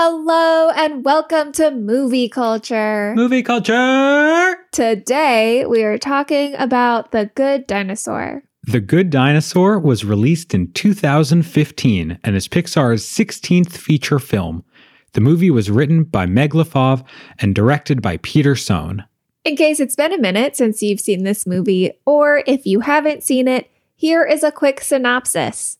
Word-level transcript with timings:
Hello 0.00 0.70
and 0.76 1.04
welcome 1.04 1.50
to 1.50 1.72
Movie 1.72 2.28
Culture. 2.28 3.14
Movie 3.16 3.42
culture! 3.42 4.56
Today 4.70 5.66
we 5.66 5.82
are 5.82 5.98
talking 5.98 6.54
about 6.54 7.10
The 7.10 7.32
Good 7.34 7.66
Dinosaur. 7.66 8.44
The 8.62 8.78
Good 8.78 9.10
Dinosaur 9.10 9.80
was 9.80 10.04
released 10.04 10.54
in 10.54 10.70
2015 10.70 12.16
and 12.22 12.36
is 12.36 12.46
Pixar's 12.46 13.04
16th 13.04 13.72
feature 13.72 14.20
film. 14.20 14.62
The 15.14 15.20
movie 15.20 15.50
was 15.50 15.68
written 15.68 16.04
by 16.04 16.26
Meg 16.26 16.54
and 17.40 17.52
directed 17.52 18.00
by 18.00 18.18
Peter 18.18 18.54
Sohn. 18.54 19.02
In 19.44 19.56
case 19.56 19.80
it's 19.80 19.96
been 19.96 20.12
a 20.12 20.20
minute 20.20 20.54
since 20.54 20.80
you've 20.80 21.00
seen 21.00 21.24
this 21.24 21.44
movie, 21.44 21.90
or 22.06 22.44
if 22.46 22.66
you 22.66 22.78
haven't 22.78 23.24
seen 23.24 23.48
it, 23.48 23.68
here 23.96 24.24
is 24.24 24.44
a 24.44 24.52
quick 24.52 24.80
synopsis. 24.80 25.77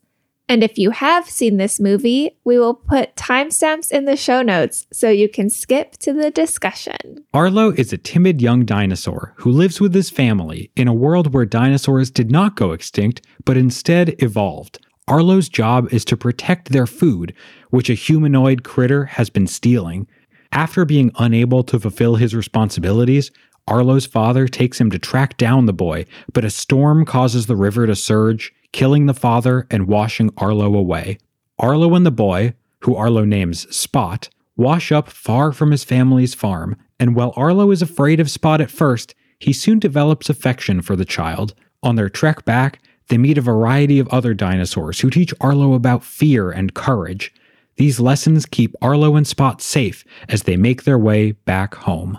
And 0.49 0.65
if 0.65 0.79
you 0.79 0.91
have 0.91 1.29
seen 1.29 1.59
this 1.59 1.79
movie, 1.79 2.39
we 2.43 2.59
will 2.59 2.75
put 2.75 3.15
timestamps 3.17 3.91
in 3.91 4.07
the 4.07 4.17
show 4.17 4.41
notes 4.41 4.87
so 4.91 5.11
you 5.11 5.29
can 5.29 5.51
skip 5.51 5.99
to 5.99 6.15
the 6.15 6.31
discussion. 6.31 7.25
Arlo 7.35 7.71
is 7.73 7.93
a 7.93 7.99
timid 7.99 8.41
young 8.41 8.65
dinosaur 8.65 9.35
who 9.37 9.51
lives 9.51 9.79
with 9.79 9.95
his 9.95 10.09
family 10.09 10.71
in 10.75 10.89
a 10.89 10.95
world 10.95 11.35
where 11.35 11.45
dinosaurs 11.45 12.11
did 12.11 12.31
not 12.31 12.57
go 12.57 12.73
extinct, 12.73 13.21
but 13.45 13.59
instead 13.59 14.15
evolved. 14.23 14.79
Arlo's 15.07 15.51
job 15.51 15.93
is 15.93 16.05
to 16.07 16.17
protect 16.17 16.71
their 16.71 16.87
food, 16.87 17.35
which 17.71 17.91
a 17.91 17.95
humanoid 17.95 18.65
critter 18.65 19.05
has 19.05 19.29
been 19.29 19.47
stealing. 19.47 20.07
After 20.53 20.87
being 20.87 21.13
unable 21.19 21.63
to 21.65 21.79
fulfill 21.79 22.17
his 22.17 22.35
responsibilities, 22.35 23.31
Arlo's 23.67 24.07
father 24.07 24.49
takes 24.49 24.81
him 24.81 24.91
to 24.91 24.99
track 24.99 25.37
down 25.37 25.67
the 25.67 25.75
boy, 25.75 26.07
but 26.33 26.45
a 26.45 26.51
storm 26.51 27.05
causes 27.05 27.47
the 27.47 27.57
river 27.57 27.87
to 27.87 27.95
surge, 27.95 28.53
killing 28.73 29.07
the 29.07 29.15
father 29.15 29.67
and 29.71 29.89
washing 29.89 30.31
Arlo 30.37 30.75
away. 30.75 31.19
Arlo 31.59 31.95
and 31.95 32.07
the 32.07 32.11
boy, 32.11 32.55
who 32.81 32.95
Arlo 32.95 33.25
names 33.25 33.75
Spot, 33.75 34.29
wash 34.57 34.93
up 34.93 35.09
far 35.09 35.53
from 35.53 35.71
his 35.71 35.85
family's 35.85 36.35
farm, 36.35 36.77
and 37.01 37.15
while 37.15 37.33
Arlo 37.37 37.71
is 37.71 37.83
afraid 37.83 38.21
of 38.21 38.31
Spot 38.31 38.61
at 38.61 38.71
first, 38.71 39.15
he 39.39 39.53
soon 39.53 39.79
develops 39.79 40.29
affection 40.29 40.83
for 40.83 40.97
the 40.97 41.05
child. 41.05 41.55
On 41.83 41.97
their 41.97 42.09
trek 42.09 42.45
back, 42.45 42.81
they 43.09 43.19
meet 43.19 43.39
a 43.39 43.43
variety 43.43 43.99
of 43.99 44.09
other 44.09 44.35
dinosaurs 44.35 45.01
who 45.01 45.11
teach 45.11 45.33
Arlo 45.41 45.75
about 45.75 46.05
fear 46.05 46.51
and 46.51 46.75
courage. 46.75 47.33
These 47.77 48.01
lessons 48.01 48.47
keep 48.47 48.75
Arlo 48.83 49.17
and 49.17 49.27
Spot 49.27 49.63
safe 49.63 50.05
as 50.29 50.43
they 50.43 50.57
make 50.57 50.83
their 50.83 50.99
way 50.99 51.33
back 51.33 51.75
home. 51.75 52.19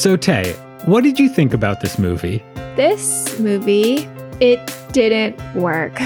So, 0.00 0.16
Tay, 0.16 0.54
what 0.86 1.04
did 1.04 1.20
you 1.20 1.28
think 1.28 1.52
about 1.52 1.82
this 1.82 1.98
movie? 1.98 2.42
This 2.74 3.38
movie, 3.38 4.08
it 4.40 4.74
didn't 4.92 5.38
work. 5.54 5.92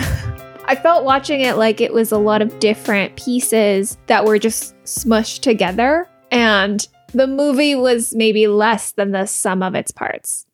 I 0.64 0.74
felt 0.74 1.04
watching 1.04 1.42
it 1.42 1.58
like 1.58 1.80
it 1.80 1.92
was 1.92 2.10
a 2.10 2.18
lot 2.18 2.42
of 2.42 2.58
different 2.58 3.14
pieces 3.14 3.96
that 4.08 4.24
were 4.24 4.36
just 4.40 4.74
smushed 4.82 5.42
together, 5.42 6.08
and 6.32 6.84
the 7.12 7.28
movie 7.28 7.76
was 7.76 8.12
maybe 8.16 8.48
less 8.48 8.90
than 8.90 9.12
the 9.12 9.26
sum 9.26 9.62
of 9.62 9.76
its 9.76 9.92
parts. 9.92 10.44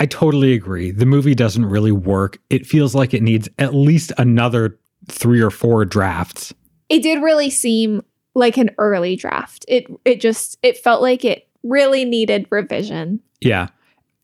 I 0.00 0.06
totally 0.06 0.52
agree. 0.52 0.90
The 0.90 1.06
movie 1.06 1.36
doesn't 1.36 1.66
really 1.66 1.92
work. 1.92 2.40
It 2.50 2.66
feels 2.66 2.96
like 2.96 3.14
it 3.14 3.22
needs 3.22 3.48
at 3.60 3.74
least 3.74 4.10
another 4.18 4.76
three 5.06 5.40
or 5.40 5.50
four 5.50 5.84
drafts. 5.84 6.52
It 6.88 7.04
did 7.04 7.22
really 7.22 7.50
seem 7.50 8.02
like 8.34 8.56
an 8.56 8.70
early 8.78 9.14
draft. 9.14 9.64
It 9.68 9.86
it 10.04 10.20
just 10.20 10.58
it 10.62 10.78
felt 10.78 11.00
like 11.00 11.24
it 11.24 11.47
really 11.68 12.04
needed 12.04 12.46
revision. 12.50 13.20
Yeah. 13.40 13.68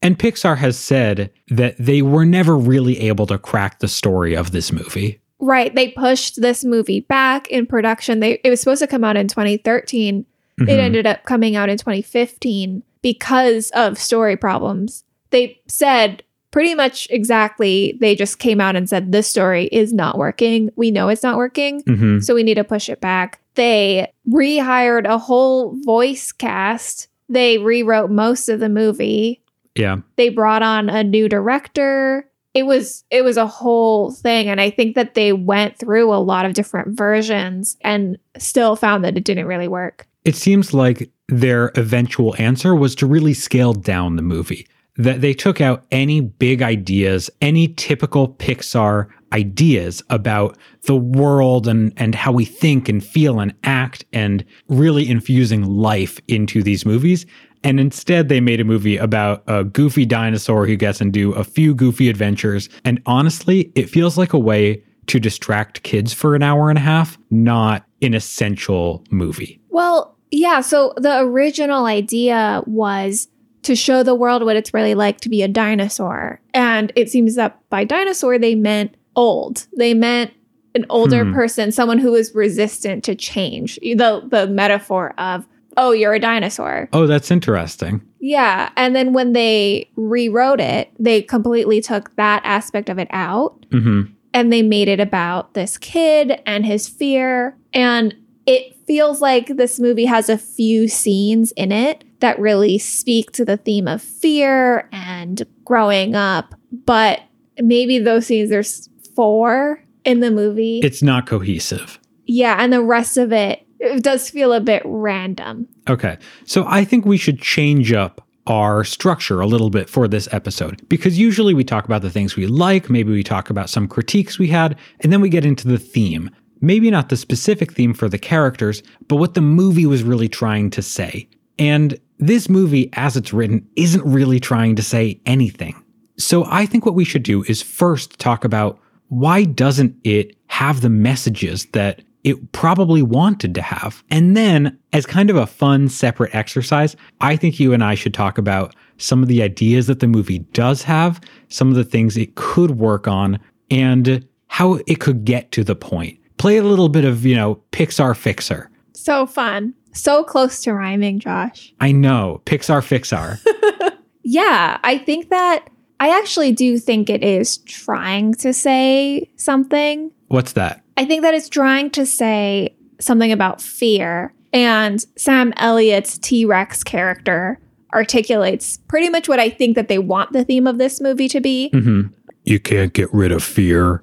And 0.03 0.19
Pixar 0.19 0.57
has 0.59 0.77
said 0.79 1.31
that 1.49 1.77
they 1.79 2.03
were 2.03 2.25
never 2.27 2.57
really 2.57 3.01
able 3.01 3.27
to 3.29 3.39
crack 3.39 3.79
the 3.79 3.89
story 3.89 4.35
of 4.35 4.51
this 4.53 4.71
movie. 4.73 5.21
Right. 5.41 5.75
They 5.75 5.89
pushed 5.89 6.41
this 6.41 6.65
movie 6.65 7.01
back 7.01 7.47
in 7.49 7.67
production. 7.67 8.21
They 8.21 8.41
it 8.45 8.51
was 8.51 8.61
supposed 8.61 8.81
to 8.83 8.87
come 8.87 9.05
out 9.05 9.17
in 9.17 9.29
2013. 9.29 10.27
Mhm. 10.61 10.69
It 10.69 10.79
ended 10.79 11.07
up 11.07 11.25
coming 11.25 11.57
out 11.57 11.69
in 11.69 11.79
2015 11.79 12.83
because 13.03 13.71
of 13.75 13.99
story 13.99 14.37
problems. 14.37 15.05
They 15.31 15.61
said 15.67 16.23
pretty 16.51 16.75
much 16.75 17.09
exactly 17.11 17.99
they 18.01 18.15
just 18.15 18.39
came 18.39 18.61
out 18.61 18.77
and 18.77 18.89
said 18.89 19.11
this 19.11 19.27
story 19.27 19.67
is 19.73 19.93
not 19.93 20.17
working. 20.17 20.71
We 20.77 20.91
know 20.93 21.09
it's 21.09 21.23
not 21.25 21.37
working. 21.37 21.83
Mhm. 21.83 22.23
So 22.23 22.35
we 22.35 22.43
need 22.45 22.55
to 22.55 22.65
push 22.65 22.89
it 22.89 23.01
back. 23.01 23.41
They 23.57 24.07
rehired 24.31 25.07
a 25.07 25.19
whole 25.19 25.75
voice 25.85 26.31
cast. 26.31 27.09
They 27.29 27.59
rewrote 27.59 28.11
most 28.11 28.49
of 28.49 28.61
the 28.61 28.69
movie. 28.69 29.43
Yeah. 29.75 29.99
They 30.17 30.29
brought 30.29 30.63
on 30.63 30.89
a 30.89 31.03
new 31.03 31.29
director. 31.29 32.29
It 32.53 32.65
was 32.65 33.05
it 33.11 33.25
was 33.25 33.37
a 33.37 33.47
whole 33.47 34.13
thing 34.13 34.49
and 34.49 34.61
I 34.61 34.71
think 34.71 34.95
that 34.95 35.15
they 35.15 35.33
went 35.33 35.77
through 35.77 36.13
a 36.13 36.23
lot 36.23 36.47
of 36.47 36.53
different 36.53 36.97
versions 36.97 37.77
and 37.81 38.17
still 38.39 38.77
found 38.77 39.05
that 39.05 39.17
it 39.17 39.25
didn't 39.25 39.47
really 39.47 39.67
work. 39.67 40.07
It 40.25 40.37
seems 40.37 40.73
like 40.73 41.11
their 41.29 41.73
eventual 41.75 42.35
answer 42.39 42.75
was 42.75 42.95
to 42.97 43.07
really 43.07 43.35
scale 43.35 43.73
down 43.73 44.17
the 44.17 44.23
movie. 44.23 44.69
That 44.97 45.21
they 45.21 45.35
took 45.35 45.61
out 45.61 45.85
any 45.91 46.21
big 46.21 46.63
ideas, 46.63 47.29
any 47.41 47.69
typical 47.69 48.29
Pixar 48.29 49.09
ideas 49.33 50.03
about 50.09 50.57
the 50.83 50.97
world 50.97 51.67
and, 51.67 51.93
and 51.97 52.15
how 52.15 52.31
we 52.31 52.45
think 52.45 52.89
and 52.89 53.05
feel 53.05 53.41
and 53.41 53.53
act, 53.65 54.05
and 54.13 54.45
really 54.69 55.09
infusing 55.09 55.65
life 55.65 56.21
into 56.29 56.63
these 56.63 56.87
movies. 56.87 57.27
And 57.65 57.81
instead, 57.81 58.29
they 58.29 58.41
made 58.41 58.61
a 58.61 58.65
movie 58.65 58.97
about 58.97 59.43
a 59.49 59.65
goofy 59.65 60.05
dinosaur 60.05 60.67
who 60.67 60.77
gets 60.77 61.01
into 61.01 61.33
a 61.33 61.43
few 61.43 61.75
goofy 61.75 62.09
adventures. 62.09 62.69
And 62.85 63.03
honestly, 63.07 63.73
it 63.75 63.89
feels 63.89 64.17
like 64.17 64.33
a 64.33 64.39
way 64.39 64.85
to 65.07 65.19
distract 65.19 65.83
kids 65.83 66.13
for 66.13 66.35
an 66.35 66.43
hour 66.43 66.69
and 66.69 66.79
a 66.79 66.83
half, 66.83 67.19
not 67.31 67.85
an 68.03 68.15
essential 68.15 69.03
movie. 69.11 69.61
Well, 69.71 70.17
yeah, 70.31 70.61
so 70.61 70.95
the 70.97 71.21
original 71.21 71.87
idea 71.87 72.63
was 72.67 73.29
to 73.65 73.75
show 73.77 74.03
the 74.03 74.15
world 74.15 74.45
what 74.45 74.57
it's 74.57 74.73
really 74.75 74.95
like 74.95 75.21
to 75.21 75.29
be 75.29 75.43
a 75.43 75.49
dinosaur. 75.49 76.41
And 76.53 76.93
it 76.97 77.11
seems 77.11 77.35
that 77.35 77.59
by 77.71 77.85
dinosaur 77.85 78.39
they 78.39 78.55
meant 78.55 78.97
old. 79.17 79.67
They 79.77 79.95
meant 79.95 80.33
an 80.75 80.87
older 80.91 81.25
Hmm. 81.25 81.33
person, 81.35 81.73
someone 81.73 81.99
who 81.99 82.13
was 82.13 82.35
resistant 82.35 83.05
to 83.05 83.15
change. 83.15 83.79
The 83.83 84.23
the 84.29 84.47
metaphor 84.49 85.15
of, 85.19 85.47
"Oh, 85.77 85.93
you're 85.93 86.15
a 86.15 86.19
dinosaur." 86.21 86.89
Oh, 86.93 87.07
that's 87.07 87.31
interesting. 87.31 88.01
Yeah, 88.21 88.71
and 88.77 88.97
then 88.97 89.13
when 89.13 89.35
they 89.35 89.89
rewrote 89.97 90.61
it, 90.61 90.89
they 90.99 91.21
completely 91.23 91.81
took 91.81 92.15
that 92.17 92.41
aspect 92.45 92.89
of 92.89 92.99
it 92.99 93.09
out 93.11 93.67
hmm 93.71 94.03
and 94.33 94.53
they 94.53 94.63
made 94.63 94.89
it 94.89 94.99
about 94.99 95.55
this 95.55 95.79
kid 95.79 96.41
and 96.45 96.67
his 96.67 96.89
fear. 96.89 97.57
And 97.73 98.17
it 98.47 98.75
feels 98.85 99.21
like 99.21 99.47
this 99.47 99.79
movie 99.79 100.07
has 100.07 100.29
a 100.29 100.37
few 100.37 100.89
scenes 100.89 101.53
in 101.53 101.71
it 101.71 102.03
that 102.25 102.39
really 102.39 102.79
speak 102.79 103.33
to 103.33 103.45
the 103.45 103.59
theme 103.59 103.87
of 103.87 104.01
fear 104.01 104.89
and 104.93 105.43
growing 105.63 106.15
up. 106.15 106.55
But 106.73 107.21
maybe 107.59 107.99
those 107.99 108.27
scenes, 108.27 108.49
there's 108.49 108.89
four 109.15 109.85
in 110.05 110.21
the 110.21 110.31
movie. 110.31 110.81
It's 110.83 111.03
not 111.03 111.27
cohesive. 111.27 111.99
yeah, 112.27 112.57
and 112.59 112.73
the 112.73 112.81
rest 112.83 113.19
of 113.19 113.31
it, 113.31 113.67
it 113.79 114.03
does 114.03 114.31
feel 114.31 114.55
a 114.55 114.61
bit 114.61 114.81
random. 114.87 115.69
Okay. 115.87 116.17
So 116.47 116.65
I 116.67 116.83
think 116.87 117.05
we 117.05 117.19
should 117.19 117.43
change 117.43 117.93
up 117.93 118.27
our 118.47 118.85
structure 118.85 119.43
a 119.43 119.47
little 119.47 119.69
bit 119.69 119.91
for 119.91 120.09
this 120.09 120.27
episode 120.33 120.87
because 120.89 121.19
usually 121.19 121.53
we 121.53 121.63
talk 121.65 121.85
about 121.85 122.01
the 122.01 122.11
things 122.11 122.37
we 122.37 122.47
like, 122.47 122.89
maybe 122.89 123.13
we 123.13 123.23
talk 123.23 123.51
about 123.51 123.69
some 123.69 123.87
critiques 123.87 124.39
we 124.39 124.49
had, 124.49 124.79
and 125.01 125.13
then 125.13 125.21
we 125.21 125.29
get 125.29 125.45
into 125.45 125.69
the 125.69 125.79
theme. 125.79 126.31
Maybe 126.63 126.91
not 126.91 127.11
the 127.11 127.19
specific 127.19 127.73
theme 127.75 127.93
for 127.93 128.09
the 128.09 128.17
characters, 128.19 128.83
but 129.09 129.17
what 129.17 129.35
the 129.35 129.43
movie 129.43 129.85
was 129.85 130.03
really 130.03 130.29
trying 130.31 130.71
to 130.71 130.81
say. 130.81 131.29
And 131.59 131.99
this 132.19 132.49
movie, 132.49 132.91
as 132.95 133.17
it's 133.17 133.33
written, 133.33 133.67
isn't 133.77 134.05
really 134.05 134.41
trying 134.41 134.77
to 134.77 134.83
say 134.83 135.21
anything. 135.27 135.83
So 136.17 136.45
I 136.49 136.67
think 136.67 136.87
what 136.87 136.95
we 136.95 137.05
should 137.05 137.25
do 137.25 137.43
is 137.45 137.61
first 137.61 138.19
talk 138.19 138.45
about 138.45 138.79
why 139.09 139.45
doesn't 139.45 139.97
it 140.05 140.37
have 140.47 140.81
the 140.81 140.89
messages 140.89 141.67
that 141.67 142.03
it 142.23 142.53
probably 142.53 143.03
wanted 143.03 143.55
to 143.55 143.63
have? 143.63 144.03
And 144.11 144.37
then, 144.37 144.79
as 144.93 145.07
kind 145.07 145.29
of 145.29 145.37
a 145.37 145.47
fun 145.47 145.89
separate 145.89 146.35
exercise, 146.35 146.97
I 147.21 147.37
think 147.37 147.61
you 147.61 147.73
and 147.73 147.85
I 147.85 147.95
should 147.95 148.15
talk 148.15 148.39
about 148.39 148.75
some 148.97 149.23
of 149.23 149.29
the 149.29 149.43
ideas 149.43 149.87
that 149.89 150.01
the 150.01 150.07
movie 150.07 150.39
does 150.39 150.83
have, 150.83 151.21
some 151.49 151.69
of 151.69 151.75
the 151.75 151.85
things 151.85 152.17
it 152.17 152.35
could 152.37 152.79
work 152.79 153.07
on, 153.09 153.39
and 153.71 154.27
how 154.47 154.81
it 154.87 155.01
could 155.01 155.25
get 155.25 155.51
to 155.53 155.65
the 155.65 155.77
point. 155.77 156.19
Play 156.39 156.57
a 156.57 156.63
little 156.63 156.89
bit 156.89 157.05
of, 157.05 157.27
you 157.27 157.35
know, 157.35 157.61
Pixar 157.73 158.17
Fixer. 158.17 158.71
So 158.95 159.27
fun. 159.27 159.75
So 159.95 160.25
close 160.25 160.63
to 160.63 160.75
rhyming, 160.75 161.21
Josh. 161.21 161.73
I 161.81 161.93
know, 161.93 162.43
Pixar 162.45 162.83
Fixar. 162.83 163.41
Yeah, 164.25 164.79
I 164.83 164.99
think 164.99 165.29
that 165.29 165.69
I 166.01 166.19
actually 166.19 166.51
do 166.51 166.79
think 166.79 167.11
it 167.11 167.23
is 167.23 167.59
trying 167.59 168.33
to 168.35 168.53
say 168.53 169.31
something. 169.37 170.11
What's 170.29 170.55
that? 170.55 170.83
I 170.97 171.05
think 171.05 171.23
that 171.23 171.35
it's 171.35 171.49
trying 171.49 171.91
to 171.91 172.07
say 172.07 172.75
something 173.01 173.31
about 173.31 173.61
fear. 173.61 174.33
And 174.53 175.05
Sam 175.17 175.53
Elliott's 175.57 176.19
T 176.19 176.45
Rex 176.45 176.83
character 176.83 177.61
articulates 177.93 178.79
pretty 178.89 179.11
much 179.11 179.29
what 179.29 179.39
I 179.39 179.51
think 179.51 179.77
that 179.77 179.89
they 179.89 179.99
want 179.99 180.33
the 180.33 180.45
theme 180.45 180.67
of 180.67 180.79
this 180.79 181.01
movie 181.01 181.29
to 181.29 181.41
be. 181.41 181.71
Mm-hmm. 181.73 182.13
You 182.45 182.59
can't 182.59 182.93
get 182.93 183.13
rid 183.13 183.31
of 183.31 183.43
fear. 183.45 184.01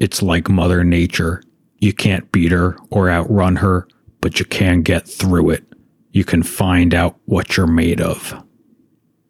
It's 0.00 0.22
like 0.22 0.48
Mother 0.48 0.82
Nature. 0.82 1.42
You 1.78 1.92
can't 1.92 2.30
beat 2.32 2.52
her 2.52 2.76
or 2.90 3.10
outrun 3.10 3.56
her, 3.56 3.86
but 4.26 4.40
you 4.40 4.44
can 4.44 4.82
get 4.82 5.06
through 5.06 5.50
it. 5.50 5.62
You 6.10 6.24
can 6.24 6.42
find 6.42 6.92
out 6.92 7.16
what 7.26 7.56
you're 7.56 7.68
made 7.68 8.00
of. 8.00 8.34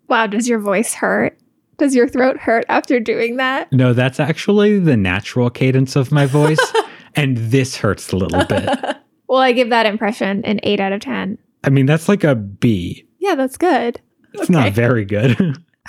Wow, 0.09 0.27
does 0.27 0.49
your 0.49 0.59
voice 0.59 0.95
hurt? 0.95 1.39
Does 1.77 1.95
your 1.95 2.09
throat 2.09 2.39
hurt 2.39 2.65
after 2.71 2.99
doing 2.99 3.37
that? 3.37 3.71
No, 3.71 3.93
that's 3.93 4.19
actually 4.19 4.79
the 4.79 4.97
natural 4.97 5.51
cadence 5.51 5.97
of 5.97 6.11
my 6.11 6.25
voice. 6.25 6.73
and 7.15 7.37
this 7.37 7.77
hurts 7.77 8.11
a 8.11 8.17
little 8.17 8.47
bit. 8.47 8.71
well, 9.29 9.41
I 9.41 9.53
give 9.53 9.69
that 9.69 9.85
impression 9.85 10.43
an 10.47 10.61
8 10.63 10.81
out 10.81 10.93
of 10.93 11.03
10. 11.03 11.37
I 11.63 11.69
mean, 11.69 11.85
that's 11.85 12.09
like 12.09 12.25
a 12.25 12.35
B. 12.35 13.07
Yeah, 13.19 13.35
that's 13.35 13.59
good. 13.59 14.01
It's 14.33 14.45
okay. 14.45 14.53
not 14.55 14.73
very 14.73 15.05
good. 15.05 15.63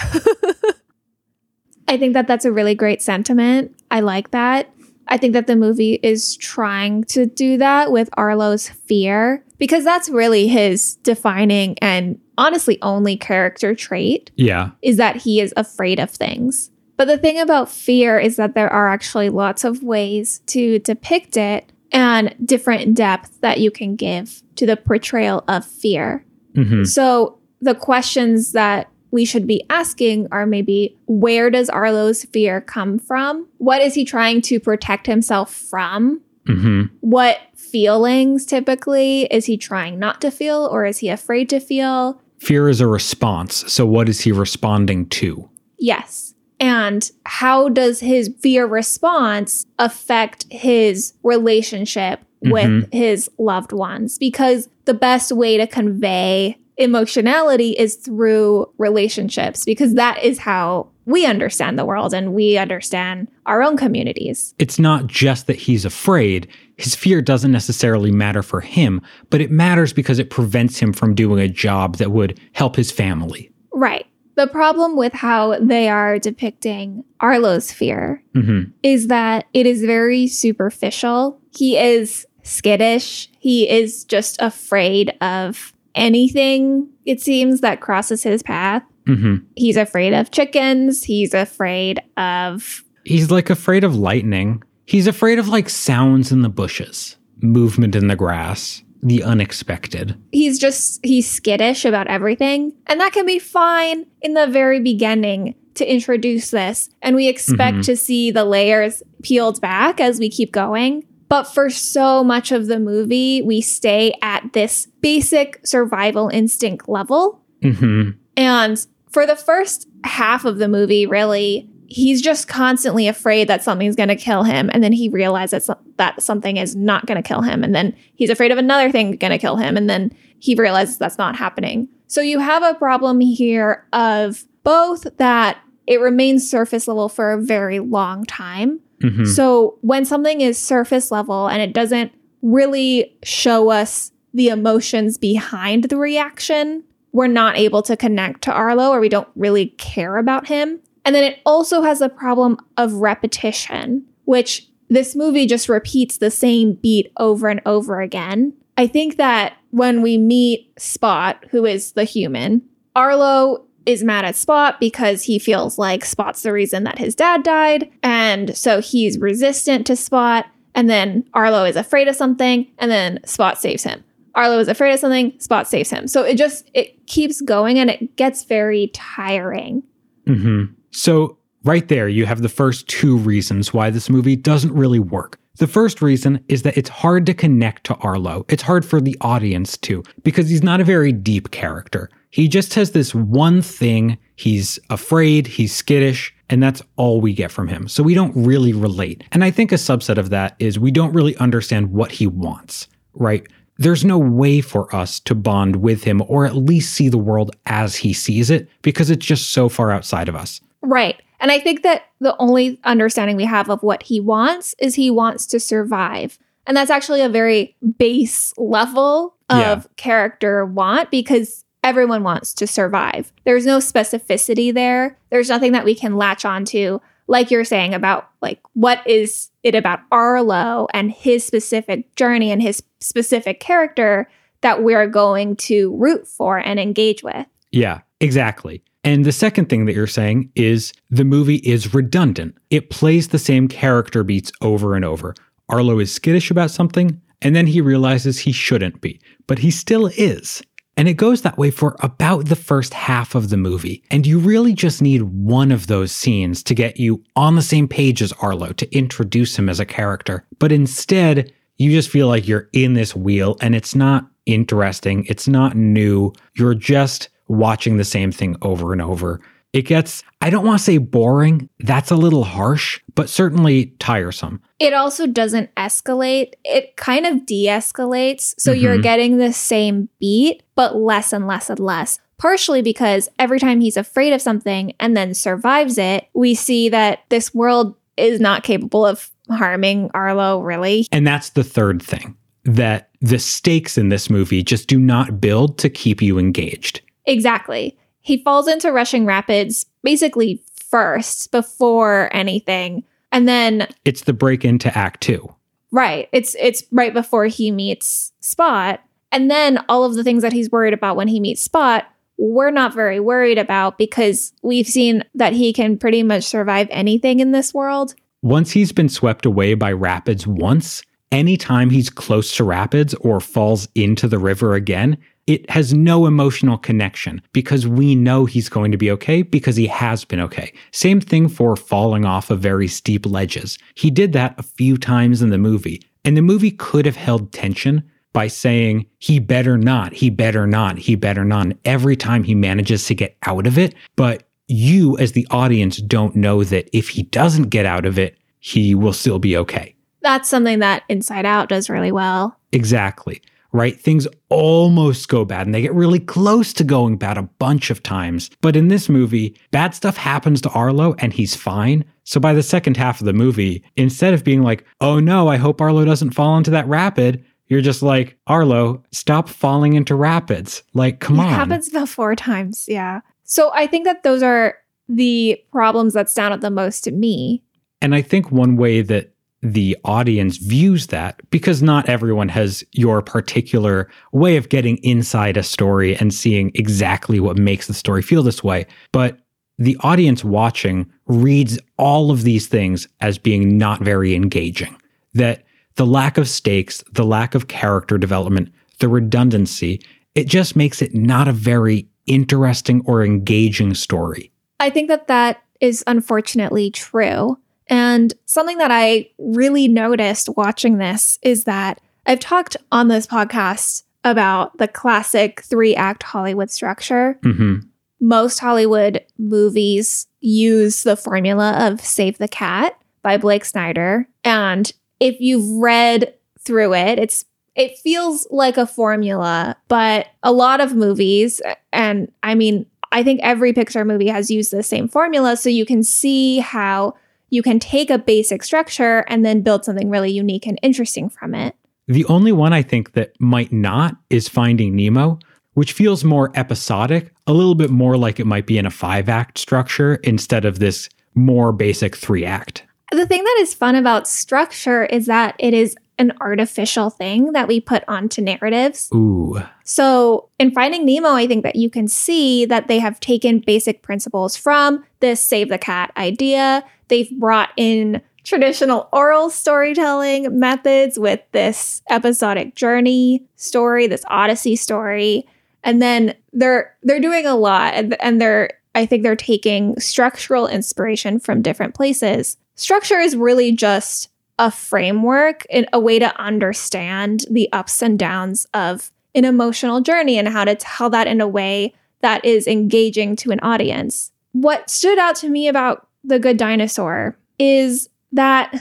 I 1.88 1.98
think 1.98 2.12
that 2.13 2.27
that's 2.27 2.44
a 2.44 2.51
really 2.51 2.75
great 2.75 3.01
sentiment. 3.01 3.74
I 3.89 4.01
like 4.01 4.31
that. 4.31 4.69
I 5.09 5.18
think 5.18 5.33
that 5.33 5.48
the 5.48 5.56
movie 5.56 6.00
is 6.04 6.36
trying 6.38 7.04
to 7.06 7.25
do 7.25 7.57
that 7.57 7.92
with 7.92 8.09
Arlo's 8.13 8.69
fear 8.69 9.44
because 9.57 9.83
that's 9.83 10.09
really 10.09 10.48
his 10.48 10.95
defining 10.98 11.77
and 11.80 12.19
honestly 12.38 12.77
only 12.81 13.18
character 13.18 13.74
trait. 13.74 14.31
Yeah. 14.36 14.71
Is 14.81 14.98
that 14.98 15.15
he 15.18 15.39
is 15.39 15.54
afraid 15.57 16.00
of 16.00 16.09
things. 16.09 16.71
But 16.98 17.06
the 17.06 17.18
thing 17.18 17.39
about 17.39 17.69
fear 17.69 18.19
is 18.19 18.38
that 18.38 18.56
there 18.56 18.71
are 18.71 18.89
actually 18.89 19.30
lots 19.30 19.63
of 19.63 19.83
ways 19.83 20.39
to 20.48 20.80
depict 20.80 21.38
it 21.38 21.71
and 21.92 22.36
different 22.44 22.95
depth 22.95 23.39
that 23.42 23.59
you 23.59 23.71
can 23.71 23.95
give 23.95 24.42
to 24.56 24.65
the 24.65 24.75
portrayal 24.75 25.44
of 25.48 25.63
fear. 25.63 26.25
Mm-hmm. 26.56 26.83
So 26.83 27.38
the 27.62 27.75
questions 27.75 28.51
that 28.54 28.89
we 29.12 29.25
should 29.25 29.48
be 29.48 29.63
asking 29.69 30.27
are 30.31 30.45
maybe 30.45 30.98
where 31.06 31.50
does 31.50 31.69
Arlo's 31.69 32.25
fear 32.25 32.62
come 32.62 33.00
from? 33.00 33.48
What 33.57 33.81
is 33.81 33.94
he 33.94 34.06
trying 34.06 34.42
to 34.44 34.59
protect 34.59 35.07
himself 35.07 35.54
from? 35.54 36.21
Mm-hmm. 36.48 36.95
What 37.01 37.39
feelings 37.56 38.45
typically 38.45 39.24
is 39.25 39.45
he 39.45 39.57
trying 39.57 40.00
not 40.00 40.21
to 40.21 40.31
feel 40.31 40.68
or 40.71 40.86
is 40.86 41.00
he 41.00 41.09
afraid 41.09 41.50
to 41.50 41.59
feel? 41.59 42.21
Fear 42.39 42.69
is 42.69 42.81
a 42.81 42.88
response. 42.88 43.71
So, 43.71 43.86
what 43.86 44.07
is 44.07 44.21
he 44.21 44.31
responding 44.31 45.07
to? 45.09 45.50
Yes. 45.80 46.33
And 46.59 47.09
how 47.25 47.69
does 47.69 48.00
his 48.00 48.33
fear 48.39 48.65
response 48.65 49.65
affect 49.77 50.45
his 50.51 51.13
relationship 51.24 52.19
mm-hmm. 52.44 52.51
with 52.51 52.94
his 52.94 53.30
loved 53.38 53.71
ones? 53.71 54.18
Because 54.18 54.69
the 54.86 54.94
best 54.94 55.31
way 55.31 55.57
to 55.57 55.68
convey 55.68 56.57
emotionality 56.77 57.71
is 57.71 57.95
through 57.95 58.71
relationships 58.77 59.65
because 59.65 59.95
that 59.95 60.24
is 60.24 60.38
how 60.38 60.89
we 61.06 61.25
understand 61.25 61.79
the 61.79 61.85
world 61.85 62.13
and 62.13 62.33
we 62.33 62.57
understand 62.57 63.27
our 63.45 63.63
own 63.63 63.77
communities. 63.77 64.53
It's 64.59 64.77
not 64.77 65.07
just 65.07 65.47
that 65.47 65.56
he's 65.56 65.85
afraid. 65.85 66.47
His 66.75 66.95
fear 66.95 67.21
doesn't 67.21 67.51
necessarily 67.51 68.12
matter 68.12 68.44
for 68.44 68.62
him, 68.62 69.01
but 69.29 69.41
it 69.41 69.50
matters 69.50 69.94
because 69.94 70.19
it 70.19 70.29
prevents 70.29 70.77
him 70.79 70.94
from 70.94 71.15
doing 71.15 71.39
a 71.39 71.47
job 71.47 71.97
that 71.97 72.12
would 72.12 72.39
help 72.51 72.75
his 72.75 72.91
family. 72.91 73.50
Right. 73.73 74.06
The 74.35 74.47
problem 74.47 74.95
with 74.95 75.13
how 75.13 75.57
they 75.59 75.89
are 75.89 76.19
depicting 76.19 77.03
Arlo's 77.21 77.71
fear 77.71 78.21
mm-hmm. 78.35 78.69
is 78.83 79.07
that 79.07 79.47
it 79.53 79.65
is 79.65 79.81
very 79.83 80.27
superficial. 80.27 81.41
He 81.57 81.75
is 81.77 82.27
skittish. 82.44 83.30
He 83.39 83.68
is 83.68 84.03
just 84.03 84.39
afraid 84.39 85.12
of 85.21 85.73
anything, 85.97 86.89
it 87.05 87.19
seems, 87.19 87.61
that 87.61 87.81
crosses 87.81 88.23
his 88.23 88.44
path. 88.44 88.83
Mm-hmm. 89.05 89.45
He's 89.55 89.77
afraid 89.77 90.13
of 90.13 90.31
chickens. 90.31 91.03
He's 91.03 91.33
afraid 91.33 92.01
of. 92.17 92.83
He's 93.03 93.31
like 93.31 93.49
afraid 93.49 93.83
of 93.83 93.95
lightning. 93.95 94.63
He's 94.85 95.07
afraid 95.07 95.39
of 95.39 95.47
like 95.47 95.69
sounds 95.69 96.31
in 96.31 96.41
the 96.41 96.49
bushes, 96.49 97.17
movement 97.41 97.95
in 97.95 98.07
the 98.07 98.15
grass, 98.15 98.83
the 99.01 99.23
unexpected. 99.23 100.21
He's 100.31 100.59
just, 100.59 100.99
he's 101.03 101.29
skittish 101.29 101.85
about 101.85 102.07
everything. 102.07 102.73
And 102.88 102.99
that 102.99 103.13
can 103.13 103.25
be 103.25 103.39
fine 103.39 104.05
in 104.21 104.33
the 104.33 104.47
very 104.47 104.79
beginning 104.79 105.55
to 105.75 105.89
introduce 105.89 106.51
this. 106.51 106.89
And 107.01 107.15
we 107.15 107.27
expect 107.27 107.75
mm-hmm. 107.75 107.81
to 107.81 107.97
see 107.97 108.31
the 108.31 108.45
layers 108.45 109.03
peeled 109.23 109.61
back 109.61 109.99
as 109.99 110.19
we 110.19 110.29
keep 110.29 110.51
going. 110.51 111.05
But 111.29 111.44
for 111.44 111.69
so 111.69 112.24
much 112.24 112.51
of 112.51 112.68
the 112.68 112.79
movie, 112.79 113.41
we 113.41 113.62
stay 113.62 114.18
at 114.21 114.53
this 114.53 114.88
basic 115.01 115.65
survival 115.65 116.29
instinct 116.29 116.88
level. 116.88 117.41
Mm-hmm. 117.62 118.12
And 118.38 118.88
for 119.09 119.25
the 119.25 119.35
first 119.35 119.88
half 120.03 120.45
of 120.45 120.57
the 120.57 120.68
movie, 120.68 121.06
really, 121.06 121.69
he's 121.88 122.21
just 122.21 122.47
constantly 122.47 123.07
afraid 123.07 123.47
that 123.47 123.63
something's 123.63 123.95
going 123.95 124.09
to 124.09 124.15
kill 124.15 124.44
him. 124.44 124.69
And 124.74 124.83
then 124.83 124.94
he 124.94 125.09
realizes 125.09 125.69
that 125.97 126.21
something 126.21 126.57
is 126.57 126.75
not 126.75 127.06
going 127.06 127.21
to 127.21 127.27
kill 127.27 127.41
him. 127.41 127.63
And 127.63 127.73
then 127.73 127.95
he's 128.15 128.30
afraid 128.30 128.51
of 128.51 128.57
another 128.57 128.91
thing 128.91 129.15
going 129.18 129.31
to 129.31 129.38
kill 129.38 129.57
him. 129.57 129.75
And 129.75 129.89
then 129.89 130.15
he 130.39 130.56
realizes 130.56 130.97
that's 130.97 131.18
not 131.18 131.35
happening. 131.35 131.88
So 132.07 132.21
you 132.21 132.39
have 132.39 132.63
a 132.63 132.75
problem 132.75 133.19
here 133.19 133.85
of 133.91 134.45
both 134.63 135.07
that 135.18 135.57
it 135.88 136.00
remains 136.00 136.50
surface 136.50 136.88
level 136.88 137.10
for 137.10 137.31
a 137.31 137.42
very 137.42 137.80
long 137.80 138.24
time 138.25 138.81
Mm-hmm. 139.01 139.25
So 139.25 139.78
when 139.81 140.06
something 140.06 140.42
is 140.42 140.57
surface 140.57 141.12
level 141.12 141.48
and 141.48 141.62
it 141.62 141.74
doesn't 141.74 142.12
really 142.42 143.18
show 143.24 143.69
us 143.69 144.12
the 144.34 144.50
emotions 144.50 145.18
behind 145.18 145.86
the 145.86 145.98
reaction, 145.98 146.84
we're 147.12 147.28
not 147.28 147.57
able 147.57 147.81
to 147.84 147.98
connect 147.98 148.44
to 148.44 148.54
Arlo 148.54 148.89
or 148.89 149.00
we 149.00 149.10
don't 149.10 149.28
really 149.36 149.68
care 149.78 150.18
about 150.18 150.48
him. 150.48 150.80
And 151.06 151.16
then 151.16 151.24
it 151.24 151.39
also 151.45 151.81
has 151.81 152.01
a 152.01 152.10
problem 152.10 152.57
of 152.75 152.94
repetition, 152.94 154.06
which 154.25 154.68
this 154.90 155.16
movie 155.16 155.45
just 155.45 155.69
repeats 155.69 156.18
the 156.18 156.31
same 156.31 156.74
beat 156.74 157.12
over 157.18 157.48
and 157.48 157.62
over 157.66 158.01
again. 158.01 158.54
I 158.78 158.88
think 158.88 159.18
that 159.18 159.57
when 159.72 160.01
we 160.01 160.18
meet 160.18 160.72
Spot, 160.80 161.44
who 161.50 161.66
is 161.66 161.94
the 161.94 162.04
human, 162.04 162.62
Arlo 162.95 163.67
is 163.88 164.04
mad 164.04 164.25
at 164.25 164.36
Spot 164.36 164.80
because 164.80 165.24
he 165.24 165.39
feels 165.39 165.78
like 165.80 166.06
Spot's 166.06 166.44
the 166.44 166.54
reason 166.54 166.84
that 166.84 167.00
his 167.00 167.16
dad 167.16 167.44
died. 167.44 167.89
And 168.04 168.56
so 168.56 168.81
he's 168.81 169.18
resistant 169.18 169.88
to 169.88 169.95
Spot. 169.95 170.45
And 170.75 170.89
then 170.89 171.28
Arlo 171.34 171.63
is 171.63 171.75
afraid 171.75 172.07
of 172.07 172.16
something, 172.16 172.68
and 172.78 172.92
then 172.92 173.19
Spot 173.25 173.57
saves 173.57 173.84
him. 173.84 174.04
Arlo 174.36 174.60
is 174.60 174.68
afraid 174.68 174.94
of 174.94 175.00
something, 175.00 175.34
Spot 175.39 175.68
saves 175.68 175.89
him. 175.89 176.07
So 176.07 176.22
it 176.22 176.38
just 176.38 176.69
it 176.75 177.07
keeps 177.07 177.42
going 177.42 177.80
and 177.80 177.89
it 177.89 178.16
gets 178.16 178.44
very 178.44 178.92
tiring. 178.94 179.81
Mm-hmm. 180.28 180.73
So 180.92 181.40
right 181.64 181.88
there, 181.88 182.07
you 182.07 182.28
have 182.28 182.44
the 182.44 182.50
first 182.50 182.88
two 182.88 183.18
reasons 183.18 183.73
why 183.73 183.90
this 183.90 184.09
movie 184.09 184.35
doesn't 184.35 184.73
really 184.73 185.00
work. 185.00 185.40
The 185.57 185.66
first 185.66 186.04
reason 186.04 186.44
is 186.47 186.61
that 186.61 186.78
it's 186.78 186.90
hard 186.90 187.26
to 187.26 187.33
connect 187.33 187.85
to 187.85 187.95
Arlo. 187.95 188.45
It's 188.47 188.61
hard 188.61 188.85
for 188.85 189.02
the 189.02 189.18
audience 189.21 189.76
to, 189.80 190.04
because 190.23 190.50
he's 190.50 190.61
not 190.61 190.81
a 190.81 190.83
very 190.83 191.11
deep 191.11 191.50
character. 191.50 192.11
He 192.30 192.48
just 192.48 192.74
has 192.76 192.92
this 192.92 193.16
one 193.16 193.62
thing. 193.62 194.18
He's 194.36 194.80
afraid, 194.90 195.48
he's 195.48 195.74
skittish, 195.74 196.34
and 196.50 196.62
that's 196.62 196.81
all 196.96 197.22
we 197.22 197.34
get 197.34 197.52
from 197.52 197.68
him. 197.68 197.88
So 197.88 198.04
we 198.04 198.14
don't 198.14 198.34
really 198.36 198.74
relate. 198.74 199.24
And 199.31 199.44
I 199.44 199.52
think 199.52 199.72
a 199.72 199.76
subset 199.76 200.18
of 200.18 200.30
that 200.30 200.56
is 200.60 200.80
we 200.80 200.92
don't 200.92 201.14
really 201.14 201.36
understand 201.38 201.92
what 201.92 202.12
he 202.12 202.28
wants, 202.28 202.88
right? 203.14 203.46
There's 203.78 204.04
no 204.04 204.18
way 204.18 204.62
for 204.62 204.94
us 204.96 205.19
to 205.22 205.36
bond 205.36 205.78
with 205.78 206.04
him 206.04 206.24
or 206.28 206.46
at 206.46 206.56
least 206.56 206.94
see 206.94 207.10
the 207.10 207.18
world 207.18 207.56
as 207.66 207.96
he 207.96 208.14
sees 208.14 208.50
it 208.50 208.68
because 208.81 209.10
it's 209.10 209.26
just 209.26 209.52
so 209.52 209.69
far 209.69 209.92
outside 209.92 210.30
of 210.30 210.36
us. 210.36 210.62
Right. 210.81 211.22
And 211.40 211.52
I 211.52 211.60
think 211.60 211.84
that 211.84 212.06
the 212.19 212.36
only 212.38 212.80
understanding 212.84 213.36
we 213.36 213.46
have 213.46 213.69
of 213.69 213.84
what 213.84 214.02
he 214.04 214.19
wants 214.19 214.74
is 214.80 214.96
he 214.96 215.12
wants 215.12 215.46
to 215.48 215.60
survive. 215.60 216.40
And 216.66 216.76
that's 216.76 216.90
actually 216.90 217.22
a 217.22 217.30
very 217.30 217.76
base 217.98 218.54
level 218.57 219.36
of 219.50 219.57
yeah. 219.60 219.81
character 219.96 220.66
want 220.66 221.12
because 221.12 221.64
everyone 221.87 222.21
wants 222.21 222.53
to 222.56 222.67
survive. 222.67 223.31
There's 223.45 223.65
no 223.65 223.77
specificity 223.77 224.73
there. 224.73 225.17
There's 225.29 225.47
nothing 225.47 225.71
that 225.71 225.85
we 225.85 225.95
can 225.95 226.17
latch 226.17 226.44
onto, 226.44 226.99
like 227.27 227.49
you're 227.49 227.63
saying 227.63 227.94
about 227.94 228.29
like 228.41 228.59
what 228.73 229.06
is 229.07 229.49
it 229.63 229.73
about 229.73 230.01
Arlo 230.11 230.87
and 230.94 231.11
his 231.11 231.45
specific 231.45 232.13
journey 232.15 232.51
and 232.51 232.61
his 232.61 232.83
specific 232.99 233.61
character 233.61 234.29
that 234.61 234.83
we're 234.83 235.07
going 235.07 235.56
to 235.56 235.95
root 235.95 236.27
for 236.27 236.57
and 236.57 236.77
engage 236.77 237.23
with. 237.23 237.47
Yeah, 237.71 238.01
exactly. 238.19 238.83
And 239.06 239.23
the 239.23 239.31
second 239.31 239.69
thing 239.69 239.85
that 239.85 239.95
you're 239.95 240.07
saying 240.07 240.51
is 240.56 240.91
the 241.09 241.23
movie 241.23 241.57
is 241.57 241.94
redundant. 241.94 242.57
It 242.69 242.89
plays 242.89 243.29
the 243.29 243.39
same 243.39 243.69
character 243.69 244.23
beats 244.23 244.51
over 244.61 244.95
and 244.95 245.06
over. 245.06 245.35
Arlo 245.69 245.99
is 245.99 246.13
skittish 246.13 246.51
about 246.51 246.71
something, 246.71 247.21
and 247.41 247.56
then 247.56 247.67
he 247.67 247.79
realizes 247.79 248.39
he 248.39 248.51
shouldn't 248.51 248.99
be, 248.99 249.21
but 249.45 249.59
he 249.59 249.71
still 249.71 250.07
is. 250.17 250.61
And 250.97 251.07
it 251.07 251.13
goes 251.13 251.44
that 251.44 251.59
way 251.59 251.69
for 251.69 251.95
about 251.99 252.47
the 252.47 252.56
first 252.56 252.94
half 252.94 253.35
of 253.35 253.49
the 253.49 253.57
movie. 253.57 254.04
And 254.09 254.25
you 254.25 254.39
really 254.39 254.73
just 254.73 255.01
need 255.01 255.21
one 255.21 255.71
of 255.71 255.85
those 255.85 256.11
scenes 256.11 256.63
to 256.63 256.73
get 256.73 256.99
you 256.99 257.23
on 257.35 257.56
the 257.56 257.61
same 257.61 257.87
page 257.87 258.21
as 258.23 258.33
Arlo 258.33 258.73
to 258.73 258.97
introduce 258.97 259.57
him 259.57 259.69
as 259.69 259.80
a 259.80 259.85
character. 259.85 260.44
But 260.57 260.71
instead, 260.71 261.54
you 261.77 261.92
just 261.92 262.09
feel 262.09 262.27
like 262.27 262.47
you're 262.47 262.68
in 262.73 262.95
this 262.95 263.16
wheel 263.16 263.57
and 263.61 263.75
it's 263.75 263.94
not 263.94 264.27
interesting. 264.47 265.25
It's 265.25 265.47
not 265.47 265.77
new. 265.77 266.33
You're 266.56 266.73
just 266.73 267.30
watching 267.47 267.97
the 267.97 268.04
same 268.04 268.31
thing 268.31 268.56
over 268.63 268.92
and 268.92 269.01
over. 269.01 269.39
It 269.78 269.86
gets, 269.86 270.24
I 270.42 270.50
don't 270.50 270.66
want 270.66 270.80
to 270.80 270.84
say 270.84 270.98
boring, 270.98 271.69
that's 271.81 272.10
a 272.10 272.16
little 272.16 272.44
harsh, 272.44 273.00
but 273.14 273.30
certainly 273.30 273.94
tiresome. 274.00 274.60
It 274.80 274.92
also 274.92 275.28
doesn't 275.28 275.69
escalate. 275.76 276.54
It 276.66 276.98
kind 276.98 277.28
of 277.28 277.46
de 277.46 277.68
escalates. 277.68 278.56
So 278.57 278.72
you're 278.72 278.98
Mhm. 278.98 279.04
getting 279.04 279.38
the 279.38 279.54
same 279.54 280.10
beat, 280.19 280.64
but 280.74 280.96
less 280.98 281.31
and 281.31 281.46
less 281.46 281.69
and 281.69 281.80
less. 281.80 282.19
Partially 282.40 282.81
because 282.81 283.30
every 283.38 283.60
time 283.60 283.80
he's 283.80 283.98
afraid 283.98 284.34
of 284.34 284.42
something 284.42 284.94
and 285.00 285.16
then 285.16 285.36
survives 285.36 286.00
it, 286.00 286.26
we 286.34 286.56
see 286.56 286.90
that 286.90 287.19
this 287.30 287.54
world 287.54 287.94
is 288.18 288.40
not 288.40 288.64
capable 288.64 289.06
of 289.06 289.30
harming 289.52 290.10
Arlo, 290.16 290.60
really. 290.60 291.06
And 291.12 291.28
that's 291.28 291.52
the 291.52 291.64
third 291.64 292.02
thing 292.02 292.36
that 292.64 293.10
the 293.22 293.38
stakes 293.38 293.96
in 293.96 294.10
this 294.10 294.28
movie 294.28 294.64
just 294.64 294.88
do 294.88 294.98
not 294.98 295.40
build 295.40 295.78
to 295.78 295.90
keep 295.92 296.19
you 296.19 296.40
engaged. 296.40 297.02
Exactly. 297.28 297.96
He 298.28 298.44
falls 298.44 298.68
into 298.68 298.92
rushing 298.92 299.26
rapids 299.26 299.86
basically 300.04 300.62
first 300.76 301.50
before 301.50 302.30
anything. 302.34 303.06
And 303.31 303.48
then 303.48 303.88
It's 304.04 304.24
the 304.24 304.34
break 304.34 304.66
into 304.66 304.96
act 304.98 305.22
two. 305.22 305.56
Right. 305.92 306.28
It's 306.34 306.54
it's 306.60 306.84
right 306.92 307.14
before 307.14 307.46
he 307.46 307.72
meets 307.72 308.34
Spot. 308.42 309.00
And 309.31 309.50
then 309.50 309.80
all 309.88 310.04
of 310.04 310.16
the 310.16 310.26
things 310.26 310.42
that 310.42 310.52
he's 310.52 310.69
worried 310.69 310.94
about 310.94 311.16
when 311.16 311.30
he 311.30 311.40
meets 311.40 311.62
Spot, 311.62 312.06
we're 312.38 312.69
not 312.69 312.94
very 312.94 313.22
worried 313.22 313.57
about 313.57 313.98
because 313.98 314.52
we've 314.62 314.88
seen 314.88 315.24
that 315.34 315.54
he 315.54 315.72
can 315.72 315.98
pretty 315.98 316.22
much 316.22 316.44
survive 316.44 316.90
anything 316.92 317.40
in 317.40 317.54
this 317.54 317.74
world. 317.74 318.14
Once 318.42 318.72
he's 318.72 318.92
been 318.92 319.07
swept 319.07 319.46
away 319.46 319.74
by 319.74 319.94
rapids 319.94 320.46
once, 320.46 321.02
anytime 321.31 321.90
he's 321.90 322.10
close 322.10 322.54
to 322.57 322.66
rapids 322.66 323.14
or 323.22 323.40
falls 323.40 323.88
into 323.96 324.28
the 324.28 324.38
river 324.38 324.74
again, 324.74 325.18
it 325.47 325.69
has 325.69 325.94
no 325.94 326.25
emotional 326.25 326.77
connection 326.77 327.42
because 327.54 327.87
we 327.87 328.13
know 328.13 328.45
he's 328.45 328.69
going 328.69 328.92
to 328.92 328.97
be 328.97 329.09
okay 329.11 329.42
because 329.42 329.77
he 329.77 329.87
has 329.87 330.25
been 330.25 330.42
okay. 330.42 330.73
Same 330.92 331.21
thing 331.21 331.47
for 331.47 331.75
falling 331.77 332.25
off 332.25 332.51
of 332.51 332.59
very 332.59 332.87
steep 332.87 333.25
ledges. 333.25 333.80
He 333.95 334.11
did 334.11 334.33
that 334.33 334.59
a 334.59 334.63
few 334.63 334.97
times 334.97 335.42
in 335.42 335.49
the 335.49 335.57
movie, 335.57 336.04
and 336.25 336.35
the 336.35 336.42
movie 336.42 336.71
could 336.71 337.06
have 337.06 337.16
held 337.16 337.54
tension 337.54 338.04
by 338.33 338.47
saying 338.47 339.06
he 339.18 339.39
better 339.39 339.77
not, 339.77 340.13
he 340.13 340.30
better 340.30 340.68
not, 340.68 340.97
he 340.99 341.16
better 341.16 341.45
not 341.45 341.68
every 341.85 342.16
time 342.16 342.44
he 342.44 342.54
manages 342.54 343.06
to 343.07 343.16
get 343.16 343.37
out 343.47 343.66
of 343.66 343.77
it. 343.77 343.95
But 344.16 344.44
you, 344.68 345.18
as 345.18 345.31
the 345.31 345.47
audience, 345.49 345.97
don't 345.97 346.35
know 346.35 346.63
that 346.66 346.89
if 346.95 347.09
he 347.09 347.23
doesn't 347.23 347.69
get 347.69 347.85
out 347.85 348.06
of 348.06 348.19
it, 348.19 348.37
he 348.59 348.94
will 348.94 349.13
still 349.13 349.39
be 349.39 349.56
okay. 349.56 349.95
That's 350.21 350.49
something 350.49 350.80
that 350.80 351.04
Inside 351.07 351.45
Out 351.45 351.69
does 351.69 351.89
really 351.89 352.11
well. 352.11 352.57
Exactly. 352.73 353.42
Right? 353.78 354.00
Things 354.00 354.28
almost 354.50 355.30
go 355.30 355.46
bad 355.46 355.68
and 355.68 355.76
they 355.76 355.84
get 355.84 355.94
really 355.94 356.19
close 356.19 356.74
to 356.74 356.84
going 356.84 357.18
bad 357.18 357.38
a 357.38 357.44
bunch 357.44 357.92
of 357.92 358.02
times. 358.02 358.50
But 358.60 358.76
in 358.76 358.88
this 358.88 359.07
movie, 359.07 359.56
bad 359.69 359.94
stuff 359.94 360.18
happens 360.18 360.62
to 360.62 360.69
Arlo 360.72 361.14
and 361.19 361.31
he's 361.31 361.56
fine. 361.56 362.04
So 362.24 362.40
by 362.40 362.54
the 362.54 362.64
second 362.64 362.98
half 362.98 363.22
of 363.22 363.28
the 363.28 363.34
movie, 363.34 363.84
instead 363.96 364.34
of 364.34 364.44
being 364.44 364.64
like, 364.64 364.84
oh 365.00 365.19
no, 365.19 365.48
I 365.48 365.57
hope 365.57 365.80
Arlo 365.80 366.06
doesn't 366.06 366.31
fall 366.31 366.57
into 366.57 366.72
that 366.72 366.88
rapid, 366.88 367.46
you're 367.68 367.81
just 367.81 368.02
like, 368.02 368.36
Arlo, 368.48 369.04
stop 369.12 369.48
falling 369.48 369.94
into 369.94 370.16
rapids. 370.16 370.81
Like, 370.96 371.19
come 371.19 371.40
it 371.40 371.44
on. 371.44 371.50
happens 371.50 371.88
about 371.88 372.10
four 372.10 372.36
times. 372.36 372.86
Yeah. 372.88 373.22
So 373.44 373.72
I 373.76 373.86
think 373.86 374.06
that 374.06 374.24
those 374.24 374.42
are 374.42 374.76
the 375.07 375.62
problems 375.72 376.16
that 376.16 376.31
stand 376.31 376.54
out 376.54 376.62
the 376.62 376.72
most 376.72 377.04
to 377.04 377.12
me. 377.12 377.62
And 378.02 378.16
I 378.16 378.24
think 378.24 378.52
one 378.52 378.76
way 378.76 379.02
that 379.04 379.34
the 379.61 379.97
audience 380.04 380.57
views 380.57 381.07
that, 381.07 381.42
because 381.49 381.81
not 381.81 382.07
everyone 382.07 382.49
has 382.49 382.83
your 382.92 383.21
particular 383.21 384.09
way 384.31 384.56
of 384.56 384.69
getting 384.69 384.97
inside 384.97 385.57
a 385.57 385.64
story 385.64 386.16
and 386.18 386.33
seeing 386.33 386.71
exactly 386.76 387.40
what 387.40 387.57
makes 387.57 387.87
the 387.87 387.94
story 387.94 388.21
feel 388.21 388.44
this 388.44 388.64
way, 388.64 388.85
but 389.11 389.40
the 389.80 389.97
audience 390.02 390.44
watching 390.44 391.11
reads 391.26 391.80
all 391.97 392.31
of 392.31 392.44
these 392.44 392.68
things 392.68 393.07
as 393.21 393.37
being 393.37 393.78
not 393.78 394.02
very 394.02 394.35
engaging. 394.35 394.95
That 395.33 395.64
the 395.95 396.06
lack 396.06 396.37
of 396.37 396.47
stakes, 396.47 397.04
the 397.11 397.26
lack 397.26 397.56
of 397.56 397.68
character 397.68 398.18
development, 398.18 398.71
the 398.99 399.07
redundancy, 399.07 400.02
it 400.35 400.47
just 400.47 400.76
makes 400.76 401.02
it 401.02 401.14
not 401.14 401.47
a 401.47 401.52
very 401.52 402.07
interesting 402.28 403.02
or 403.06 403.23
engaging 403.23 403.94
story. 403.94 404.52
I 404.80 404.90
think 404.90 405.07
that 405.07 405.28
that 405.28 405.64
is 405.80 406.04
unfortunately 406.07 406.92
true. 406.92 407.57
And 407.89 408.33
something 408.45 408.77
that 408.77 408.91
I 408.91 409.29
really 409.37 409.87
noticed 409.87 410.49
watching 410.56 410.97
this 410.97 411.39
is 411.41 411.63
that 411.65 412.01
I've 412.25 412.39
talked 412.39 412.77
on 412.91 413.07
this 413.07 413.25
podcast 413.25 414.03
about 414.23 414.77
the 414.77 414.87
classic 414.87 415.61
three 415.61 415.95
act 415.95 416.23
Hollywood 416.23 416.69
structure. 416.69 417.39
hmm 417.44 417.77
Most 418.19 418.59
Hollywood 418.59 419.23
movies 419.37 420.27
use 420.41 421.03
the 421.03 421.15
formula 421.15 421.87
of 421.87 422.01
Save 422.01 422.37
the 422.37 422.47
Cat 422.47 422.97
by 423.21 423.37
Blake 423.37 423.63
Snyder. 423.65 424.27
And 424.44 424.91
if 425.19 425.39
you've 425.39 425.69
read 425.81 426.33
through 426.59 426.94
it, 426.94 427.19
it's 427.19 427.45
it 427.75 427.97
feels 427.99 428.47
like 428.49 428.75
a 428.77 428.87
formula, 428.87 429.77
but 429.87 430.27
a 430.41 430.51
lot 430.51 430.81
of 430.81 430.95
movies, 430.95 431.61
and 431.94 432.31
I 432.41 432.56
mean, 432.56 432.87
I 433.11 433.23
think 433.23 433.39
every 433.44 433.71
Pixar 433.71 434.06
movie 434.06 434.29
has 434.29 434.49
used 434.49 434.71
the 434.71 434.81
same 434.81 435.07
formula. 435.07 435.56
So 435.56 435.69
you 435.69 435.85
can 435.85 436.03
see 436.03 436.57
how 436.57 437.13
you 437.49 437.61
can 437.61 437.80
take 437.80 438.09
a 438.09 438.18
basic 438.18 438.63
structure 438.63 439.25
and 439.27 439.45
then 439.45 439.61
build 439.61 439.85
something 439.85 440.09
really 440.09 440.31
unique 440.31 440.68
and 440.68 440.80
interesting 440.81 441.30
from 441.30 441.56
it. 441.56 441.75
The 442.07 442.25
only 442.25 442.51
one 442.51 442.73
I 442.73 442.81
think 442.81 443.13
that 443.13 443.39
might 443.39 443.71
not 443.71 444.16
is 444.30 444.47
Finding 444.47 444.95
Nemo, 444.95 445.39
which 445.73 445.92
feels 445.92 446.23
more 446.23 446.51
episodic, 446.56 447.33
a 447.45 447.54
little 447.54 447.75
bit 447.75 447.89
more 447.89 448.18
like 448.18 448.39
it 448.39 448.47
might 448.47 448.66
be 448.66 448.77
in 448.77 448.85
a 448.85 448.92
five 448.92 449.30
act 449.30 449.57
structure 449.57 450.16
instead 450.23 450.66
of 450.66 450.80
this 450.80 451.09
more 451.35 451.71
basic 451.71 452.16
three 452.16 452.45
act. 452.45 452.83
The 453.11 453.25
thing 453.25 453.44
that 453.44 453.57
is 453.59 453.73
fun 453.73 453.95
about 453.95 454.27
structure 454.27 455.06
is 455.06 455.27
that 455.27 455.56
it 455.59 455.73
is 455.73 455.95
an 456.19 456.33
artificial 456.42 457.09
thing 457.09 457.51
that 457.54 457.68
we 457.68 457.80
put 457.80 458.04
onto 458.07 458.42
narratives. 458.42 459.09
Ooh. 459.13 459.61
So 459.83 460.49
in 460.59 460.71
Finding 460.71 461.06
Nemo, 461.06 461.30
I 461.30 461.47
think 461.47 461.63
that 461.63 461.75
you 461.75 461.89
can 461.89 462.07
see 462.07 462.66
that 462.66 462.87
they 462.87 462.99
have 462.99 463.19
taken 463.19 463.59
basic 463.59 464.01
principles 464.01 464.57
from 464.57 465.04
this 465.19 465.42
save 465.42 465.69
the 465.69 465.78
cat 465.78 466.12
idea. 466.18 466.83
They've 467.07 467.31
brought 467.40 467.69
in 467.78 468.21
traditional 468.44 469.09
oral 469.12 469.50
storytelling 469.50 470.57
methods 470.57 471.19
with 471.19 471.42
this 471.52 472.02
episodic 472.09 472.76
journey 472.76 473.44
story, 473.57 474.07
this 474.07 474.24
Odyssey 474.30 474.78
story. 474.78 475.45
And 475.83 476.02
then 476.02 476.33
they're 476.54 476.95
they're 477.04 477.19
doing 477.19 477.45
a 477.45 477.56
lot 477.56 477.94
and, 477.94 478.42
they're 478.42 478.71
I 478.95 479.06
think 479.06 479.24
they're 479.24 479.36
taking 479.36 480.00
structural 480.00 480.66
inspiration 480.66 481.40
from 481.40 481.62
different 481.62 481.94
places. 481.94 482.57
Structure 482.76 483.19
is 483.19 483.36
really 483.36 483.71
just 483.71 484.30
a 484.57 484.71
framework 484.71 485.66
and 485.69 485.88
a 485.94 486.00
way 486.00 486.18
to 486.18 486.36
understand 486.42 487.45
the 487.52 487.71
ups 487.74 488.02
and 488.02 488.18
downs 488.18 488.66
of 488.74 489.12
an 489.36 489.45
emotional 489.45 490.02
journey 490.02 490.40
and 490.40 490.47
how 490.47 490.66
to 490.66 490.76
tell 490.76 491.09
that 491.12 491.28
in 491.28 491.42
a 491.42 491.47
way 491.47 491.94
that 492.21 492.44
is 492.44 492.66
engaging 492.66 493.36
to 493.36 493.52
an 493.52 493.59
audience. 493.59 494.31
What 494.61 494.90
stood 494.90 495.19
out 495.19 495.35
to 495.37 495.49
me 495.49 495.68
about 495.68 496.07
The 496.23 496.40
Good 496.40 496.57
Dinosaur 496.57 497.37
is 497.59 498.09
that 498.31 498.73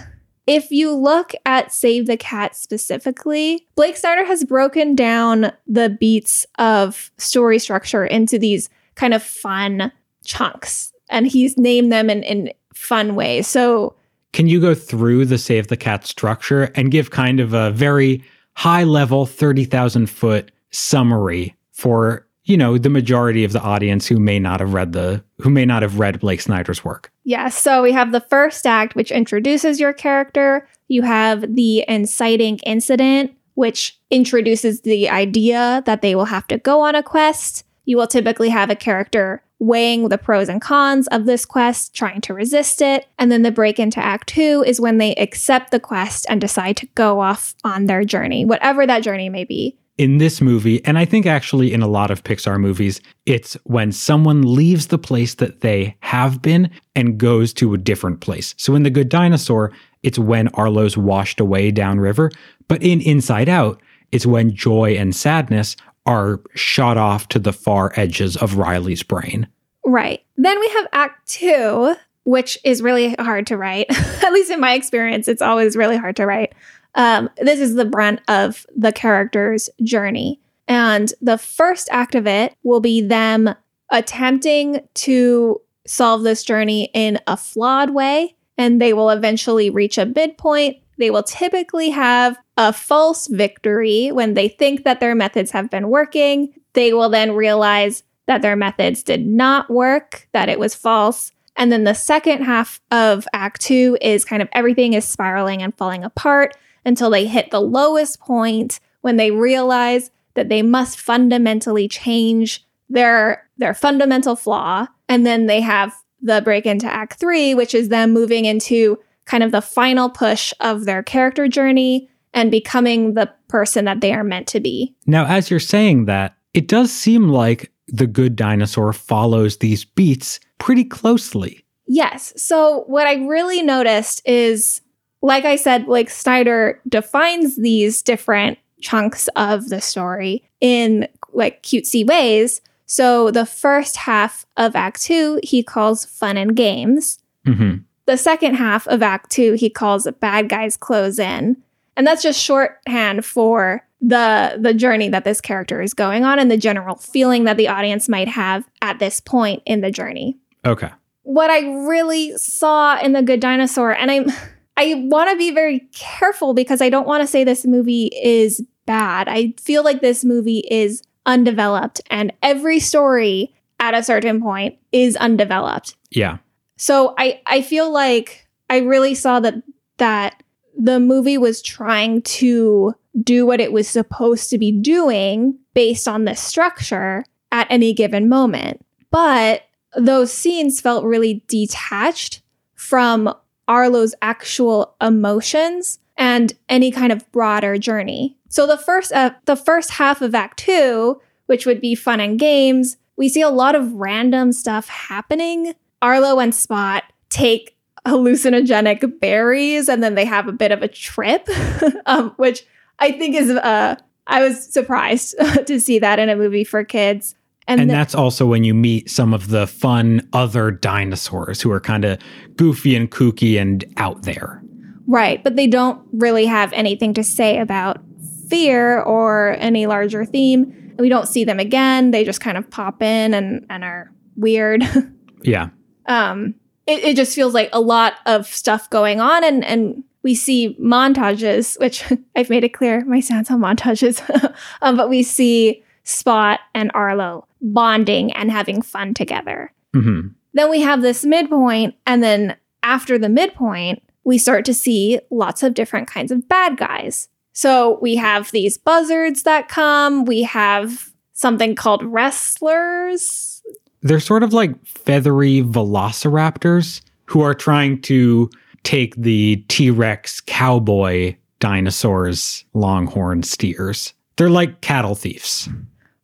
if 0.46 0.70
you 0.70 0.94
look 0.94 1.32
at 1.44 1.70
Save 1.70 2.06
the 2.06 2.16
Cat 2.16 2.56
specifically, 2.56 3.66
Blake 3.74 3.98
Snyder 3.98 4.24
has 4.24 4.42
broken 4.42 4.94
down 4.94 5.52
the 5.66 5.90
beats 5.90 6.46
of 6.58 7.10
story 7.18 7.58
structure 7.58 8.06
into 8.06 8.38
these 8.38 8.70
kind 8.94 9.12
of 9.12 9.22
fun 9.22 9.92
chunks 10.24 10.94
and 11.10 11.26
he's 11.26 11.58
named 11.58 11.92
them 11.92 12.08
in, 12.08 12.22
in 12.22 12.52
fun 12.74 13.14
ways. 13.14 13.46
So 13.46 13.96
Can 14.32 14.48
you 14.48 14.62
go 14.62 14.74
through 14.74 15.26
the 15.26 15.36
Save 15.36 15.66
the 15.66 15.76
Cat 15.76 16.06
structure 16.06 16.70
and 16.74 16.90
give 16.90 17.10
kind 17.10 17.38
of 17.38 17.52
a 17.52 17.70
very 17.72 18.24
high 18.54 18.84
level, 18.84 19.26
30,000 19.26 20.06
foot 20.06 20.52
summary 20.70 21.54
for, 21.72 22.25
you 22.46 22.56
know, 22.56 22.78
the 22.78 22.88
majority 22.88 23.42
of 23.42 23.52
the 23.52 23.60
audience 23.60 24.06
who 24.06 24.20
may 24.20 24.38
not 24.38 24.60
have 24.60 24.72
read 24.72 24.92
the, 24.92 25.22
who 25.40 25.50
may 25.50 25.64
not 25.64 25.82
have 25.82 25.98
read 25.98 26.20
Blake 26.20 26.40
Snyder's 26.40 26.84
work? 26.84 27.12
Yeah, 27.24 27.48
so 27.48 27.82
we 27.82 27.92
have 27.92 28.12
the 28.12 28.20
first 28.20 28.66
act, 28.66 28.94
which 28.94 29.10
introduces 29.10 29.80
your 29.80 29.92
character. 29.92 30.68
You 30.86 31.02
have 31.02 31.56
the 31.56 31.84
inciting 31.88 32.58
incident, 32.58 33.32
which 33.54 33.98
introduces 34.10 34.82
the 34.82 35.10
idea 35.10 35.82
that 35.86 36.02
they 36.02 36.14
will 36.14 36.26
have 36.26 36.46
to 36.46 36.58
go 36.58 36.80
on 36.80 36.94
a 36.94 37.02
quest. 37.02 37.64
You 37.84 37.96
will 37.96 38.06
typically 38.06 38.48
have 38.48 38.70
a 38.70 38.76
character 38.76 39.42
weighing 39.58 40.08
the 40.08 40.18
pros 40.18 40.48
and 40.48 40.60
cons 40.60 41.08
of 41.08 41.24
this 41.24 41.44
quest, 41.44 41.94
trying 41.94 42.20
to 42.20 42.34
resist 42.34 42.80
it. 42.80 43.06
And 43.18 43.32
then 43.32 43.42
the 43.42 43.50
break 43.50 43.80
into 43.80 43.98
act 43.98 44.28
two 44.28 44.62
is 44.66 44.80
when 44.80 44.98
they 44.98 45.14
accept 45.14 45.72
the 45.72 45.80
quest 45.80 46.26
and 46.28 46.40
decide 46.40 46.76
to 46.76 46.86
go 46.94 47.20
off 47.20 47.54
on 47.64 47.86
their 47.86 48.04
journey, 48.04 48.44
whatever 48.44 48.86
that 48.86 49.02
journey 49.02 49.30
may 49.30 49.44
be. 49.44 49.76
In 49.98 50.18
this 50.18 50.40
movie, 50.40 50.84
and 50.84 50.98
I 50.98 51.04
think 51.04 51.24
actually 51.24 51.72
in 51.72 51.82
a 51.82 51.88
lot 51.88 52.10
of 52.10 52.22
Pixar 52.22 52.60
movies, 52.60 53.00
it's 53.24 53.54
when 53.64 53.92
someone 53.92 54.42
leaves 54.42 54.88
the 54.88 54.98
place 54.98 55.34
that 55.34 55.60
they 55.60 55.96
have 56.00 56.42
been 56.42 56.70
and 56.94 57.18
goes 57.18 57.52
to 57.54 57.72
a 57.72 57.78
different 57.78 58.20
place. 58.20 58.54
So 58.58 58.74
in 58.74 58.82
The 58.82 58.90
Good 58.90 59.08
Dinosaur, 59.08 59.72
it's 60.02 60.18
when 60.18 60.48
Arlo's 60.48 60.96
washed 60.96 61.40
away 61.40 61.70
downriver. 61.70 62.30
But 62.68 62.82
in 62.82 63.00
Inside 63.00 63.48
Out, 63.48 63.80
it's 64.12 64.26
when 64.26 64.54
joy 64.54 64.96
and 64.96 65.16
sadness 65.16 65.76
are 66.04 66.40
shot 66.54 66.96
off 66.96 67.28
to 67.28 67.38
the 67.38 67.52
far 67.52 67.92
edges 67.96 68.36
of 68.36 68.56
Riley's 68.56 69.02
brain. 69.02 69.48
Right. 69.84 70.22
Then 70.36 70.58
we 70.60 70.68
have 70.68 70.86
Act 70.92 71.28
Two, 71.28 71.96
which 72.24 72.58
is 72.64 72.82
really 72.82 73.14
hard 73.14 73.46
to 73.48 73.56
write. 73.56 73.86
At 74.24 74.32
least 74.32 74.50
in 74.50 74.60
my 74.60 74.74
experience, 74.74 75.28
it's 75.28 75.42
always 75.42 75.76
really 75.76 75.96
hard 75.96 76.16
to 76.16 76.26
write. 76.26 76.54
Um, 76.96 77.30
this 77.36 77.60
is 77.60 77.74
the 77.74 77.84
brunt 77.84 78.20
of 78.26 78.66
the 78.74 78.90
character's 78.90 79.70
journey. 79.82 80.40
And 80.66 81.12
the 81.20 81.38
first 81.38 81.88
act 81.92 82.14
of 82.14 82.26
it 82.26 82.56
will 82.64 82.80
be 82.80 83.00
them 83.00 83.54
attempting 83.90 84.80
to 84.94 85.60
solve 85.86 86.22
this 86.22 86.42
journey 86.42 86.90
in 86.92 87.20
a 87.26 87.36
flawed 87.36 87.90
way. 87.90 88.34
And 88.58 88.80
they 88.80 88.92
will 88.92 89.10
eventually 89.10 89.70
reach 89.70 89.98
a 89.98 90.06
midpoint. 90.06 90.78
They 90.98 91.10
will 91.10 91.22
typically 91.22 91.90
have 91.90 92.38
a 92.56 92.72
false 92.72 93.26
victory 93.26 94.10
when 94.10 94.34
they 94.34 94.48
think 94.48 94.84
that 94.84 94.98
their 94.98 95.14
methods 95.14 95.50
have 95.50 95.70
been 95.70 95.88
working. 95.88 96.54
They 96.72 96.94
will 96.94 97.10
then 97.10 97.32
realize 97.32 98.02
that 98.26 98.42
their 98.42 98.56
methods 98.56 99.02
did 99.02 99.26
not 99.26 99.70
work, 99.70 100.26
that 100.32 100.48
it 100.48 100.58
was 100.58 100.74
false. 100.74 101.30
And 101.54 101.70
then 101.70 101.84
the 101.84 101.94
second 101.94 102.44
half 102.44 102.80
of 102.90 103.28
Act 103.32 103.60
Two 103.60 103.96
is 104.00 104.24
kind 104.24 104.42
of 104.42 104.48
everything 104.52 104.94
is 104.94 105.04
spiraling 105.04 105.62
and 105.62 105.76
falling 105.76 106.02
apart 106.02 106.56
until 106.86 107.10
they 107.10 107.26
hit 107.26 107.50
the 107.50 107.60
lowest 107.60 108.18
point 108.20 108.80
when 109.02 109.16
they 109.16 109.30
realize 109.30 110.10
that 110.34 110.48
they 110.48 110.62
must 110.62 110.98
fundamentally 110.98 111.88
change 111.88 112.64
their 112.88 113.46
their 113.58 113.74
fundamental 113.74 114.36
flaw 114.36 114.86
and 115.08 115.26
then 115.26 115.46
they 115.46 115.60
have 115.60 115.94
the 116.22 116.40
break 116.42 116.64
into 116.64 116.86
act 116.86 117.18
3 117.18 117.54
which 117.54 117.74
is 117.74 117.88
them 117.88 118.12
moving 118.12 118.44
into 118.44 118.98
kind 119.24 119.42
of 119.42 119.50
the 119.50 119.60
final 119.60 120.08
push 120.08 120.52
of 120.60 120.84
their 120.84 121.02
character 121.02 121.48
journey 121.48 122.08
and 122.32 122.50
becoming 122.50 123.14
the 123.14 123.30
person 123.48 123.86
that 123.86 124.00
they 124.00 124.12
are 124.12 124.22
meant 124.22 124.46
to 124.46 124.60
be. 124.60 124.94
Now 125.06 125.26
as 125.26 125.50
you're 125.50 125.58
saying 125.58 126.04
that, 126.04 126.36
it 126.54 126.68
does 126.68 126.92
seem 126.92 127.28
like 127.28 127.72
the 127.88 128.06
good 128.06 128.36
dinosaur 128.36 128.92
follows 128.92 129.58
these 129.58 129.84
beats 129.84 130.38
pretty 130.58 130.84
closely. 130.84 131.64
Yes. 131.86 132.32
So 132.36 132.84
what 132.86 133.06
I 133.06 133.14
really 133.26 133.62
noticed 133.62 134.22
is 134.26 134.80
like 135.22 135.44
I 135.44 135.56
said, 135.56 135.88
like 135.88 136.10
Snyder 136.10 136.80
defines 136.88 137.56
these 137.56 138.02
different 138.02 138.58
chunks 138.80 139.28
of 139.36 139.68
the 139.68 139.80
story 139.80 140.48
in 140.60 141.08
like 141.32 141.62
cutesy 141.62 142.06
ways. 142.06 142.60
So 142.86 143.30
the 143.30 143.46
first 143.46 143.96
half 143.96 144.46
of 144.56 144.76
Act 144.76 145.02
Two, 145.02 145.40
he 145.42 145.62
calls 145.62 146.04
fun 146.04 146.36
and 146.36 146.54
games. 146.54 147.18
Mm-hmm. 147.46 147.78
The 148.06 148.16
second 148.16 148.54
half 148.54 148.86
of 148.86 149.02
Act 149.02 149.30
Two, 149.30 149.54
he 149.54 149.68
calls 149.68 150.08
bad 150.20 150.48
guys 150.48 150.76
close 150.76 151.18
in, 151.18 151.56
and 151.96 152.06
that's 152.06 152.22
just 152.22 152.40
shorthand 152.40 153.24
for 153.24 153.84
the 154.00 154.56
the 154.60 154.74
journey 154.74 155.08
that 155.08 155.24
this 155.24 155.40
character 155.40 155.80
is 155.80 155.94
going 155.94 156.24
on 156.24 156.38
and 156.38 156.50
the 156.50 156.56
general 156.56 156.96
feeling 156.96 157.44
that 157.44 157.56
the 157.56 157.68
audience 157.68 158.08
might 158.08 158.28
have 158.28 158.68
at 158.82 158.98
this 158.98 159.20
point 159.20 159.62
in 159.66 159.80
the 159.80 159.90
journey. 159.90 160.36
Okay. 160.64 160.90
What 161.22 161.50
I 161.50 161.60
really 161.88 162.36
saw 162.36 163.00
in 163.00 163.12
The 163.12 163.22
Good 163.22 163.40
Dinosaur, 163.40 163.92
and 163.92 164.10
I'm 164.10 164.26
I 164.76 165.06
want 165.06 165.30
to 165.30 165.36
be 165.36 165.50
very 165.50 165.80
careful 165.92 166.54
because 166.54 166.80
I 166.80 166.90
don't 166.90 167.06
want 167.06 167.22
to 167.22 167.26
say 167.26 167.44
this 167.44 167.64
movie 167.64 168.10
is 168.22 168.62
bad. 168.84 169.28
I 169.28 169.54
feel 169.58 169.82
like 169.82 170.00
this 170.00 170.24
movie 170.24 170.64
is 170.70 171.02
undeveloped 171.24 172.00
and 172.10 172.32
every 172.42 172.78
story 172.78 173.54
at 173.80 173.94
a 173.94 174.02
certain 174.02 174.40
point 174.40 174.78
is 174.92 175.16
undeveloped. 175.16 175.96
Yeah. 176.10 176.38
So 176.76 177.14
I 177.18 177.40
I 177.46 177.62
feel 177.62 177.90
like 177.90 178.46
I 178.70 178.78
really 178.78 179.14
saw 179.14 179.40
that 179.40 179.54
that 179.98 180.42
the 180.78 181.00
movie 181.00 181.38
was 181.38 181.62
trying 181.62 182.22
to 182.22 182.94
do 183.22 183.46
what 183.46 183.60
it 183.60 183.72
was 183.72 183.88
supposed 183.88 184.50
to 184.50 184.58
be 184.58 184.70
doing 184.72 185.58
based 185.74 186.06
on 186.06 186.24
this 186.24 186.40
structure 186.40 187.24
at 187.50 187.66
any 187.70 187.94
given 187.94 188.28
moment. 188.28 188.84
But 189.10 189.62
those 189.96 190.32
scenes 190.32 190.80
felt 190.80 191.04
really 191.04 191.42
detached 191.48 192.42
from 192.74 193.34
Arlo's 193.68 194.14
actual 194.22 194.94
emotions 195.00 195.98
and 196.16 196.52
any 196.68 196.90
kind 196.90 197.12
of 197.12 197.30
broader 197.32 197.78
journey. 197.78 198.36
So 198.48 198.66
the 198.66 198.78
first 198.78 199.12
uh, 199.12 199.32
the 199.44 199.56
first 199.56 199.90
half 199.90 200.22
of 200.22 200.34
Act 200.34 200.58
2, 200.60 201.20
which 201.46 201.66
would 201.66 201.80
be 201.80 201.94
fun 201.94 202.20
and 202.20 202.38
games, 202.38 202.96
we 203.16 203.28
see 203.28 203.42
a 203.42 203.50
lot 203.50 203.74
of 203.74 203.92
random 203.92 204.52
stuff 204.52 204.88
happening. 204.88 205.74
Arlo 206.00 206.38
and 206.38 206.54
Spot 206.54 207.04
take 207.28 207.76
hallucinogenic 208.06 209.20
berries 209.20 209.88
and 209.88 210.02
then 210.02 210.14
they 210.14 210.24
have 210.24 210.46
a 210.46 210.52
bit 210.52 210.72
of 210.72 210.82
a 210.82 210.88
trip, 210.88 211.48
um, 212.06 212.30
which 212.36 212.64
I 212.98 213.12
think 213.12 213.34
is 213.34 213.50
uh, 213.50 213.96
I 214.26 214.42
was 214.42 214.62
surprised 214.64 215.34
to 215.66 215.80
see 215.80 215.98
that 215.98 216.18
in 216.18 216.28
a 216.28 216.36
movie 216.36 216.64
for 216.64 216.84
kids. 216.84 217.34
And, 217.68 217.80
and 217.80 217.90
that's 217.90 218.14
also 218.14 218.46
when 218.46 218.62
you 218.62 218.74
meet 218.74 219.10
some 219.10 219.34
of 219.34 219.48
the 219.48 219.66
fun 219.66 220.26
other 220.32 220.70
dinosaurs 220.70 221.60
who 221.60 221.70
are 221.72 221.80
kind 221.80 222.04
of 222.04 222.18
goofy 222.56 222.94
and 222.94 223.10
kooky 223.10 223.60
and 223.60 223.84
out 223.96 224.22
there. 224.22 224.62
Right. 225.08 225.42
But 225.42 225.56
they 225.56 225.66
don't 225.66 226.00
really 226.12 226.46
have 226.46 226.72
anything 226.72 227.14
to 227.14 227.24
say 227.24 227.58
about 227.58 228.00
fear 228.48 229.00
or 229.00 229.56
any 229.58 229.86
larger 229.86 230.24
theme. 230.24 230.62
And 230.62 231.00
we 231.00 231.08
don't 231.08 231.26
see 231.26 231.44
them 231.44 231.58
again. 231.58 232.12
They 232.12 232.24
just 232.24 232.40
kind 232.40 232.56
of 232.56 232.70
pop 232.70 233.02
in 233.02 233.34
and, 233.34 233.66
and 233.68 233.82
are 233.82 234.12
weird. 234.36 234.84
yeah. 235.42 235.70
Um, 236.06 236.54
it, 236.86 237.02
it 237.02 237.16
just 237.16 237.34
feels 237.34 237.52
like 237.52 237.68
a 237.72 237.80
lot 237.80 238.14
of 238.26 238.46
stuff 238.46 238.88
going 238.90 239.20
on 239.20 239.42
and, 239.42 239.64
and 239.64 240.04
we 240.22 240.34
see 240.34 240.76
montages, 240.80 241.78
which 241.78 242.04
I've 242.36 242.50
made 242.50 242.64
it 242.64 242.70
clear 242.70 243.04
my 243.04 243.20
stance 243.20 243.50
on 243.50 243.60
montages. 243.60 244.20
um, 244.82 244.96
but 244.96 245.08
we 245.08 245.22
see 245.22 245.84
Spot 246.06 246.60
and 246.72 246.92
Arlo 246.94 247.48
bonding 247.60 248.32
and 248.32 248.48
having 248.48 248.80
fun 248.80 249.12
together. 249.12 249.72
Mm-hmm. 249.92 250.28
Then 250.54 250.70
we 250.70 250.80
have 250.80 251.02
this 251.02 251.24
midpoint, 251.24 251.96
and 252.06 252.22
then 252.22 252.56
after 252.84 253.18
the 253.18 253.28
midpoint, 253.28 254.04
we 254.22 254.38
start 254.38 254.64
to 254.66 254.74
see 254.74 255.18
lots 255.30 255.64
of 255.64 255.74
different 255.74 256.06
kinds 256.06 256.30
of 256.30 256.48
bad 256.48 256.76
guys. 256.76 257.28
So 257.54 257.98
we 258.00 258.14
have 258.16 258.52
these 258.52 258.78
buzzards 258.78 259.42
that 259.42 259.68
come, 259.68 260.24
we 260.26 260.44
have 260.44 261.10
something 261.32 261.74
called 261.74 262.04
rustlers. 262.04 263.62
They're 264.02 264.20
sort 264.20 264.44
of 264.44 264.52
like 264.52 264.86
feathery 264.86 265.62
velociraptors 265.62 267.00
who 267.24 267.40
are 267.40 267.54
trying 267.54 268.00
to 268.02 268.48
take 268.84 269.16
the 269.16 269.56
T 269.66 269.90
Rex 269.90 270.40
cowboy 270.40 271.34
dinosaurs' 271.58 272.64
longhorn 272.74 273.42
steers. 273.42 274.14
They're 274.36 274.50
like 274.50 274.82
cattle 274.82 275.16
thieves 275.16 275.68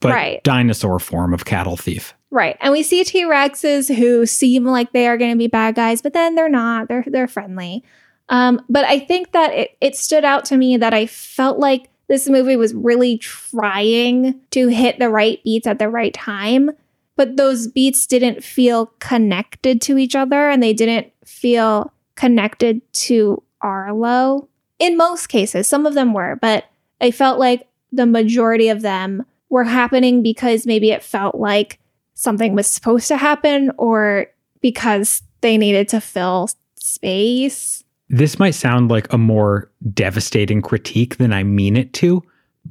but 0.03 0.13
right. 0.13 0.43
dinosaur 0.45 0.99
form 0.99 1.33
of 1.33 1.45
cattle 1.45 1.77
thief. 1.77 2.15
Right. 2.31 2.57
And 2.61 2.73
we 2.73 2.83
see 2.83 3.05
T-Rexes 3.05 3.95
who 3.95 4.27
seem 4.27 4.65
like 4.65 4.93
they 4.93 5.07
are 5.07 5.19
going 5.19 5.33
to 5.33 5.39
be 5.39 5.49
bad 5.49 5.75
guys, 5.75 6.03
but 6.03 6.13
then 6.13 6.35
they're 6.35 6.49
not. 6.49 6.89
They're 6.89 7.05
they're 7.07 7.29
friendly. 7.29 7.85
Um, 8.29 8.65
but 8.69 8.85
I 8.85 8.99
think 8.99 9.33
that 9.33 9.53
it, 9.53 9.77
it 9.81 9.97
stood 9.97 10.25
out 10.25 10.45
to 10.47 10.57
me 10.57 10.77
that 10.77 10.95
I 10.95 11.07
felt 11.07 11.59
like 11.59 11.89
this 12.09 12.29
movie 12.29 12.57
was 12.57 12.75
really 12.75 13.19
trying 13.19 14.41
to 14.51 14.69
hit 14.69 14.99
the 14.99 15.11
right 15.11 15.43
beats 15.45 15.67
at 15.67 15.79
the 15.79 15.89
right 15.89 16.15
time, 16.15 16.71
but 17.17 17.37
those 17.37 17.69
beats 17.69 18.07
didn't 18.07 18.43
feel 18.43 18.87
connected 18.99 19.81
to 19.83 19.99
each 19.99 20.15
other 20.17 20.49
and 20.49 20.63
they 20.63 20.73
didn't 20.73 21.13
feel 21.25 21.93
connected 22.15 22.81
to 22.93 23.43
Arlo. 23.61 24.49
In 24.79 24.97
most 24.97 25.29
cases, 25.29 25.69
some 25.69 25.87
of 25.87 25.95
them 25.95 26.13
were, 26.13 26.37
but 26.41 26.65
I 27.01 27.11
felt 27.11 27.39
like 27.39 27.69
the 27.93 28.07
majority 28.07 28.69
of 28.69 28.83
them 28.83 29.25
were 29.53 29.65
happening 29.65 30.23
because 30.23 30.67
maybe 30.67 30.91
it 30.91 31.03
felt 31.03 31.35
like 31.35 31.79
something 32.15 32.55
was 32.55 32.67
supposed 32.67 33.07
to 33.07 33.19
happen 33.19 33.71
or 33.77 34.27
because 34.63 35.23
they 35.43 35.59
needed 35.59 35.89
to 35.89 36.01
fill 36.01 36.49
space. 36.75 37.85
This 38.09 38.39
might 38.39 38.55
sound 38.55 38.91
like 38.91 39.13
a 39.13 39.19
more 39.19 39.71
devastating 39.93 40.63
critique 40.63 41.19
than 41.19 41.35
I 41.35 41.43
mean 41.43 41.77
it 41.77 41.93
to, 41.95 42.23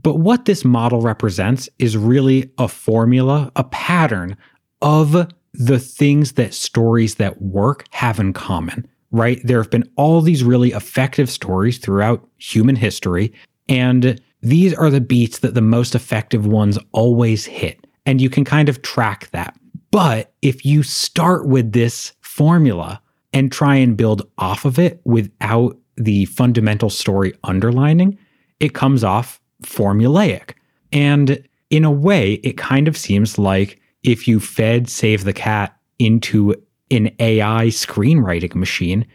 but 0.01 0.15
what 0.15 0.45
this 0.45 0.65
model 0.65 1.01
represents 1.01 1.69
is 1.77 1.95
really 1.95 2.51
a 2.57 2.67
formula, 2.67 3.51
a 3.55 3.63
pattern 3.65 4.35
of 4.81 5.31
the 5.53 5.79
things 5.79 6.31
that 6.33 6.53
stories 6.53 7.15
that 7.15 7.39
work 7.43 7.85
have 7.91 8.19
in 8.19 8.33
common, 8.33 8.87
right? 9.11 9.39
There 9.43 9.59
have 9.59 9.69
been 9.69 9.87
all 9.97 10.21
these 10.21 10.43
really 10.43 10.71
effective 10.71 11.29
stories 11.29 11.77
throughout 11.77 12.27
human 12.37 12.75
history, 12.75 13.31
and 13.69 14.19
these 14.41 14.73
are 14.73 14.89
the 14.89 15.01
beats 15.01 15.39
that 15.39 15.53
the 15.53 15.61
most 15.61 15.95
effective 15.95 16.45
ones 16.45 16.77
always 16.91 17.45
hit. 17.45 17.85
And 18.05 18.19
you 18.19 18.29
can 18.29 18.43
kind 18.43 18.69
of 18.69 18.81
track 18.81 19.29
that. 19.31 19.55
But 19.91 20.33
if 20.41 20.65
you 20.65 20.83
start 20.83 21.47
with 21.47 21.73
this 21.73 22.13
formula 22.21 23.01
and 23.33 23.51
try 23.51 23.75
and 23.75 23.97
build 23.97 24.27
off 24.37 24.65
of 24.65 24.79
it 24.79 25.01
without 25.03 25.77
the 25.97 26.25
fundamental 26.25 26.89
story 26.89 27.33
underlining, 27.43 28.17
it 28.59 28.73
comes 28.73 29.03
off 29.03 29.39
formulaic. 29.63 30.53
And 30.91 31.47
in 31.69 31.85
a 31.85 31.91
way, 31.91 32.33
it 32.35 32.57
kind 32.57 32.87
of 32.87 32.97
seems 32.97 33.37
like 33.37 33.79
if 34.03 34.27
you 34.27 34.39
fed 34.39 34.89
Save 34.89 35.23
the 35.23 35.33
Cat 35.33 35.77
into 35.99 36.55
an 36.89 37.11
AI 37.19 37.67
screenwriting 37.67 38.55
machine, 38.55 39.05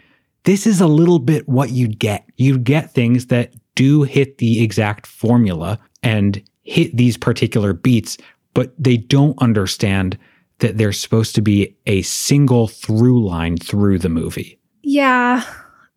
this 0.45 0.67
is 0.67 0.81
a 0.81 0.87
little 0.87 1.19
bit 1.19 1.49
what 1.49 1.71
you'd 1.71 1.99
get. 1.99 2.25
You'd 2.37 2.65
get 2.65 2.93
things 2.93 3.27
that 3.27 3.53
do 3.77 4.03
hit 4.03 4.39
the 4.39 4.63
exact 4.63 5.07
formula 5.07 5.79
and 6.03 6.43
hit 6.65 6.97
these 6.97 7.17
particular 7.17 7.73
beats, 7.73 8.19
but 8.55 8.75
they 8.77 8.97
don't 8.97 9.41
understand 9.41 10.19
that 10.59 10.79
there's 10.79 10.99
supposed 10.99 11.35
to 11.37 11.43
be 11.43 11.77
a 11.87 12.03
single 12.03 12.67
through 12.67 13.25
line 13.25 13.57
through 13.57 13.99
the 13.99 14.09
movie. 14.09 14.59
Yeah. 14.83 15.45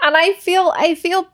And 0.01 0.15
I 0.15 0.33
feel 0.33 0.73
I 0.75 0.95
feel 0.95 1.27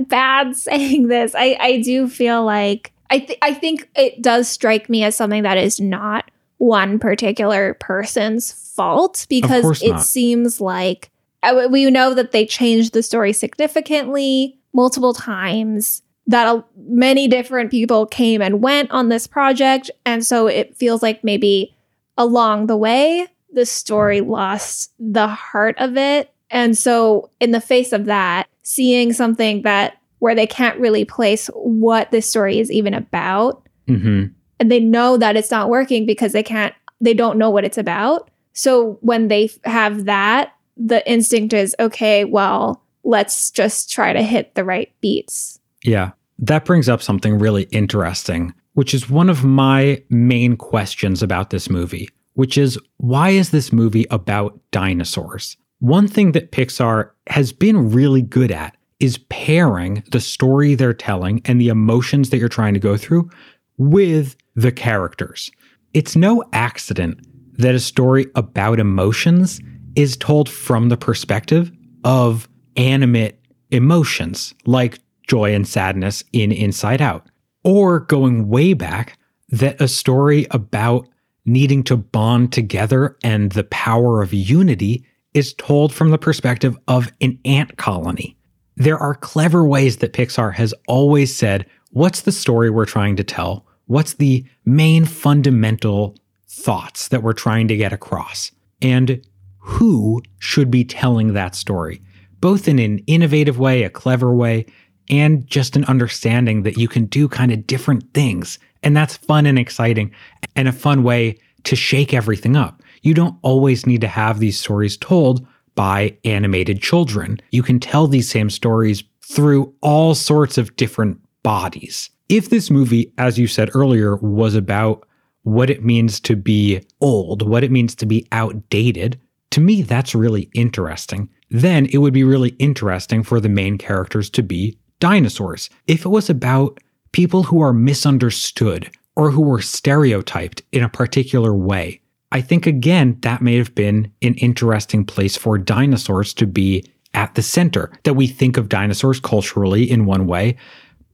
bad 0.00 0.56
saying 0.56 1.08
this. 1.08 1.34
I 1.34 1.56
I 1.58 1.80
do 1.80 2.08
feel 2.08 2.44
like 2.44 2.92
I 3.10 3.20
th- 3.20 3.38
I 3.42 3.54
think 3.54 3.88
it 3.96 4.22
does 4.22 4.48
strike 4.48 4.88
me 4.88 5.04
as 5.04 5.16
something 5.16 5.42
that 5.42 5.58
is 5.58 5.80
not 5.80 6.30
one 6.58 6.98
particular 6.98 7.74
person's 7.74 8.52
fault 8.52 9.26
because 9.28 9.82
it 9.82 9.92
not. 9.92 10.02
seems 10.02 10.60
like 10.60 11.10
uh, 11.42 11.68
we 11.70 11.88
know 11.90 12.14
that 12.14 12.32
they 12.32 12.46
changed 12.46 12.92
the 12.92 13.02
story 13.02 13.32
significantly 13.32 14.58
multiple 14.76 15.14
times 15.14 16.02
that 16.28 16.46
a, 16.46 16.64
many 16.76 17.26
different 17.26 17.70
people 17.70 18.06
came 18.06 18.42
and 18.42 18.62
went 18.62 18.90
on 18.90 19.08
this 19.08 19.26
project. 19.26 19.90
And 20.04 20.24
so 20.24 20.46
it 20.46 20.76
feels 20.76 21.02
like 21.02 21.24
maybe 21.24 21.74
along 22.18 22.66
the 22.66 22.76
way 22.76 23.26
the 23.52 23.64
story 23.66 24.20
lost 24.20 24.92
the 25.00 25.26
heart 25.26 25.76
of 25.78 25.96
it. 25.96 26.30
And 26.50 26.76
so 26.76 27.30
in 27.40 27.52
the 27.52 27.60
face 27.60 27.92
of 27.92 28.04
that 28.04 28.48
seeing 28.62 29.12
something 29.12 29.62
that 29.62 29.96
where 30.18 30.34
they 30.34 30.46
can't 30.46 30.78
really 30.78 31.04
place 31.04 31.48
what 31.54 32.10
this 32.10 32.28
story 32.28 32.58
is 32.58 32.70
even 32.70 32.94
about 32.94 33.62
Mm-hmm. 33.88 34.32
and 34.58 34.72
they 34.72 34.80
know 34.80 35.16
that 35.16 35.36
it's 35.36 35.52
not 35.52 35.70
working 35.70 36.06
because 36.06 36.32
they 36.32 36.42
can't 36.42 36.74
they 37.00 37.14
don't 37.14 37.38
know 37.38 37.50
what 37.50 37.64
it's 37.64 37.78
about. 37.78 38.28
So 38.52 38.98
when 39.00 39.28
they 39.28 39.48
have 39.62 40.06
that 40.06 40.54
the 40.76 41.08
instinct 41.08 41.52
is 41.52 41.76
okay 41.78 42.24
well 42.24 42.82
let's 43.06 43.50
just 43.52 43.90
try 43.90 44.12
to 44.12 44.22
hit 44.22 44.54
the 44.54 44.64
right 44.64 44.92
beats 45.00 45.60
Yeah. 45.84 46.10
That 46.38 46.66
brings 46.66 46.88
up 46.88 47.00
something 47.00 47.38
really 47.38 47.62
interesting, 47.64 48.52
which 48.74 48.92
is 48.92 49.08
one 49.08 49.30
of 49.30 49.44
my 49.44 50.02
main 50.10 50.56
questions 50.56 51.22
about 51.22 51.48
this 51.48 51.70
movie, 51.70 52.10
which 52.34 52.58
is 52.58 52.78
why 52.98 53.30
is 53.30 53.50
this 53.50 53.72
movie 53.72 54.06
about 54.10 54.60
dinosaurs? 54.70 55.56
One 55.78 56.08
thing 56.08 56.32
that 56.32 56.52
Pixar 56.52 57.10
has 57.28 57.52
been 57.52 57.90
really 57.90 58.20
good 58.20 58.50
at 58.50 58.76
is 59.00 59.18
pairing 59.30 60.02
the 60.10 60.20
story 60.20 60.74
they're 60.74 60.92
telling 60.92 61.40
and 61.44 61.60
the 61.60 61.68
emotions 61.68 62.30
that 62.30 62.38
you're 62.38 62.48
trying 62.48 62.74
to 62.74 62.80
go 62.80 62.96
through 62.96 63.30
with 63.78 64.36
the 64.54 64.72
characters. 64.72 65.50
It's 65.94 66.16
no 66.16 66.44
accident 66.52 67.20
that 67.58 67.74
a 67.74 67.80
story 67.80 68.26
about 68.34 68.80
emotions 68.80 69.60
is 69.94 70.16
told 70.16 70.48
from 70.48 70.88
the 70.88 70.96
perspective 70.96 71.70
of 72.04 72.48
animate 72.76 73.38
emotions 73.70 74.54
like 74.64 75.00
joy 75.26 75.54
and 75.54 75.66
sadness 75.66 76.22
in 76.32 76.52
Inside 76.52 77.02
Out. 77.02 77.26
Or 77.64 78.00
going 78.00 78.48
way 78.48 78.74
back, 78.74 79.18
that 79.48 79.80
a 79.80 79.88
story 79.88 80.46
about 80.50 81.08
needing 81.44 81.82
to 81.84 81.96
bond 81.96 82.52
together 82.52 83.16
and 83.22 83.52
the 83.52 83.64
power 83.64 84.22
of 84.22 84.32
unity 84.32 85.04
is 85.34 85.54
told 85.54 85.92
from 85.92 86.10
the 86.10 86.18
perspective 86.18 86.76
of 86.88 87.12
an 87.20 87.38
ant 87.44 87.76
colony. 87.76 88.36
There 88.76 88.98
are 88.98 89.14
clever 89.14 89.66
ways 89.66 89.98
that 89.98 90.12
Pixar 90.12 90.54
has 90.54 90.74
always 90.88 91.34
said, 91.34 91.66
what's 91.90 92.22
the 92.22 92.32
story 92.32 92.70
we're 92.70 92.86
trying 92.86 93.16
to 93.16 93.24
tell? 93.24 93.66
What's 93.86 94.14
the 94.14 94.44
main 94.64 95.04
fundamental 95.04 96.16
thoughts 96.48 97.08
that 97.08 97.22
we're 97.22 97.32
trying 97.32 97.68
to 97.68 97.76
get 97.76 97.92
across? 97.92 98.50
And 98.82 99.24
who 99.58 100.22
should 100.38 100.70
be 100.70 100.84
telling 100.84 101.32
that 101.32 101.54
story? 101.54 102.00
Both 102.40 102.68
in 102.68 102.78
an 102.78 102.98
innovative 103.06 103.58
way, 103.58 103.82
a 103.82 103.90
clever 103.90 104.34
way, 104.34 104.66
and 105.08 105.46
just 105.46 105.76
an 105.76 105.84
understanding 105.84 106.62
that 106.62 106.78
you 106.78 106.88
can 106.88 107.06
do 107.06 107.28
kind 107.28 107.52
of 107.52 107.66
different 107.66 108.12
things. 108.12 108.58
And 108.82 108.96
that's 108.96 109.16
fun 109.16 109.46
and 109.46 109.58
exciting 109.58 110.12
and 110.54 110.68
a 110.68 110.72
fun 110.72 111.02
way 111.02 111.38
to 111.64 111.76
shake 111.76 112.14
everything 112.14 112.56
up. 112.56 112.82
You 113.02 113.14
don't 113.14 113.38
always 113.42 113.86
need 113.86 114.00
to 114.00 114.08
have 114.08 114.38
these 114.38 114.58
stories 114.58 114.96
told 114.96 115.46
by 115.74 116.16
animated 116.24 116.80
children. 116.80 117.38
You 117.50 117.62
can 117.62 117.78
tell 117.78 118.06
these 118.06 118.30
same 118.30 118.50
stories 118.50 119.04
through 119.20 119.74
all 119.80 120.14
sorts 120.14 120.58
of 120.58 120.74
different 120.76 121.20
bodies. 121.42 122.10
If 122.28 122.50
this 122.50 122.70
movie, 122.70 123.12
as 123.18 123.38
you 123.38 123.46
said 123.46 123.70
earlier, 123.74 124.16
was 124.16 124.54
about 124.54 125.06
what 125.42 125.70
it 125.70 125.84
means 125.84 126.18
to 126.20 126.34
be 126.34 126.80
old, 127.00 127.48
what 127.48 127.62
it 127.62 127.70
means 127.70 127.94
to 127.96 128.06
be 128.06 128.26
outdated, 128.32 129.20
to 129.50 129.60
me, 129.60 129.82
that's 129.82 130.14
really 130.14 130.50
interesting. 130.54 131.28
Then 131.50 131.86
it 131.86 131.98
would 131.98 132.12
be 132.12 132.24
really 132.24 132.50
interesting 132.58 133.22
for 133.22 133.40
the 133.40 133.48
main 133.48 133.78
characters 133.78 134.30
to 134.30 134.42
be 134.42 134.78
dinosaurs. 134.98 135.70
If 135.86 136.04
it 136.04 136.08
was 136.08 136.28
about 136.28 136.80
people 137.12 137.44
who 137.44 137.60
are 137.60 137.72
misunderstood 137.72 138.90
or 139.14 139.30
who 139.30 139.42
were 139.42 139.62
stereotyped 139.62 140.62
in 140.72 140.82
a 140.82 140.88
particular 140.88 141.54
way, 141.54 142.00
I 142.32 142.40
think 142.40 142.66
again 142.66 143.18
that 143.22 143.42
may 143.42 143.56
have 143.56 143.74
been 143.74 144.12
an 144.22 144.34
interesting 144.34 145.04
place 145.04 145.36
for 145.36 145.58
dinosaurs 145.58 146.34
to 146.34 146.46
be 146.46 146.84
at 147.14 147.34
the 147.34 147.42
center. 147.42 147.92
That 148.04 148.14
we 148.14 148.26
think 148.26 148.56
of 148.56 148.68
dinosaurs 148.68 149.20
culturally 149.20 149.90
in 149.90 150.04
one 150.04 150.26
way, 150.26 150.56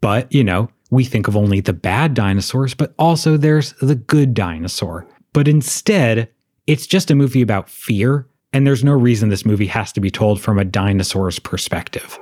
but 0.00 0.32
you 0.32 0.42
know, 0.42 0.70
we 0.90 1.04
think 1.04 1.28
of 1.28 1.36
only 1.36 1.60
the 1.60 1.72
bad 1.72 2.14
dinosaurs, 2.14 2.74
but 2.74 2.94
also 2.98 3.36
there's 3.36 3.72
the 3.80 3.94
good 3.94 4.34
dinosaur. 4.34 5.06
But 5.32 5.48
instead, 5.48 6.28
it's 6.66 6.86
just 6.86 7.10
a 7.10 7.14
movie 7.14 7.40
about 7.42 7.70
fear, 7.70 8.26
and 8.52 8.66
there's 8.66 8.84
no 8.84 8.92
reason 8.92 9.28
this 9.28 9.46
movie 9.46 9.66
has 9.66 9.92
to 9.92 10.00
be 10.00 10.10
told 10.10 10.40
from 10.40 10.58
a 10.58 10.64
dinosaur's 10.64 11.38
perspective. 11.38 12.18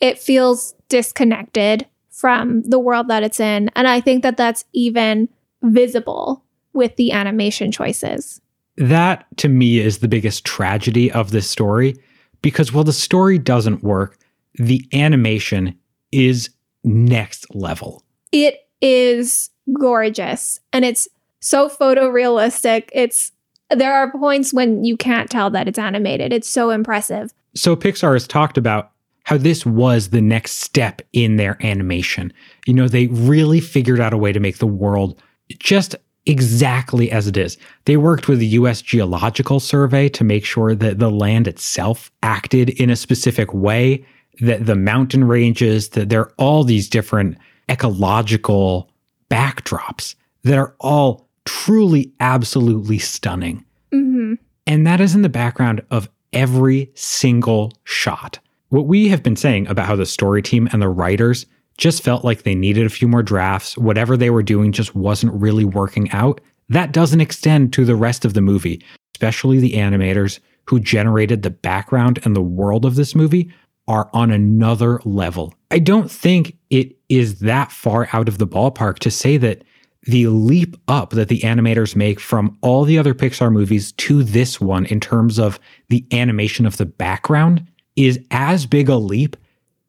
it 0.00 0.18
feels 0.18 0.74
disconnected 0.88 1.86
from 2.10 2.62
the 2.62 2.78
world 2.78 3.08
that 3.08 3.22
it's 3.22 3.40
in. 3.40 3.70
And 3.76 3.86
I 3.88 4.00
think 4.00 4.22
that 4.22 4.36
that's 4.36 4.64
even 4.72 5.28
visible 5.62 6.44
with 6.72 6.96
the 6.96 7.12
animation 7.12 7.70
choices. 7.72 8.40
That 8.76 9.26
to 9.38 9.48
me 9.48 9.78
is 9.78 9.98
the 9.98 10.08
biggest 10.08 10.44
tragedy 10.44 11.10
of 11.12 11.30
this 11.30 11.48
story 11.48 11.96
because 12.42 12.72
while 12.72 12.84
the 12.84 12.92
story 12.92 13.38
doesn't 13.38 13.82
work, 13.82 14.18
the 14.54 14.86
animation 14.92 15.78
is 16.12 16.50
next 16.82 17.54
level. 17.54 18.02
It 18.32 18.68
is 18.80 19.50
gorgeous 19.78 20.60
and 20.72 20.84
it's 20.84 21.08
so 21.40 21.68
photorealistic. 21.68 22.88
It's 22.92 23.32
there 23.70 23.94
are 23.94 24.10
points 24.12 24.52
when 24.52 24.84
you 24.84 24.96
can't 24.96 25.30
tell 25.30 25.50
that 25.50 25.68
it's 25.68 25.78
animated. 25.78 26.32
It's 26.32 26.48
so 26.48 26.70
impressive. 26.70 27.32
So 27.54 27.76
Pixar 27.76 28.12
has 28.12 28.26
talked 28.26 28.58
about 28.58 28.92
how 29.24 29.36
this 29.36 29.64
was 29.64 30.10
the 30.10 30.20
next 30.20 30.58
step 30.58 31.02
in 31.12 31.36
their 31.36 31.56
animation. 31.64 32.32
You 32.66 32.74
know, 32.74 32.88
they 32.88 33.06
really 33.08 33.60
figured 33.60 34.00
out 34.00 34.12
a 34.12 34.18
way 34.18 34.32
to 34.32 34.40
make 34.40 34.58
the 34.58 34.66
world 34.66 35.20
just 35.58 35.94
exactly 36.26 37.10
as 37.10 37.26
it 37.26 37.36
is. 37.36 37.56
They 37.84 37.96
worked 37.96 38.28
with 38.28 38.38
the 38.38 38.46
US 38.48 38.82
Geological 38.82 39.60
Survey 39.60 40.08
to 40.10 40.24
make 40.24 40.44
sure 40.44 40.74
that 40.74 40.98
the 40.98 41.10
land 41.10 41.48
itself 41.48 42.10
acted 42.22 42.70
in 42.70 42.90
a 42.90 42.96
specific 42.96 43.52
way, 43.54 44.04
that 44.40 44.66
the 44.66 44.76
mountain 44.76 45.24
ranges, 45.24 45.90
that 45.90 46.08
there 46.08 46.22
are 46.22 46.32
all 46.36 46.64
these 46.64 46.88
different 46.88 47.38
ecological 47.70 48.90
backdrops 49.30 50.14
that 50.42 50.58
are 50.58 50.74
all 50.80 51.29
truly 51.46 52.12
absolutely 52.20 52.98
stunning. 52.98 53.64
hmm 53.92 54.34
And 54.66 54.86
that 54.86 55.00
is 55.00 55.14
in 55.14 55.22
the 55.22 55.28
background 55.28 55.82
of 55.90 56.08
every 56.32 56.90
single 56.94 57.72
shot. 57.84 58.38
What 58.68 58.86
we 58.86 59.08
have 59.08 59.22
been 59.22 59.36
saying 59.36 59.66
about 59.66 59.86
how 59.86 59.96
the 59.96 60.06
story 60.06 60.42
team 60.42 60.68
and 60.72 60.80
the 60.80 60.88
writers 60.88 61.46
just 61.76 62.02
felt 62.02 62.24
like 62.24 62.42
they 62.42 62.54
needed 62.54 62.86
a 62.86 62.90
few 62.90 63.08
more 63.08 63.22
drafts, 63.22 63.76
whatever 63.76 64.16
they 64.16 64.30
were 64.30 64.42
doing 64.42 64.70
just 64.70 64.94
wasn't 64.94 65.32
really 65.32 65.64
working 65.64 66.10
out, 66.12 66.40
that 66.68 66.92
doesn't 66.92 67.20
extend 67.20 67.72
to 67.72 67.84
the 67.84 67.96
rest 67.96 68.24
of 68.24 68.34
the 68.34 68.40
movie, 68.40 68.84
especially 69.14 69.58
the 69.58 69.72
animators 69.72 70.38
who 70.66 70.78
generated 70.78 71.42
the 71.42 71.50
background 71.50 72.20
and 72.24 72.36
the 72.36 72.42
world 72.42 72.84
of 72.84 72.94
this 72.94 73.14
movie 73.14 73.52
are 73.88 74.08
on 74.12 74.30
another 74.30 75.00
level. 75.04 75.52
I 75.72 75.80
don't 75.80 76.08
think 76.10 76.56
it 76.68 76.96
is 77.08 77.40
that 77.40 77.72
far 77.72 78.08
out 78.12 78.28
of 78.28 78.38
the 78.38 78.46
ballpark 78.46 79.00
to 79.00 79.10
say 79.10 79.36
that 79.38 79.64
the 80.04 80.26
leap 80.28 80.76
up 80.88 81.10
that 81.10 81.28
the 81.28 81.40
animators 81.40 81.94
make 81.94 82.20
from 82.20 82.56
all 82.62 82.84
the 82.84 82.98
other 82.98 83.14
Pixar 83.14 83.52
movies 83.52 83.92
to 83.92 84.22
this 84.22 84.60
one 84.60 84.86
in 84.86 85.00
terms 85.00 85.38
of 85.38 85.60
the 85.88 86.06
animation 86.12 86.66
of 86.66 86.78
the 86.78 86.86
background 86.86 87.66
is 87.96 88.18
as 88.30 88.66
big 88.66 88.88
a 88.88 88.96
leap 88.96 89.36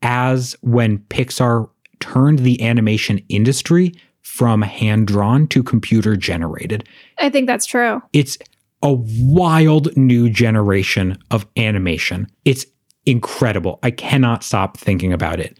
as 0.02 0.56
when 0.62 1.00
Pixar 1.00 1.69
turned 2.00 2.39
the 2.39 2.62
animation 2.62 3.24
industry 3.30 3.93
from 4.21 4.62
hand 4.62 5.08
drawn 5.08 5.47
to 5.47 5.63
computer 5.63 6.15
generated. 6.15 6.88
I 7.19 7.30
think 7.30 7.47
that's 7.47 7.65
true. 7.65 8.02
It's 8.12 8.38
a 8.84 8.93
wild 8.93 9.95
new 9.95 10.30
generation 10.30 11.17
of 11.30 11.45
animation. 11.56 12.28
It's 12.43 12.65
incredible. 13.06 13.80
I 13.84 13.91
cannot 13.91 14.43
stop 14.43 14.78
thinking 14.78 15.13
about 15.13 15.39
it, 15.39 15.58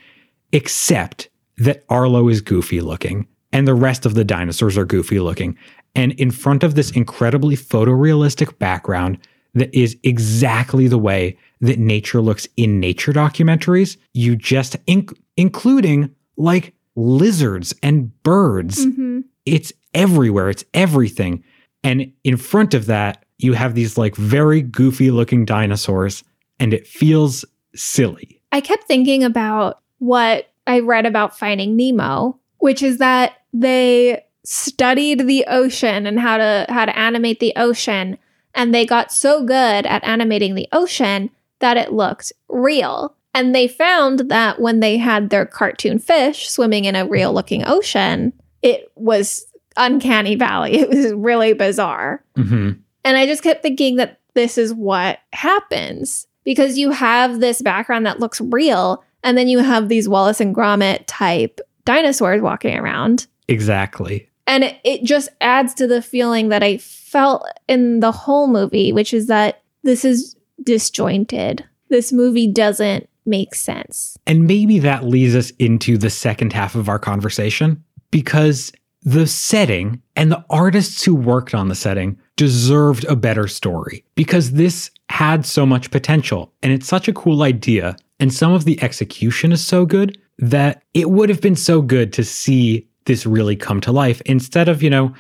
except 0.52 1.30
that 1.58 1.84
Arlo 1.90 2.28
is 2.28 2.42
goofy 2.42 2.82
looking 2.82 3.28
and 3.54 3.68
the 3.68 3.74
rest 3.74 4.06
of 4.06 4.14
the 4.14 4.24
dinosaurs 4.24 4.78
are 4.78 4.86
goofy 4.86 5.20
looking. 5.20 5.58
And 5.96 6.14
in 6.14 6.32
front 6.32 6.64
of 6.64 6.76
this 6.76 6.92
incredibly 6.92 7.56
photorealistic 7.56 8.58
background 8.60 9.18
that 9.54 9.74
is 9.74 9.98
exactly 10.04 10.88
the 10.88 10.98
way 10.98 11.38
that 11.60 11.78
nature 11.78 12.22
looks 12.22 12.48
in 12.56 12.80
nature 12.80 13.12
documentaries, 13.12 13.98
you 14.14 14.36
just, 14.36 14.84
inc- 14.86 15.18
including 15.36 16.16
like 16.38 16.74
lizards 16.96 17.74
and 17.84 18.12
birds 18.24 18.84
hmm 18.84 19.22
it's 19.46 19.74
everywhere, 19.94 20.50
it's 20.50 20.66
everything. 20.74 21.44
And 21.84 22.14
in 22.24 22.38
front 22.38 22.74
of 22.74 22.86
that, 22.86 23.26
you 23.40 23.54
have 23.54 23.74
these 23.74 23.98
like 23.98 24.16
very 24.16 24.62
goofy 24.62 25.12
looking 25.12 25.46
dinosaurs, 25.46 26.24
and 26.60 26.74
it 26.74 26.88
feels 26.88 27.44
silly. 27.76 28.42
I 28.52 28.62
kept 28.62 28.84
thinking 28.84 29.24
about 29.24 29.82
what 30.00 30.50
I 30.68 30.80
read 30.80 31.06
about 31.06 31.38
Finding 31.38 31.76
Nemo, 31.76 32.40
which 32.62 32.82
is 32.82 32.97
that 33.00 33.34
they 33.54 34.24
studied 34.43 35.28
the 35.28 35.45
ocean 35.47 36.08
and 36.08 36.19
how 36.19 36.38
to 36.38 36.65
how 36.69 36.86
to 36.86 36.97
animate 36.97 37.39
the 37.39 37.54
ocean 37.56 38.17
and 38.56 38.74
they 38.74 38.86
got 38.86 39.12
so 39.12 39.43
good 39.43 39.86
at 39.86 40.04
animating 40.04 40.56
the 40.56 40.67
ocean 40.71 41.30
that 41.60 41.78
it 41.78 41.93
looked 41.93 42.34
real. 42.50 43.15
And 43.34 43.56
they 43.56 43.67
found 43.67 44.30
that 44.30 44.60
when 44.60 44.82
they 44.82 44.97
had 44.97 45.30
their 45.30 45.45
cartoon 45.45 46.00
fish 46.00 46.50
swimming 46.50 46.86
in 46.86 46.95
a 46.95 47.06
real 47.06 47.34
looking 47.34 47.63
ocean, 47.65 48.34
it 48.62 48.91
was 48.95 49.45
uncanny 49.78 50.36
valley. 50.36 50.78
It 50.80 50.89
was 50.89 51.13
really 51.13 51.54
bizarre. 51.54 52.24
Mm-hmm. 52.38 52.71
And 53.04 53.17
I 53.17 53.26
just 53.26 53.43
kept 53.43 53.62
thinking 53.62 53.95
that 53.97 54.19
this 54.34 54.58
is 54.58 54.74
what 54.74 55.19
happens 55.34 56.28
because 56.43 56.78
you 56.78 56.91
have 56.91 57.39
this 57.39 57.62
background 57.62 58.06
that 58.06 58.19
looks 58.19 58.41
real, 58.41 59.04
and 59.24 59.38
then 59.38 59.47
you 59.47 59.60
have 59.60 59.88
these 59.88 60.10
Wallace 60.10 60.41
and 60.41 60.56
Gromit 60.56 61.04
type 61.08 61.62
dinosaurs 61.86 62.41
walking 62.41 62.78
around. 62.78 63.28
Exactly. 63.48 64.30
And 64.48 64.63
it, 64.63 64.80
it 64.84 65.04
just 65.04 65.30
adds 65.39 65.74
to 65.76 65.88
the 65.88 66.02
feeling 66.02 66.50
that 66.50 66.63
I 66.63 66.78
felt 66.78 67.46
in 67.67 68.00
the 68.00 68.12
whole 68.12 68.48
movie, 68.48 68.91
which 68.91 69.13
is 69.13 69.28
that 69.28 69.62
this 69.84 70.04
is 70.04 70.36
disjointed. 70.63 71.63
This 71.89 72.12
movie 72.12 72.52
doesn't 72.52 73.10
make 73.26 73.56
sense. 73.56 74.17
And 74.26 74.48
maybe 74.48 74.80
that 74.80 75.06
leads 75.06 75.36
us 75.36 75.52
into 75.52 75.98
the 75.98 76.10
second 76.10 76.54
half 76.54 76.76
of 76.76 76.89
our 76.89 77.00
conversation 77.00 77.84
because 78.10 78.72
the 79.04 79.28
setting 79.28 80.02
and 80.15 80.32
the 80.32 80.46
artists 80.50 81.04
who 81.04 81.15
worked 81.15 81.56
on 81.56 81.70
the 81.70 81.76
setting 81.76 82.20
deserved 82.36 83.06
a 83.06 83.15
better 83.15 83.48
story 83.48 84.04
because 84.15 84.52
this 84.52 84.91
had 85.10 85.46
so 85.46 85.65
much 85.65 85.91
potential 85.91 86.54
and 86.62 86.72
it's 86.72 86.88
such 86.88 87.08
a 87.08 87.13
cool 87.13 87.44
idea. 87.44 87.96
And 88.20 88.34
some 88.34 88.54
of 88.54 88.65
the 88.65 88.82
execution 88.84 89.52
is 89.52 89.65
so 89.65 89.86
good 89.86 90.17
that 90.42 90.84
it 90.94 91.10
would 91.10 91.30
have 91.30 91.40
been 91.40 91.56
so 91.56 91.82
good 91.82 92.12
to 92.14 92.24
see 92.24 92.88
this 93.06 93.26
really 93.26 93.56
come 93.56 93.80
to 93.82 93.92
life 93.92 94.22
instead 94.26 94.68
of, 94.68 94.84
you 94.84 94.90
know, 94.90 95.14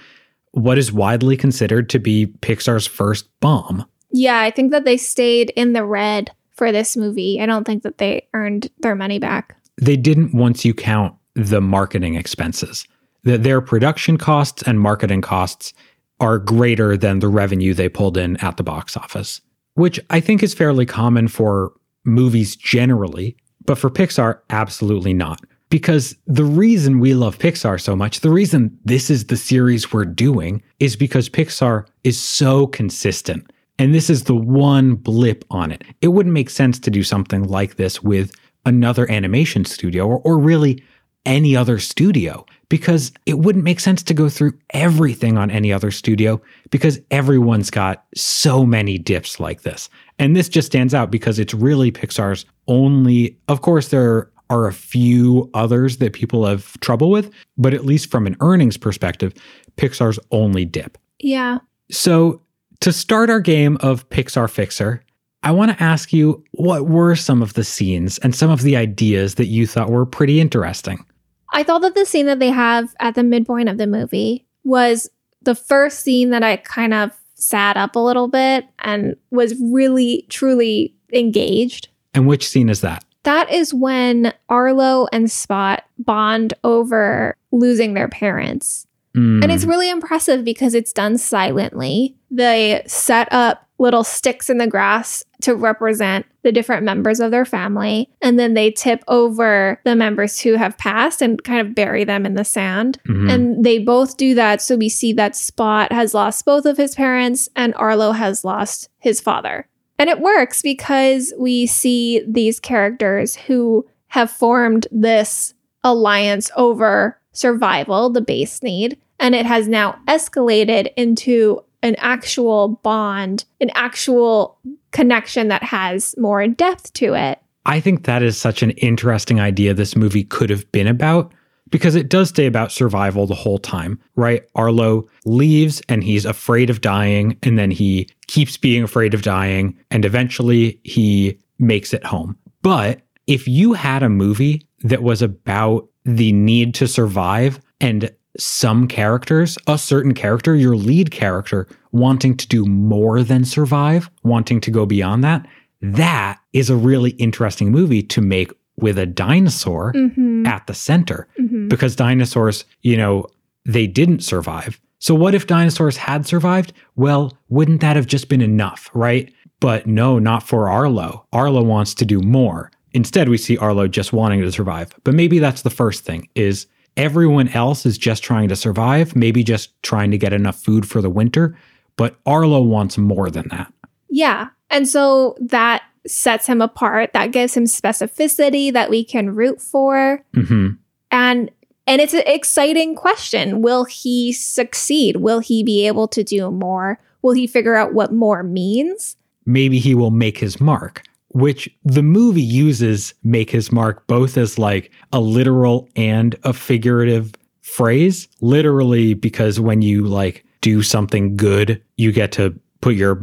what 0.51 0.77
is 0.77 0.91
widely 0.91 1.37
considered 1.37 1.89
to 1.89 1.99
be 1.99 2.27
Pixar's 2.41 2.87
first 2.87 3.29
bomb. 3.39 3.85
Yeah, 4.11 4.41
I 4.41 4.51
think 4.51 4.71
that 4.71 4.83
they 4.83 4.97
stayed 4.97 5.51
in 5.51 5.73
the 5.73 5.85
red 5.85 6.31
for 6.51 6.71
this 6.71 6.97
movie. 6.97 7.39
I 7.39 7.45
don't 7.45 7.65
think 7.65 7.83
that 7.83 7.97
they 7.97 8.27
earned 8.33 8.69
their 8.79 8.95
money 8.95 9.19
back. 9.19 9.55
They 9.77 9.95
didn't 9.95 10.33
once 10.33 10.65
you 10.65 10.73
count 10.73 11.15
the 11.35 11.61
marketing 11.61 12.15
expenses. 12.15 12.85
That 13.23 13.43
their 13.43 13.61
production 13.61 14.17
costs 14.17 14.63
and 14.63 14.79
marketing 14.79 15.21
costs 15.21 15.73
are 16.19 16.39
greater 16.39 16.97
than 16.97 17.19
the 17.19 17.27
revenue 17.27 17.73
they 17.73 17.87
pulled 17.87 18.17
in 18.17 18.37
at 18.37 18.57
the 18.57 18.63
box 18.63 18.97
office, 18.97 19.41
which 19.75 19.99
I 20.09 20.19
think 20.19 20.43
is 20.43 20.53
fairly 20.53 20.85
common 20.85 21.27
for 21.27 21.71
movies 22.03 22.55
generally, 22.55 23.37
but 23.65 23.77
for 23.77 23.89
Pixar, 23.89 24.39
absolutely 24.49 25.13
not. 25.13 25.41
Because 25.69 26.15
the 26.27 26.43
reason 26.43 26.99
we 26.99 27.13
love 27.13 27.37
Pixar 27.39 27.79
so 27.79 27.95
much, 27.95 28.19
the 28.19 28.29
reason 28.29 28.77
this 28.83 29.09
is 29.09 29.27
the 29.27 29.37
series 29.37 29.93
we're 29.93 30.05
doing, 30.05 30.61
is 30.79 30.97
because 30.97 31.29
Pixar 31.29 31.85
is 32.03 32.21
so 32.21 32.67
consistent. 32.67 33.49
And 33.79 33.95
this 33.95 34.09
is 34.09 34.25
the 34.25 34.35
one 34.35 34.95
blip 34.95 35.45
on 35.49 35.71
it. 35.71 35.83
It 36.01 36.09
wouldn't 36.09 36.33
make 36.33 36.49
sense 36.49 36.77
to 36.79 36.91
do 36.91 37.03
something 37.03 37.47
like 37.47 37.77
this 37.77 38.03
with 38.03 38.31
another 38.65 39.09
animation 39.09 39.65
studio 39.65 40.07
or, 40.07 40.19
or 40.19 40.37
really 40.37 40.83
any 41.25 41.55
other 41.55 41.79
studio 41.79 42.45
because 42.69 43.11
it 43.25 43.39
wouldn't 43.39 43.63
make 43.63 43.79
sense 43.79 44.01
to 44.01 44.13
go 44.13 44.29
through 44.29 44.53
everything 44.71 45.37
on 45.37 45.51
any 45.51 45.71
other 45.71 45.91
studio 45.91 46.41
because 46.69 46.99
everyone's 47.11 47.69
got 47.69 48.05
so 48.15 48.65
many 48.65 48.97
dips 48.97 49.39
like 49.39 49.61
this. 49.61 49.89
And 50.21 50.35
this 50.35 50.47
just 50.47 50.67
stands 50.67 50.93
out 50.93 51.09
because 51.09 51.39
it's 51.39 51.53
really 51.53 51.91
Pixar's 51.91 52.45
only, 52.67 53.35
of 53.47 53.61
course, 53.61 53.87
there 53.87 54.29
are 54.51 54.67
a 54.67 54.73
few 54.73 55.49
others 55.55 55.97
that 55.97 56.13
people 56.13 56.45
have 56.45 56.79
trouble 56.79 57.09
with, 57.09 57.31
but 57.57 57.73
at 57.73 57.85
least 57.85 58.11
from 58.11 58.27
an 58.27 58.37
earnings 58.39 58.77
perspective, 58.77 59.33
Pixar's 59.77 60.19
only 60.29 60.63
dip. 60.63 60.99
Yeah. 61.17 61.57
So, 61.89 62.39
to 62.81 62.93
start 62.93 63.31
our 63.31 63.39
game 63.39 63.77
of 63.81 64.07
Pixar 64.09 64.47
Fixer, 64.47 65.03
I 65.41 65.49
want 65.51 65.75
to 65.75 65.83
ask 65.83 66.13
you 66.13 66.43
what 66.51 66.87
were 66.87 67.15
some 67.15 67.41
of 67.41 67.53
the 67.53 67.63
scenes 67.63 68.19
and 68.19 68.35
some 68.35 68.51
of 68.51 68.61
the 68.61 68.75
ideas 68.75 69.35
that 69.35 69.47
you 69.47 69.65
thought 69.65 69.89
were 69.89 70.05
pretty 70.05 70.39
interesting? 70.39 71.03
I 71.51 71.63
thought 71.63 71.81
that 71.81 71.95
the 71.95 72.05
scene 72.05 72.27
that 72.27 72.37
they 72.37 72.51
have 72.51 72.93
at 72.99 73.15
the 73.15 73.23
midpoint 73.23 73.69
of 73.69 73.79
the 73.79 73.87
movie 73.87 74.45
was 74.63 75.09
the 75.41 75.55
first 75.55 76.01
scene 76.01 76.29
that 76.29 76.43
I 76.43 76.57
kind 76.57 76.93
of 76.93 77.11
sat 77.41 77.75
up 77.77 77.95
a 77.95 77.99
little 77.99 78.27
bit 78.27 78.65
and 78.79 79.15
was 79.31 79.55
really, 79.59 80.25
truly 80.29 80.93
engaged. 81.13 81.89
And 82.13 82.27
which 82.27 82.47
scene 82.47 82.69
is 82.69 82.81
that? 82.81 83.03
That 83.23 83.51
is 83.51 83.73
when 83.73 84.33
Arlo 84.49 85.07
and 85.11 85.29
Spot 85.29 85.83
bond 85.99 86.53
over 86.63 87.35
losing 87.51 87.93
their 87.93 88.07
parents. 88.07 88.87
Mm, 89.15 89.43
And 89.43 89.51
it's 89.51 89.65
really 89.65 89.89
impressive 89.89 90.43
because 90.43 90.73
it's 90.73 90.93
done 90.93 91.17
silently. 91.17 92.15
They 92.29 92.81
set 92.87 93.27
up 93.31 93.67
little 93.81 94.03
sticks 94.03 94.49
in 94.49 94.59
the 94.59 94.67
grass 94.67 95.25
to 95.41 95.55
represent 95.55 96.25
the 96.43 96.51
different 96.51 96.83
members 96.83 97.19
of 97.19 97.31
their 97.31 97.45
family. 97.45 98.07
And 98.21 98.37
then 98.37 98.53
they 98.53 98.69
tip 98.71 99.03
over 99.07 99.81
the 99.83 99.95
members 99.95 100.39
who 100.39 100.53
have 100.53 100.77
passed 100.77 101.21
and 101.21 101.43
kind 101.43 101.59
of 101.59 101.73
bury 101.73 102.03
them 102.03 102.25
in 102.25 102.35
the 102.35 102.45
sand. 102.45 102.99
mhm. 103.07 103.31
And 103.31 103.65
they 103.65 103.79
both 103.79 104.17
do 104.17 104.35
that. 104.35 104.61
So 104.61 104.75
we 104.75 104.87
see 104.87 105.13
that 105.13 105.35
Spot 105.35 105.91
has 105.91 106.13
lost 106.13 106.45
both 106.45 106.65
of 106.65 106.77
his 106.77 106.93
parents 106.95 107.49
and 107.55 107.73
Arlo 107.75 108.11
has 108.11 108.45
lost 108.45 108.89
his 108.99 109.19
father. 109.19 109.67
And 109.97 110.09
it 110.09 110.19
works 110.19 110.61
because 110.61 111.33
we 111.37 111.65
see 111.65 112.23
these 112.27 112.59
characters 112.59 113.35
who 113.35 113.87
have 114.07 114.29
formed 114.29 114.87
this 114.91 115.53
alliance 115.83 116.51
over 116.55 117.19
survival, 117.31 118.09
the 118.11 118.21
base 118.21 118.61
need. 118.61 118.97
And 119.19 119.33
it 119.35 119.45
has 119.45 119.67
now 119.67 119.99
escalated 120.07 120.91
into 120.97 121.63
an 121.83 121.95
actual 121.97 122.79
bond, 122.83 123.45
an 123.59 123.71
actual 123.75 124.57
connection 124.91 125.47
that 125.47 125.63
has 125.63 126.15
more 126.17 126.47
depth 126.47 126.93
to 126.93 127.13
it. 127.13 127.39
I 127.65 127.79
think 127.79 128.05
that 128.05 128.23
is 128.23 128.37
such 128.37 128.63
an 128.63 128.71
interesting 128.71 129.39
idea 129.39 129.73
this 129.73 129.95
movie 129.95 130.23
could 130.23 130.49
have 130.49 130.71
been 130.71 130.87
about 130.87 131.33
because 131.69 131.95
it 131.95 132.09
does 132.09 132.29
stay 132.29 132.45
about 132.45 132.71
survival 132.71 133.25
the 133.25 133.35
whole 133.35 133.57
time, 133.57 133.99
right? 134.15 134.43
Arlo 134.55 135.07
leaves 135.25 135.81
and 135.87 136.03
he's 136.03 136.25
afraid 136.25 136.69
of 136.69 136.81
dying, 136.81 137.37
and 137.43 137.57
then 137.57 137.71
he 137.71 138.07
keeps 138.27 138.57
being 138.57 138.83
afraid 138.83 139.13
of 139.13 139.21
dying, 139.21 139.77
and 139.89 140.03
eventually 140.03 140.79
he 140.83 141.39
makes 141.59 141.93
it 141.93 142.03
home. 142.03 142.37
But 142.61 143.01
if 143.27 143.47
you 143.47 143.73
had 143.73 144.03
a 144.03 144.09
movie 144.09 144.67
that 144.83 145.01
was 145.01 145.21
about 145.21 145.87
the 146.03 146.31
need 146.33 146.73
to 146.75 146.87
survive 146.87 147.59
and 147.79 148.11
some 148.37 148.87
characters, 148.87 149.57
a 149.67 149.77
certain 149.77 150.13
character, 150.13 150.55
your 150.55 150.75
lead 150.75 151.11
character, 151.11 151.67
wanting 151.91 152.35
to 152.37 152.47
do 152.47 152.65
more 152.65 153.23
than 153.23 153.43
survive, 153.45 154.09
wanting 154.23 154.61
to 154.61 154.71
go 154.71 154.85
beyond 154.85 155.23
that, 155.23 155.45
that 155.81 156.39
is 156.53 156.69
a 156.69 156.75
really 156.75 157.11
interesting 157.11 157.71
movie 157.71 158.03
to 158.03 158.21
make 158.21 158.51
with 158.77 158.97
a 158.97 159.05
dinosaur 159.05 159.91
Mm-hmm. 159.93 160.45
at 160.45 160.65
the 160.67 160.73
center 160.73 161.27
Mm-hmm. 161.39 161.67
because 161.67 161.95
dinosaurs, 161.95 162.65
you 162.81 162.97
know, 162.97 163.27
they 163.65 163.85
didn't 163.87 164.21
survive. 164.23 164.79
So 164.99 165.13
what 165.15 165.35
if 165.35 165.47
dinosaurs 165.47 165.97
had 165.97 166.25
survived? 166.25 166.73
Well, 166.95 167.33
wouldn't 167.49 167.81
that 167.81 167.95
have 167.95 168.05
just 168.07 168.29
been 168.29 168.41
enough, 168.41 168.89
right? 168.93 169.31
But 169.59 169.85
no, 169.87 170.19
not 170.19 170.43
for 170.43 170.69
Arlo. 170.69 171.25
Arlo 171.33 171.61
wants 171.63 171.93
to 171.95 172.05
do 172.05 172.21
more. 172.21 172.71
Instead, 172.93 173.29
we 173.29 173.37
see 173.37 173.57
Arlo 173.57 173.87
just 173.87 174.13
wanting 174.13 174.41
to 174.41 174.51
survive. 174.51 174.91
But 175.03 175.13
maybe 175.15 175.39
that's 175.39 175.61
the 175.63 175.69
first 175.69 176.03
thing 176.05 176.27
is 176.35 176.67
everyone 177.01 177.47
else 177.49 177.85
is 177.85 177.97
just 177.97 178.23
trying 178.23 178.47
to 178.49 178.55
survive, 178.55 179.15
maybe 179.15 179.43
just 179.43 179.81
trying 179.83 180.11
to 180.11 180.17
get 180.17 180.33
enough 180.33 180.61
food 180.61 180.87
for 180.87 181.01
the 181.01 181.09
winter, 181.09 181.57
but 181.97 182.15
Arlo 182.25 182.61
wants 182.61 182.97
more 182.97 183.29
than 183.29 183.47
that. 183.49 183.73
Yeah. 184.09 184.49
And 184.69 184.87
so 184.87 185.35
that 185.39 185.83
sets 186.07 186.47
him 186.47 186.61
apart. 186.61 187.13
That 187.13 187.31
gives 187.31 187.55
him 187.55 187.65
specificity 187.65 188.71
that 188.73 188.89
we 188.89 189.03
can 189.03 189.35
root 189.35 189.61
for. 189.61 190.23
Mhm. 190.33 190.77
And 191.11 191.51
and 191.87 191.99
it's 191.99 192.13
an 192.13 192.23
exciting 192.25 192.95
question. 192.95 193.61
Will 193.61 193.85
he 193.85 194.31
succeed? 194.31 195.17
Will 195.17 195.39
he 195.39 195.63
be 195.63 195.87
able 195.87 196.07
to 196.09 196.23
do 196.23 196.51
more? 196.51 196.99
Will 197.23 197.33
he 197.33 197.47
figure 197.47 197.75
out 197.75 197.93
what 197.93 198.13
more 198.13 198.43
means? 198.43 199.17
maybe 199.47 199.79
he 199.79 199.95
will 199.95 200.11
make 200.11 200.37
his 200.37 200.61
mark, 200.61 201.01
which 201.33 201.69
the 201.83 202.03
movie 202.03 202.41
uses 202.41 203.13
make 203.23 203.49
his 203.49 203.71
mark 203.71 204.05
both 204.07 204.37
as 204.37 204.59
like 204.59 204.91
a 205.13 205.19
literal 205.19 205.87
and 205.95 206.35
a 206.43 206.53
figurative 206.53 207.33
phrase. 207.61 208.27
Literally, 208.41 209.13
because 209.13 209.59
when 209.59 209.81
you 209.81 210.05
like 210.05 210.45
do 210.61 210.83
something 210.83 211.35
good, 211.35 211.81
you 211.97 212.11
get 212.11 212.31
to 212.33 212.59
put 212.81 212.95
your 212.95 213.21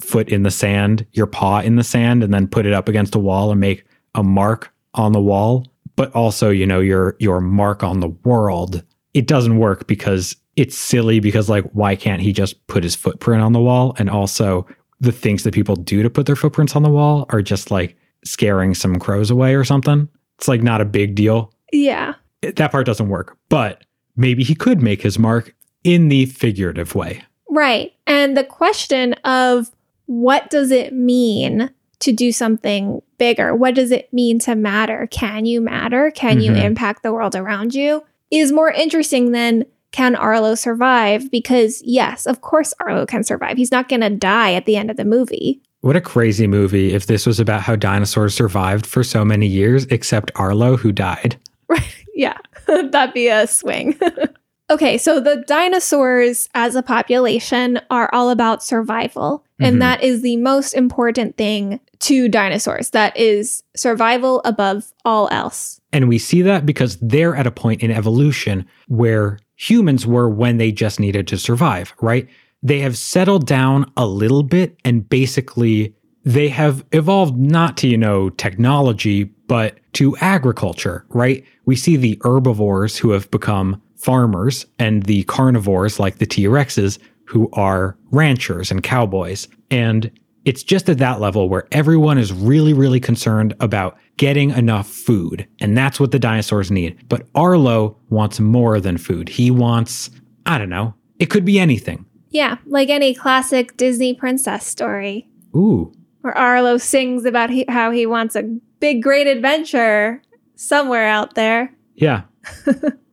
foot 0.00 0.28
in 0.28 0.42
the 0.42 0.50
sand, 0.50 1.06
your 1.12 1.26
paw 1.26 1.60
in 1.60 1.76
the 1.76 1.84
sand, 1.84 2.22
and 2.22 2.32
then 2.32 2.48
put 2.48 2.66
it 2.66 2.72
up 2.72 2.88
against 2.88 3.14
a 3.14 3.18
wall 3.18 3.50
and 3.50 3.60
make 3.60 3.84
a 4.14 4.22
mark 4.22 4.72
on 4.94 5.12
the 5.12 5.20
wall. 5.20 5.66
But 5.96 6.12
also, 6.14 6.50
you 6.50 6.66
know, 6.66 6.80
your 6.80 7.16
your 7.18 7.40
mark 7.40 7.82
on 7.82 8.00
the 8.00 8.08
world. 8.08 8.82
It 9.12 9.26
doesn't 9.26 9.58
work 9.58 9.86
because 9.86 10.36
it's 10.56 10.76
silly 10.76 11.20
because 11.20 11.48
like 11.48 11.64
why 11.72 11.96
can't 11.96 12.22
he 12.22 12.32
just 12.32 12.66
put 12.66 12.84
his 12.84 12.94
footprint 12.94 13.42
on 13.42 13.52
the 13.52 13.60
wall 13.60 13.94
and 13.98 14.08
also 14.08 14.66
the 15.00 15.12
things 15.12 15.44
that 15.44 15.54
people 15.54 15.76
do 15.76 16.02
to 16.02 16.10
put 16.10 16.26
their 16.26 16.36
footprints 16.36 16.76
on 16.76 16.82
the 16.82 16.90
wall 16.90 17.26
are 17.30 17.42
just 17.42 17.70
like 17.70 17.96
scaring 18.24 18.74
some 18.74 18.98
crows 18.98 19.30
away 19.30 19.54
or 19.54 19.64
something. 19.64 20.08
It's 20.38 20.48
like 20.48 20.62
not 20.62 20.80
a 20.80 20.84
big 20.84 21.14
deal. 21.14 21.52
Yeah. 21.72 22.14
That 22.42 22.70
part 22.72 22.86
doesn't 22.86 23.08
work. 23.08 23.36
But 23.48 23.84
maybe 24.16 24.42
he 24.44 24.54
could 24.54 24.82
make 24.82 25.02
his 25.02 25.18
mark 25.18 25.54
in 25.84 26.08
the 26.08 26.26
figurative 26.26 26.94
way. 26.94 27.22
Right. 27.48 27.92
And 28.06 28.36
the 28.36 28.44
question 28.44 29.14
of 29.24 29.70
what 30.06 30.50
does 30.50 30.70
it 30.70 30.92
mean 30.92 31.70
to 32.00 32.12
do 32.12 32.32
something 32.32 33.00
bigger? 33.18 33.54
What 33.54 33.74
does 33.74 33.90
it 33.90 34.12
mean 34.12 34.38
to 34.40 34.54
matter? 34.54 35.06
Can 35.10 35.44
you 35.46 35.60
matter? 35.60 36.10
Can 36.10 36.40
you 36.40 36.52
Mhm. 36.52 36.64
impact 36.64 37.02
the 37.02 37.12
world 37.12 37.34
around 37.34 37.74
you? 37.74 38.02
Is 38.30 38.52
more 38.52 38.70
interesting 38.70 39.32
than 39.32 39.64
can 39.92 40.14
Arlo 40.14 40.54
survive? 40.54 41.30
Because, 41.30 41.82
yes, 41.84 42.26
of 42.26 42.40
course, 42.40 42.72
Arlo 42.80 43.06
can 43.06 43.24
survive. 43.24 43.56
He's 43.56 43.72
not 43.72 43.88
going 43.88 44.00
to 44.02 44.10
die 44.10 44.54
at 44.54 44.66
the 44.66 44.76
end 44.76 44.90
of 44.90 44.96
the 44.96 45.04
movie. 45.04 45.60
What 45.80 45.96
a 45.96 46.00
crazy 46.00 46.46
movie 46.46 46.92
if 46.92 47.06
this 47.06 47.26
was 47.26 47.40
about 47.40 47.62
how 47.62 47.74
dinosaurs 47.74 48.34
survived 48.34 48.86
for 48.86 49.02
so 49.02 49.24
many 49.24 49.46
years, 49.46 49.86
except 49.86 50.30
Arlo, 50.34 50.76
who 50.76 50.92
died. 50.92 51.36
Right. 51.68 51.82
Yeah, 52.12 52.36
that'd 52.66 53.14
be 53.14 53.28
a 53.28 53.46
swing. 53.46 53.98
okay, 54.70 54.98
so 54.98 55.20
the 55.20 55.42
dinosaurs 55.46 56.50
as 56.54 56.74
a 56.74 56.82
population 56.82 57.80
are 57.88 58.10
all 58.12 58.28
about 58.28 58.62
survival. 58.62 59.42
And 59.58 59.74
mm-hmm. 59.74 59.78
that 59.78 60.02
is 60.02 60.20
the 60.20 60.36
most 60.36 60.74
important 60.74 61.38
thing 61.38 61.80
to 62.00 62.28
dinosaurs. 62.28 62.90
That 62.90 63.16
is 63.16 63.62
survival 63.74 64.42
above 64.44 64.92
all 65.04 65.28
else. 65.30 65.80
And 65.94 66.08
we 66.08 66.18
see 66.18 66.42
that 66.42 66.66
because 66.66 66.98
they're 66.98 67.36
at 67.36 67.46
a 67.46 67.50
point 67.50 67.82
in 67.82 67.90
evolution 67.90 68.66
where 68.88 69.38
humans 69.60 70.06
were 70.06 70.30
when 70.30 70.56
they 70.56 70.72
just 70.72 70.98
needed 70.98 71.28
to 71.28 71.36
survive, 71.36 71.94
right? 72.00 72.26
They 72.62 72.78
have 72.80 72.96
settled 72.96 73.46
down 73.46 73.92
a 73.94 74.06
little 74.06 74.42
bit 74.42 74.78
and 74.86 75.06
basically 75.06 75.94
they 76.24 76.48
have 76.48 76.82
evolved 76.92 77.36
not 77.36 77.76
to, 77.78 77.88
you 77.88 77.98
know, 77.98 78.30
technology, 78.30 79.24
but 79.24 79.78
to 79.94 80.16
agriculture, 80.18 81.04
right? 81.10 81.44
We 81.66 81.76
see 81.76 81.96
the 81.96 82.18
herbivores 82.22 82.96
who 82.96 83.10
have 83.10 83.30
become 83.30 83.82
farmers 83.96 84.64
and 84.78 85.02
the 85.02 85.24
carnivores 85.24 86.00
like 86.00 86.18
the 86.18 86.26
T 86.26 86.44
Rexes 86.44 86.98
who 87.24 87.50
are 87.52 87.98
ranchers 88.10 88.70
and 88.70 88.82
cowboys. 88.82 89.46
And 89.70 90.10
it's 90.46 90.62
just 90.62 90.88
at 90.88 90.98
that 90.98 91.20
level 91.20 91.50
where 91.50 91.68
everyone 91.70 92.16
is 92.16 92.32
really, 92.32 92.72
really 92.72 93.00
concerned 93.00 93.54
about 93.60 93.98
getting 94.20 94.50
enough 94.50 94.86
food. 94.86 95.48
And 95.60 95.74
that's 95.78 95.98
what 95.98 96.10
the 96.10 96.18
dinosaurs 96.18 96.70
need. 96.70 97.08
But 97.08 97.26
Arlo 97.34 97.96
wants 98.10 98.38
more 98.38 98.78
than 98.78 98.98
food. 98.98 99.30
He 99.30 99.50
wants, 99.50 100.10
I 100.44 100.58
don't 100.58 100.68
know, 100.68 100.92
it 101.18 101.30
could 101.30 101.46
be 101.46 101.58
anything. 101.58 102.04
Yeah, 102.28 102.58
like 102.66 102.90
any 102.90 103.14
classic 103.14 103.78
Disney 103.78 104.12
princess 104.12 104.66
story 104.66 105.26
Ooh, 105.56 105.90
where 106.20 106.36
Arlo 106.36 106.76
sings 106.76 107.24
about 107.24 107.48
he- 107.48 107.64
how 107.66 107.90
he 107.92 108.04
wants 108.04 108.36
a 108.36 108.42
big, 108.78 109.02
great 109.02 109.26
adventure 109.26 110.20
somewhere 110.54 111.06
out 111.08 111.34
there. 111.34 111.74
yeah. 111.94 112.22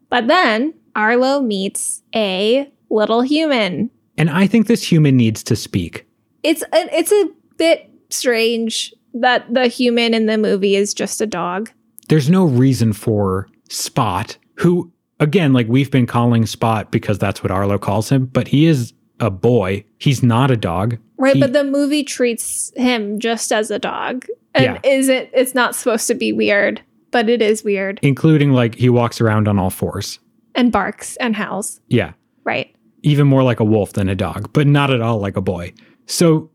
But 0.10 0.28
then 0.28 0.74
Arlo 0.96 1.42
meets 1.42 2.02
a 2.16 2.70
little 2.90 3.22
human. 3.22 3.92
And 4.18 4.30
I 4.30 4.46
think 4.48 4.68
this 4.68 4.84
human 4.92 5.16
needs 5.18 5.42
to 5.44 5.56
speak. 5.56 6.06
It's 6.44 6.64
a, 6.64 6.68
it's 6.98 7.12
a 7.12 7.30
bit 7.58 7.90
strange 8.10 8.94
that 9.22 9.52
the 9.54 9.68
human 9.68 10.14
in 10.14 10.26
the 10.26 10.38
movie 10.38 10.76
is 10.76 10.94
just 10.94 11.22
a 11.22 11.26
dog. 11.28 11.70
There's 12.10 12.30
no 12.30 12.46
reason 12.46 12.94
for 12.94 13.48
Spot, 13.70 14.38
who, 14.56 14.92
again, 15.20 15.52
like 15.54 15.68
we've 15.68 15.92
been 15.92 16.06
calling 16.06 16.46
Spot 16.46 16.90
because 16.92 17.20
that's 17.20 17.44
what 17.44 17.52
Arlo 17.52 17.78
calls 17.78 18.10
him, 18.10 18.26
but 18.28 18.48
he 18.48 18.66
is 18.66 18.94
a 19.20 19.30
boy. 19.30 19.84
He's 20.00 20.24
not 20.24 20.52
a 20.52 20.58
dog. 20.58 20.98
Right, 21.18 21.36
He- 21.36 21.42
but 21.42 21.54
the 21.54 21.64
movie 21.64 22.04
treats 22.04 22.72
him 22.78 23.20
just 23.20 23.52
as 23.52 23.72
a 23.72 23.80
dog. 23.80 24.26
And 24.54 24.64
Yeah. 24.64 24.80
is 24.90 25.10
it 25.10 25.30
it's 25.34 25.54
not 25.54 25.76
supposed 25.76 26.08
to 26.08 26.14
be 26.16 26.32
weird, 26.32 26.82
but 27.12 27.30
it 27.30 27.42
is 27.42 27.64
weird. 27.64 28.00
including 28.02 28.52
like 28.54 28.76
he 28.76 28.90
walks 28.90 29.20
around 29.20 29.48
on 29.48 29.60
all 29.60 29.70
fours. 29.70 30.20
And 30.56 30.72
barks 30.72 31.16
and 31.18 31.36
howls. 31.36 31.82
Yeah. 31.90 32.14
Right. 32.44 32.74
even 33.04 33.28
more 33.28 33.44
like 33.44 33.60
a 33.60 33.64
wolf 33.64 33.94
than 33.94 34.10
a 34.10 34.16
dog, 34.16 34.52
but 34.54 34.66
not 34.68 34.92
at 34.92 35.02
all 35.02 35.20
like 35.20 35.38
a 35.38 35.42
boy. 35.42 35.72
So 36.08 36.50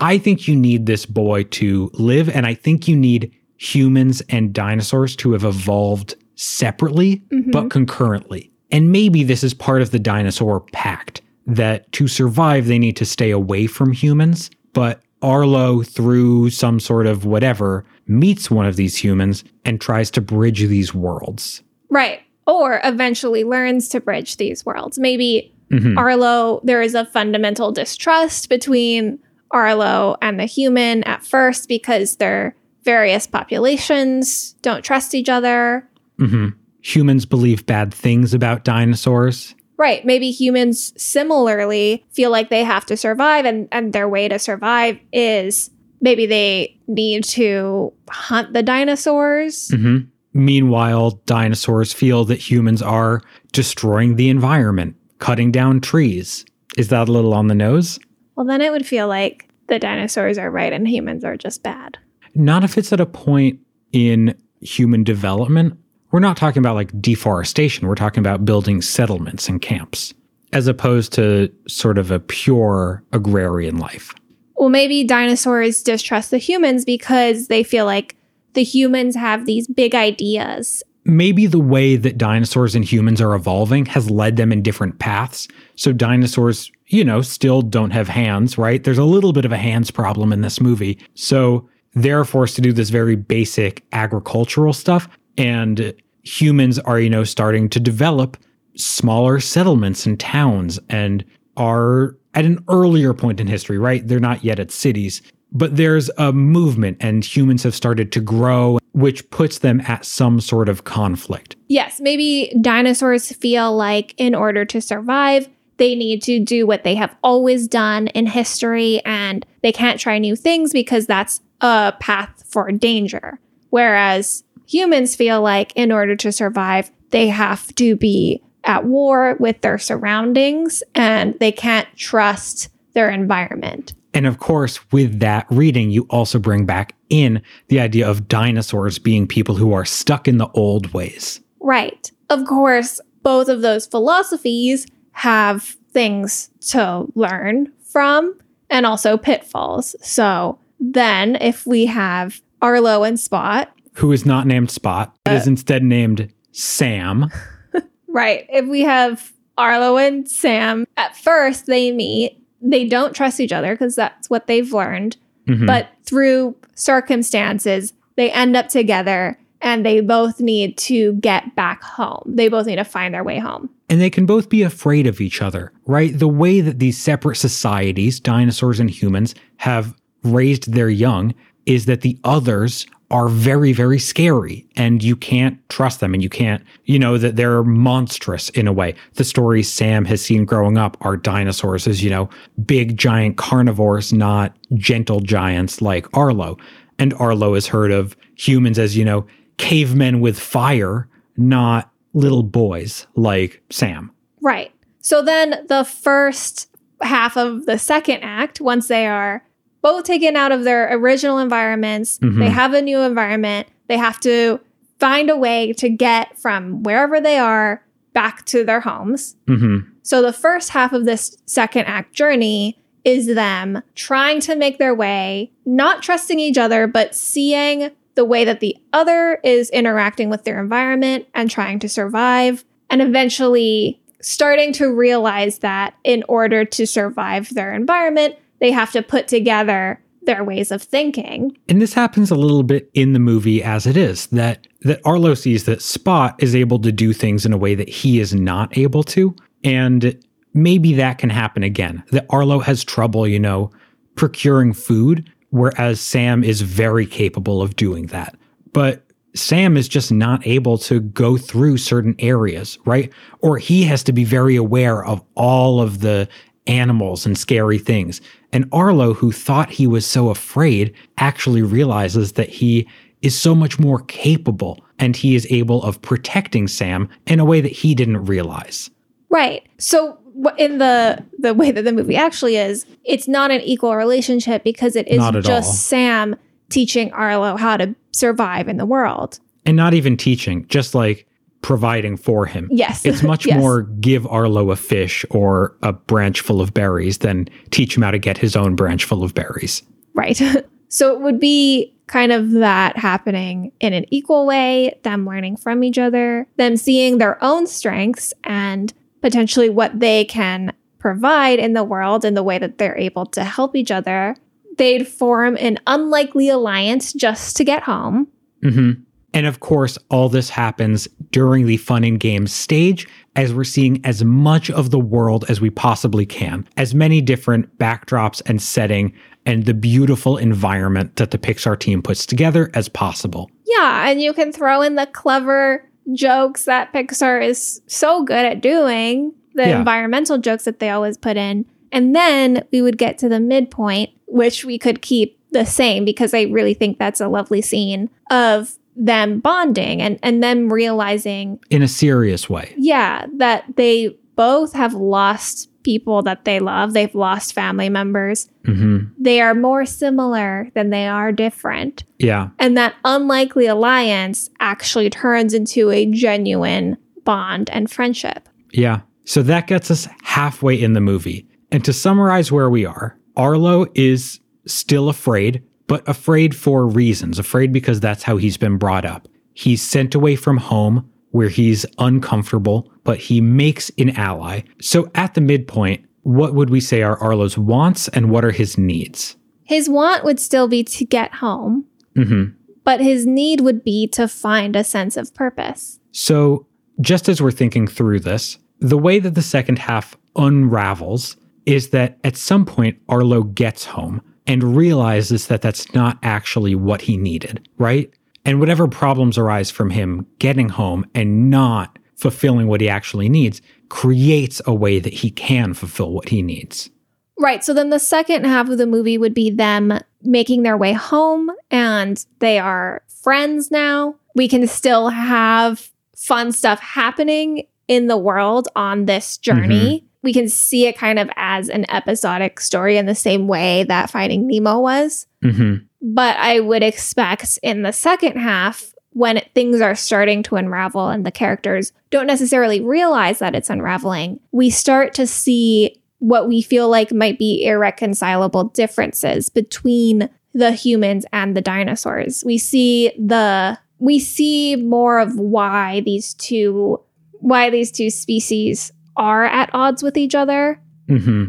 I 0.00 0.18
think 0.18 0.48
you 0.48 0.56
need 0.56 0.86
this 0.86 1.06
boy 1.06 1.44
to 1.44 1.90
live, 1.94 2.28
and 2.28 2.46
I 2.46 2.54
think 2.54 2.88
you 2.88 2.96
need 2.96 3.32
humans 3.56 4.22
and 4.28 4.52
dinosaurs 4.52 5.14
to 5.16 5.32
have 5.32 5.44
evolved 5.44 6.16
separately, 6.34 7.22
Mhm. 7.32 7.52
but 7.52 7.70
concurrently. 7.70 8.50
And 8.70 8.90
maybe 8.90 9.22
this 9.22 9.44
is 9.44 9.54
part 9.54 9.82
of 9.82 9.92
the 9.92 9.98
dinosaur 10.00 10.60
pact 10.72 11.22
that 11.46 11.90
to 11.92 12.08
survive, 12.08 12.66
they 12.66 12.78
need 12.78 12.96
to 12.96 13.04
stay 13.04 13.30
away 13.30 13.66
from 13.66 13.92
humans. 13.92 14.50
But 14.72 15.00
Arlo, 15.22 15.82
through 15.82 16.50
some 16.50 16.80
sort 16.80 17.06
of 17.06 17.24
whatever, 17.24 17.84
meets 18.08 18.50
one 18.50 18.66
of 18.66 18.76
these 18.76 18.96
humans 18.96 19.44
and 19.64 19.80
tries 19.80 20.10
to 20.10 20.20
bridge 20.20 20.66
these 20.66 20.92
worlds. 20.92 21.62
Right. 21.88 22.20
Or 22.46 22.80
eventually 22.84 23.44
learns 23.44 23.88
to 23.90 24.00
bridge 24.00 24.36
these 24.36 24.66
worlds. 24.66 24.98
Maybe 24.98 25.52
Mhm. 25.70 25.96
Arlo, 25.96 26.60
there 26.64 26.82
is 26.82 26.94
a 26.94 27.06
fundamental 27.06 27.72
distrust 27.72 28.48
between 28.48 29.18
Arlo 29.54 30.16
and 30.20 30.38
the 30.38 30.44
human 30.44 31.02
at 31.04 31.24
first 31.24 31.68
because 31.68 32.16
their 32.16 32.54
various 32.82 33.26
populations 33.26 34.52
don't 34.60 34.84
trust 34.84 35.14
each 35.14 35.28
other. 35.28 35.88
hmm 36.18 36.48
Humans 36.82 37.24
believe 37.24 37.64
bad 37.64 37.94
things 37.94 38.34
about 38.34 38.62
dinosaurs. 38.64 39.54
Right. 39.78 40.04
Maybe 40.04 40.30
humans 40.30 40.92
similarly 41.02 42.04
feel 42.12 42.30
like 42.30 42.50
they 42.50 42.62
have 42.62 42.84
to 42.86 42.96
survive, 42.96 43.46
and, 43.46 43.68
and 43.72 43.92
their 43.94 44.06
way 44.08 44.28
to 44.28 44.38
survive 44.38 44.98
is 45.10 45.70
maybe 46.02 46.26
they 46.26 46.78
need 46.86 47.24
to 47.24 47.90
hunt 48.10 48.52
the 48.52 48.62
dinosaurs. 48.62 49.70
hmm 49.74 49.98
Meanwhile, 50.36 51.22
dinosaurs 51.26 51.92
feel 51.92 52.24
that 52.24 52.50
humans 52.50 52.82
are 52.82 53.22
destroying 53.52 54.16
the 54.16 54.28
environment, 54.28 54.96
cutting 55.20 55.52
down 55.52 55.80
trees. 55.80 56.44
Is 56.76 56.88
that 56.88 57.08
a 57.08 57.12
little 57.12 57.32
on 57.32 57.46
the 57.46 57.54
nose? 57.54 58.00
Well, 58.36 58.44
then 58.44 58.60
it 58.60 58.72
would 58.72 58.84
feel 58.84 59.06
like 59.06 59.43
the 59.68 59.78
dinosaurs 59.78 60.38
are 60.38 60.50
right 60.50 60.72
and 60.72 60.86
humans 60.88 61.24
are 61.24 61.36
just 61.36 61.62
bad. 61.62 61.98
Not 62.34 62.64
if 62.64 62.76
it's 62.76 62.92
at 62.92 63.00
a 63.00 63.06
point 63.06 63.60
in 63.92 64.34
human 64.60 65.04
development. 65.04 65.78
We're 66.10 66.20
not 66.20 66.36
talking 66.36 66.60
about 66.60 66.74
like 66.74 67.00
deforestation. 67.00 67.88
We're 67.88 67.94
talking 67.94 68.20
about 68.20 68.44
building 68.44 68.82
settlements 68.82 69.48
and 69.48 69.60
camps, 69.60 70.14
as 70.52 70.66
opposed 70.66 71.12
to 71.14 71.52
sort 71.68 71.98
of 71.98 72.10
a 72.10 72.20
pure 72.20 73.02
agrarian 73.12 73.78
life. 73.78 74.14
Well, 74.56 74.68
maybe 74.68 75.04
dinosaurs 75.04 75.82
distrust 75.82 76.30
the 76.30 76.38
humans 76.38 76.84
because 76.84 77.48
they 77.48 77.62
feel 77.64 77.84
like 77.86 78.16
the 78.54 78.62
humans 78.62 79.16
have 79.16 79.46
these 79.46 79.66
big 79.66 79.94
ideas. 79.94 80.82
maybe 81.04 81.46
the 81.46 81.58
way 81.60 81.96
that 81.96 82.16
dinosaurs 82.16 82.74
and 82.74 82.84
humans 82.84 83.20
are 83.20 83.34
evolving 83.34 83.86
has 83.86 84.10
led 84.10 84.36
them 84.36 84.50
in 84.52 84.62
different 84.62 84.98
paths. 84.98 85.46
So 85.76 85.92
dinosaurs, 85.92 86.70
you 86.86 87.04
know, 87.04 87.22
still 87.22 87.62
don't 87.62 87.90
have 87.90 88.08
hands, 88.08 88.58
right? 88.58 88.84
There's 88.84 88.98
a 88.98 89.04
little 89.04 89.32
bit 89.32 89.44
of 89.44 89.52
a 89.52 89.56
hands 89.56 89.90
problem 89.90 90.32
in 90.32 90.42
this 90.42 90.60
movie. 90.60 90.98
So 91.14 91.68
they're 91.94 92.24
forced 92.24 92.56
to 92.56 92.62
do 92.62 92.72
this 92.72 92.90
very 92.90 93.16
basic 93.16 93.84
agricultural 93.92 94.72
stuff 94.72 95.08
and 95.38 95.94
humans 96.22 96.78
are, 96.80 97.00
you 97.00 97.10
know, 97.10 97.24
starting 97.24 97.68
to 97.70 97.80
develop 97.80 98.36
smaller 98.76 99.40
settlements 99.40 100.06
and 100.06 100.18
towns 100.18 100.80
and 100.88 101.24
are 101.56 102.16
at 102.34 102.44
an 102.44 102.62
earlier 102.68 103.14
point 103.14 103.40
in 103.40 103.46
history, 103.46 103.78
right? 103.78 104.06
They're 104.06 104.18
not 104.18 104.42
yet 104.42 104.58
at 104.58 104.70
cities, 104.70 105.22
but 105.52 105.76
there's 105.76 106.10
a 106.18 106.32
movement 106.32 106.96
and 107.00 107.24
humans 107.24 107.62
have 107.62 107.74
started 107.74 108.10
to 108.12 108.20
grow, 108.20 108.78
which 108.92 109.28
puts 109.30 109.60
them 109.60 109.80
at 109.82 110.04
some 110.04 110.40
sort 110.40 110.68
of 110.68 110.84
conflict. 110.84 111.54
Yes, 111.68 112.00
maybe 112.00 112.52
dinosaurs 112.60 113.30
feel 113.32 113.74
like 113.76 114.14
in 114.16 114.34
order 114.34 114.64
to 114.64 114.80
survive, 114.80 115.48
they 115.76 115.94
need 115.94 116.22
to 116.22 116.40
do 116.40 116.66
what 116.66 116.84
they 116.84 116.94
have 116.94 117.16
always 117.22 117.66
done 117.66 118.08
in 118.08 118.26
history 118.26 119.00
and 119.04 119.44
they 119.62 119.72
can't 119.72 120.00
try 120.00 120.18
new 120.18 120.36
things 120.36 120.72
because 120.72 121.06
that's 121.06 121.40
a 121.60 121.92
path 122.00 122.44
for 122.46 122.70
danger. 122.70 123.38
Whereas 123.70 124.44
humans 124.66 125.16
feel 125.16 125.42
like 125.42 125.72
in 125.74 125.90
order 125.90 126.16
to 126.16 126.32
survive, 126.32 126.90
they 127.10 127.28
have 127.28 127.74
to 127.76 127.96
be 127.96 128.42
at 128.64 128.84
war 128.84 129.36
with 129.38 129.60
their 129.60 129.78
surroundings 129.78 130.82
and 130.94 131.38
they 131.40 131.52
can't 131.52 131.88
trust 131.96 132.68
their 132.94 133.10
environment. 133.10 133.94
And 134.14 134.26
of 134.26 134.38
course, 134.38 134.80
with 134.92 135.18
that 135.20 135.46
reading, 135.50 135.90
you 135.90 136.06
also 136.08 136.38
bring 136.38 136.66
back 136.66 136.94
in 137.10 137.42
the 137.68 137.80
idea 137.80 138.08
of 138.08 138.28
dinosaurs 138.28 138.98
being 138.98 139.26
people 139.26 139.56
who 139.56 139.72
are 139.72 139.84
stuck 139.84 140.28
in 140.28 140.38
the 140.38 140.48
old 140.54 140.92
ways. 140.94 141.40
Right. 141.60 142.10
Of 142.30 142.46
course, 142.46 143.00
both 143.22 143.48
of 143.48 143.62
those 143.62 143.86
philosophies 143.86 144.86
have 145.14 145.62
things 145.92 146.50
to 146.60 147.06
learn 147.14 147.72
from 147.84 148.38
and 148.70 148.84
also 148.86 149.16
pitfalls. 149.16 149.94
So 150.02 150.58
then, 150.80 151.36
if 151.40 151.66
we 151.66 151.86
have 151.86 152.40
Arlo 152.60 153.04
and 153.04 153.18
Spot, 153.18 153.70
Who 153.94 154.10
is 154.12 154.26
not 154.26 154.46
named 154.46 154.70
Spot, 154.70 155.14
but 155.24 155.34
Uh, 155.34 155.36
is 155.36 155.46
instead 155.46 155.82
named 155.84 156.32
Sam. 156.52 157.30
right, 158.08 158.44
if 158.48 158.66
we 158.66 158.80
have 158.82 159.32
Arlo 159.56 159.96
and 159.96 160.28
Sam, 160.28 160.84
at 160.96 161.16
first, 161.16 161.66
they 161.66 161.92
meet. 161.92 162.36
They 162.60 162.86
don't 162.88 163.14
trust 163.14 163.38
each 163.40 163.52
other 163.52 163.72
because 163.74 163.94
that's 163.94 164.28
what 164.28 164.46
they've 164.48 164.72
learned. 164.72 165.16
Mhm. 165.46 165.66
But 165.66 165.88
through 166.04 166.56
circumstances, 166.74 167.92
they 168.16 168.30
end 168.30 168.56
up 168.56 168.68
together 168.68 169.38
and 169.60 169.84
they 169.86 170.00
both 170.00 170.40
need 170.40 170.76
to 170.78 171.12
get 171.14 171.54
back 171.54 171.82
home. 171.82 172.22
They 172.26 172.48
both 172.48 172.66
need 172.66 172.76
to 172.76 172.84
find 172.84 173.14
their 173.14 173.24
way 173.24 173.38
home. 173.38 173.70
And 173.88 174.00
they 174.00 174.10
can 174.10 174.26
both 174.26 174.48
be 174.48 174.62
afraid 174.62 175.06
of 175.06 175.20
each 175.20 175.42
other, 175.42 175.72
right? 175.86 176.18
The 176.18 176.28
way 176.28 176.60
that 176.60 176.78
these 176.78 176.98
separate 176.98 177.36
societies, 177.36 178.20
dinosaurs 178.20 178.80
and 178.80 178.90
humans, 178.90 179.34
have 179.58 179.94
raised 180.22 180.72
their 180.72 180.88
young 180.88 181.34
is 181.66 181.86
that 181.86 182.00
the 182.00 182.18
others 182.24 182.86
are 183.10 183.28
very, 183.28 183.72
very 183.72 183.98
scary 183.98 184.66
and 184.76 185.02
you 185.02 185.14
can't 185.14 185.58
trust 185.68 186.00
them 186.00 186.14
and 186.14 186.22
you 186.22 186.28
can't, 186.28 186.64
you 186.84 186.98
know, 186.98 187.18
that 187.18 187.36
they're 187.36 187.62
monstrous 187.62 188.48
in 188.50 188.66
a 188.66 188.72
way. 188.72 188.94
The 189.14 189.24
stories 189.24 189.70
Sam 189.70 190.04
has 190.06 190.22
seen 190.22 190.44
growing 190.44 190.78
up 190.78 190.96
are 191.02 191.16
dinosaurs 191.16 191.86
as, 191.86 192.02
you 192.02 192.10
know, 192.10 192.28
big 192.64 192.96
giant 192.96 193.36
carnivores, 193.36 194.12
not 194.12 194.56
gentle 194.74 195.20
giants 195.20 195.80
like 195.80 196.06
Arlo. 196.16 196.56
And 196.98 197.14
Arlo 197.14 197.54
has 197.54 197.66
heard 197.66 197.92
of 197.92 198.16
humans 198.36 198.78
as, 198.78 198.96
you 198.96 199.04
know, 199.04 199.26
cavemen 199.58 200.20
with 200.20 200.38
fire, 200.38 201.08
not 201.36 201.90
little 202.14 202.42
boys 202.42 203.06
like 203.14 203.62
Sam. 203.70 204.10
Right. 204.40 204.72
So 205.00 205.20
then 205.22 205.66
the 205.68 205.84
first 205.84 206.74
half 207.02 207.36
of 207.36 207.66
the 207.66 207.78
second 207.78 208.20
act, 208.22 208.60
once 208.60 208.88
they 208.88 209.06
are 209.06 209.44
both 209.82 210.04
taken 210.04 210.34
out 210.36 210.52
of 210.52 210.64
their 210.64 210.96
original 210.96 211.38
environments, 211.38 212.18
Mhm. 212.20 212.38
they 212.38 212.48
have 212.48 212.72
a 212.72 212.80
new 212.80 213.00
environment, 213.00 213.66
they 213.88 213.98
have 213.98 214.18
to 214.20 214.60
find 214.98 215.28
a 215.28 215.36
way 215.36 215.72
to 215.74 215.90
get 215.90 216.38
from 216.38 216.82
wherever 216.84 217.20
they 217.20 217.36
are 217.36 217.82
back 218.14 218.44
to 218.46 218.64
their 218.64 218.80
homes. 218.80 219.36
hmm 219.46 219.78
So 220.02 220.22
the 220.22 220.32
first 220.32 220.70
half 220.70 220.92
of 220.92 221.04
this 221.04 221.36
second 221.46 221.84
act 221.86 222.14
journey 222.14 222.78
is 223.04 223.26
them 223.26 223.82
trying 223.94 224.40
to 224.40 224.54
make 224.56 224.78
their 224.78 224.94
way, 224.94 225.50
not 225.66 226.02
trusting 226.02 226.38
each 226.38 226.56
other, 226.56 226.86
but 226.86 227.14
seeing 227.14 227.90
the 228.14 228.24
way 228.24 228.44
that 228.44 228.60
the 228.60 228.76
other 228.92 229.40
is 229.42 229.70
interacting 229.70 230.30
with 230.30 230.44
their 230.44 230.60
environment 230.60 231.26
and 231.34 231.50
trying 231.50 231.78
to 231.80 231.88
survive, 231.88 232.64
and 232.90 233.02
eventually 233.02 234.00
starting 234.20 234.72
to 234.72 234.92
realize 234.92 235.58
that 235.58 235.94
in 236.04 236.22
order 236.28 236.64
to 236.64 236.86
survive 236.86 237.50
their 237.50 237.74
environment, 237.74 238.36
they 238.60 238.70
have 238.70 238.92
to 238.92 239.02
put 239.02 239.28
together 239.28 240.00
their 240.22 240.42
ways 240.42 240.70
of 240.70 240.82
thinking. 240.82 241.56
And 241.68 241.82
this 241.82 241.92
happens 241.92 242.30
a 242.30 242.34
little 242.34 242.62
bit 242.62 242.90
in 242.94 243.12
the 243.12 243.18
movie 243.18 243.62
as 243.62 243.86
it 243.86 243.96
is 243.96 244.26
that 244.28 244.66
that 244.82 245.00
Arlo 245.04 245.34
sees 245.34 245.64
that 245.64 245.82
Spot 245.82 246.34
is 246.38 246.54
able 246.54 246.78
to 246.78 246.92
do 246.92 247.12
things 247.12 247.44
in 247.44 247.52
a 247.52 247.58
way 247.58 247.74
that 247.74 247.88
he 247.88 248.20
is 248.20 248.34
not 248.34 248.76
able 248.78 249.02
to, 249.04 249.34
and 249.62 250.18
maybe 250.54 250.94
that 250.94 251.18
can 251.18 251.30
happen 251.30 251.62
again. 251.62 252.02
That 252.12 252.26
Arlo 252.30 252.60
has 252.60 252.84
trouble, 252.84 253.26
you 253.26 253.38
know, 253.40 253.70
procuring 254.14 254.72
food, 254.72 255.30
whereas 255.54 256.00
Sam 256.00 256.42
is 256.42 256.62
very 256.62 257.06
capable 257.06 257.62
of 257.62 257.76
doing 257.76 258.06
that. 258.06 258.34
But 258.72 259.06
Sam 259.36 259.76
is 259.76 259.86
just 259.86 260.10
not 260.10 260.44
able 260.44 260.78
to 260.78 260.98
go 260.98 261.36
through 261.36 261.78
certain 261.78 262.16
areas, 262.18 262.76
right? 262.84 263.12
Or 263.38 263.56
he 263.58 263.84
has 263.84 264.02
to 264.04 264.12
be 264.12 264.24
very 264.24 264.56
aware 264.56 265.04
of 265.04 265.22
all 265.36 265.80
of 265.80 266.00
the 266.00 266.28
animals 266.66 267.24
and 267.24 267.38
scary 267.38 267.78
things. 267.78 268.20
And 268.52 268.68
Arlo, 268.72 269.14
who 269.14 269.30
thought 269.30 269.70
he 269.70 269.86
was 269.86 270.04
so 270.04 270.28
afraid, 270.28 270.92
actually 271.18 271.62
realizes 271.62 272.32
that 272.32 272.48
he 272.48 272.88
is 273.22 273.38
so 273.38 273.54
much 273.54 273.78
more 273.78 274.00
capable 274.00 274.84
and 274.98 275.14
he 275.14 275.36
is 275.36 275.46
able 275.50 275.84
of 275.84 276.02
protecting 276.02 276.66
Sam 276.66 277.08
in 277.28 277.38
a 277.38 277.44
way 277.44 277.60
that 277.60 277.70
he 277.70 277.94
didn't 277.94 278.24
realize. 278.24 278.90
Right. 279.30 279.64
So 279.78 280.18
in 280.58 280.78
the 280.78 281.24
the 281.38 281.54
way 281.54 281.70
that 281.70 281.82
the 281.82 281.92
movie 281.92 282.16
actually 282.16 282.56
is, 282.56 282.86
it's 283.04 283.28
not 283.28 283.50
an 283.50 283.60
equal 283.60 283.94
relationship 283.96 284.64
because 284.64 284.96
it 284.96 285.06
is 285.08 285.18
just 285.42 285.68
all. 285.68 285.74
Sam 285.74 286.36
teaching 286.70 287.12
Arlo 287.12 287.56
how 287.56 287.76
to 287.76 287.94
survive 288.12 288.68
in 288.68 288.76
the 288.76 288.86
world. 288.86 289.38
And 289.66 289.76
not 289.76 289.94
even 289.94 290.16
teaching, 290.16 290.66
just 290.68 290.94
like 290.94 291.26
providing 291.62 292.16
for 292.16 292.46
him. 292.46 292.68
Yes. 292.70 293.04
It's 293.06 293.22
much 293.32 293.46
Yes. 293.46 293.58
more 293.58 293.82
give 294.00 294.26
Arlo 294.26 294.70
a 294.70 294.76
fish 294.76 295.24
or 295.30 295.76
a 295.82 295.92
branch 295.92 296.40
full 296.40 296.60
of 296.60 296.74
berries 296.74 297.18
than 297.18 297.48
teach 297.70 297.96
him 297.96 298.02
how 298.02 298.10
to 298.10 298.18
get 298.18 298.36
his 298.36 298.56
own 298.56 298.74
branch 298.76 299.04
full 299.04 299.22
of 299.22 299.34
berries. 299.34 299.82
Right. 300.14 300.40
so 300.88 301.14
it 301.14 301.20
would 301.20 301.40
be 301.40 301.94
kind 302.06 302.32
of 302.32 302.50
that 302.52 302.98
happening 302.98 303.72
in 303.80 303.94
an 303.94 304.04
equal 304.10 304.44
way, 304.46 304.98
them 305.04 305.26
learning 305.26 305.56
from 305.56 305.82
each 305.82 305.98
other, 305.98 306.46
them 306.56 306.76
seeing 306.76 307.16
their 307.16 307.42
own 307.42 307.66
strengths 307.66 308.34
and 308.44 308.92
potentially 309.24 309.70
what 309.70 309.98
they 310.00 310.22
can 310.26 310.70
provide 310.98 311.58
in 311.58 311.72
the 311.72 311.82
world 311.82 312.26
and 312.26 312.36
the 312.36 312.42
way 312.42 312.58
that 312.58 312.76
they're 312.76 312.98
able 312.98 313.24
to 313.24 313.42
help 313.42 313.74
each 313.74 313.90
other. 313.90 314.36
They'd 314.76 315.08
form 315.08 315.56
an 315.58 315.78
unlikely 315.86 316.50
alliance 316.50 317.10
just 317.14 317.56
to 317.56 317.64
get 317.64 317.82
home. 317.82 318.28
hmm 318.60 318.90
And 319.32 319.46
of 319.46 319.60
course, 319.60 319.96
all 320.10 320.28
this 320.28 320.50
happens 320.50 321.08
during 321.30 321.64
the 321.64 321.78
fun 321.78 322.04
and 322.04 322.20
games 322.20 322.52
stage 322.52 323.08
as 323.34 323.54
we're 323.54 323.64
seeing 323.64 324.04
as 324.04 324.22
much 324.22 324.70
of 324.70 324.90
the 324.90 325.00
world 325.00 325.46
as 325.48 325.58
we 325.58 325.70
possibly 325.70 326.26
can, 326.26 326.68
as 326.76 326.94
many 326.94 327.22
different 327.22 327.78
backdrops 327.78 328.42
and 328.44 328.60
setting 328.60 329.10
and 329.46 329.64
the 329.64 329.72
beautiful 329.72 330.36
environment 330.36 331.16
that 331.16 331.30
the 331.30 331.38
Pixar 331.38 331.78
team 331.80 332.02
puts 332.02 332.26
together 332.26 332.70
as 332.74 332.90
possible. 332.90 333.50
Yeah, 333.64 334.06
and 334.06 334.20
you 334.20 334.34
can 334.34 334.52
throw 334.52 334.82
in 334.82 334.96
the 334.96 335.06
clever 335.06 335.88
jokes 336.12 336.64
that 336.64 336.92
Pixar 336.92 337.42
is 337.46 337.80
so 337.86 338.24
good 338.24 338.44
at 338.44 338.60
doing, 338.60 339.32
the 339.54 339.68
Yeah. 339.68 339.78
environmental 339.78 340.38
jokes 340.38 340.64
that 340.64 340.78
they 340.80 340.90
always 340.90 341.16
put 341.16 341.36
in. 341.36 341.64
And 341.92 342.14
then 342.14 342.64
we 342.72 342.82
would 342.82 342.98
get 342.98 343.18
to 343.18 343.28
the 343.28 343.40
midpoint, 343.40 344.10
which 344.26 344.64
we 344.64 344.78
could 344.78 345.00
keep 345.00 345.38
the 345.52 345.64
same 345.64 346.04
because 346.04 346.34
I 346.34 346.42
really 346.42 346.74
think 346.74 346.98
that's 346.98 347.20
a 347.20 347.28
lovely 347.28 347.62
scene 347.62 348.10
of 348.30 348.76
them 348.96 349.38
bonding 349.40 350.02
and, 350.02 350.18
and 350.22 350.42
them 350.42 350.72
realizing, 350.72 351.60
In 351.70 351.82
a 351.82 351.88
serious 351.88 352.50
way. 352.50 352.74
yeah, 352.76 353.26
that 353.36 353.64
they 353.76 354.16
both 354.36 354.72
have 354.72 354.94
lost 354.94 355.70
people 355.84 356.22
that 356.22 356.44
they 356.44 356.58
love. 356.58 356.92
They've 356.92 357.14
lost 357.14 357.52
family 357.52 357.88
members. 357.88 358.48
hmm 358.64 359.04
They 359.18 359.40
are 359.40 359.54
more 359.54 359.86
similar 359.86 360.70
than 360.74 360.90
they 360.90 361.06
are 361.06 361.30
different. 361.30 362.04
Yeah. 362.18 362.48
And 362.58 362.76
that 362.76 362.94
unlikely 363.04 363.66
alliance 363.66 364.50
actually 364.58 365.10
turns 365.10 365.54
into 365.54 365.90
a 365.90 366.06
genuine 366.06 366.96
bond 367.24 367.70
and 367.70 367.90
friendship. 367.90 368.48
Yeah. 368.72 369.02
So 369.24 369.42
that 369.42 369.66
gets 369.66 369.90
us 369.90 370.08
halfway 370.22 370.80
in 370.80 370.94
the 370.94 371.00
movie. 371.00 371.46
And 371.70 371.84
to 371.84 371.92
summarize 371.92 372.50
where 372.50 372.70
we 372.70 372.84
are, 372.84 373.18
Arlo 373.36 373.86
is 373.94 374.40
still 374.66 375.08
afraid, 375.08 375.62
but 375.86 376.06
afraid 376.08 376.54
for 376.54 376.86
reasons. 376.86 377.38
Afraid 377.38 377.72
because 377.72 378.00
that's 378.00 378.22
how 378.22 378.36
he's 378.36 378.56
been 378.56 378.76
brought 378.78 379.04
up. 379.04 379.28
He's 379.54 379.82
sent 379.82 380.14
away 380.14 380.36
from 380.36 380.56
home 380.56 381.10
where 381.34 381.48
he's 381.48 381.84
uncomfortable, 381.98 382.88
but 383.02 383.18
he 383.18 383.40
makes 383.40 383.90
an 383.98 384.10
ally. 384.10 384.60
So 384.80 385.10
at 385.16 385.34
the 385.34 385.40
midpoint, 385.40 386.06
what 386.22 386.54
would 386.54 386.70
we 386.70 386.80
say 386.80 387.02
are 387.02 387.18
Arlo's 387.18 387.58
wants 387.58 388.06
and 388.06 388.30
what 388.30 388.44
are 388.44 388.52
his 388.52 388.78
needs? 388.78 389.34
His 389.64 389.88
want 389.88 390.22
would 390.22 390.38
still 390.38 390.68
be 390.68 390.84
to 390.84 391.04
get 391.04 391.34
home, 391.34 391.86
hmm 392.14 392.44
but 392.84 393.00
his 393.00 393.26
need 393.26 393.62
would 393.62 393.82
be 393.82 394.06
to 394.08 394.28
find 394.28 394.76
a 394.76 394.84
sense 394.84 395.16
of 395.16 395.34
purpose. 395.34 395.98
So, 396.12 396.66
just 397.00 397.30
as 397.30 397.40
we're 397.40 397.50
thinking 397.50 397.86
through 397.86 398.20
this, 398.20 398.58
the 398.78 398.98
way 398.98 399.18
that 399.18 399.34
the 399.34 399.40
second 399.40 399.78
half 399.78 400.18
unravels 400.36 401.38
is 401.64 401.88
that 401.90 402.18
at 402.24 402.36
some 402.36 402.66
point 402.66 403.00
Arlo 403.08 403.42
gets 403.42 403.86
home 403.86 404.20
and 404.46 404.76
realizes 404.76 405.46
that 405.46 405.62
that's 405.62 405.94
not 405.94 406.18
actually 406.22 406.74
what 406.74 407.00
he 407.00 407.16
needed, 407.16 407.66
right? 407.78 408.12
And 408.44 408.60
whatever 408.60 408.86
problems 408.86 409.38
arise 409.38 409.70
from 409.70 409.90
him 409.90 410.26
getting 410.38 410.68
home 410.68 411.06
and 411.14 411.50
not 411.50 411.98
fulfilling 412.16 412.66
what 412.66 412.80
he 412.80 412.88
actually 412.88 413.28
needs 413.28 413.60
creates 413.88 414.60
a 414.66 414.74
way 414.74 414.98
that 414.98 415.12
he 415.12 415.30
can 415.30 415.74
fulfill 415.74 416.12
what 416.12 416.28
he 416.28 416.42
needs. 416.42 416.90
Right. 417.38 417.64
So 417.64 417.74
then 417.74 417.90
the 417.90 417.98
second 417.98 418.44
half 418.44 418.68
of 418.68 418.78
the 418.78 418.86
movie 418.86 419.18
would 419.18 419.34
be 419.34 419.50
them 419.50 419.98
making 420.22 420.62
their 420.62 420.76
way 420.76 420.92
home 420.92 421.50
and 421.70 422.24
they 422.38 422.58
are 422.58 423.02
friends 423.22 423.70
now. 423.70 424.14
We 424.34 424.48
can 424.48 424.66
still 424.66 425.08
have 425.08 425.90
fun 426.16 426.52
stuff 426.52 426.80
happening 426.80 427.66
in 427.88 428.06
the 428.06 428.16
world 428.16 428.68
on 428.76 429.06
this 429.06 429.36
journey. 429.36 430.04
We 430.22 430.32
can 430.32 430.48
see 430.48 430.86
it 430.86 430.96
kind 430.96 431.18
of 431.18 431.28
as 431.36 431.68
an 431.68 431.84
episodic 431.90 432.60
story 432.60 432.96
in 432.96 433.06
the 433.06 433.14
same 433.14 433.46
way 433.46 433.84
that 433.84 434.10
Finding 434.10 434.46
Nemo 434.46 434.78
was. 434.78 435.26
hmm 435.42 435.76
But 436.06 436.36
I 436.36 436.60
would 436.60 436.82
expect 436.82 437.58
in 437.62 437.82
the 437.82 437.92
second 437.92 438.36
half, 438.36 438.92
when 439.14 439.40
things 439.54 439.80
are 439.80 439.94
starting 439.94 440.42
to 440.42 440.56
unravel 440.56 441.08
and 441.08 441.24
the 441.24 441.30
characters 441.30 441.92
don't 442.10 442.26
necessarily 442.26 442.80
realize 442.80 443.38
that 443.38 443.54
it's 443.54 443.70
unraveling, 443.70 444.40
we 444.52 444.68
start 444.70 445.14
to 445.14 445.26
see 445.26 445.96
what 446.18 446.46
we 446.48 446.60
feel 446.60 446.88
like 446.88 447.12
might 447.12 447.38
be 447.38 447.64
irreconcilable 447.64 448.64
differences 448.64 449.48
between 449.48 450.28
the 450.52 450.72
humans 450.72 451.24
and 451.32 451.56
the 451.56 451.60
dinosaurs. 451.60 452.42
We 452.44 452.58
see 452.58 453.12
the 453.18 453.78
we 453.98 454.18
see 454.18 454.76
more 454.76 455.20
of 455.20 455.38
why 455.38 456.00
these 456.00 456.34
two 456.34 457.00
why 457.40 457.70
these 457.70 457.90
two 457.90 458.10
species 458.10 458.92
are 459.16 459.44
at 459.44 459.70
odds 459.72 460.02
with 460.02 460.16
each 460.16 460.34
other. 460.34 460.80
hmm 461.08 461.46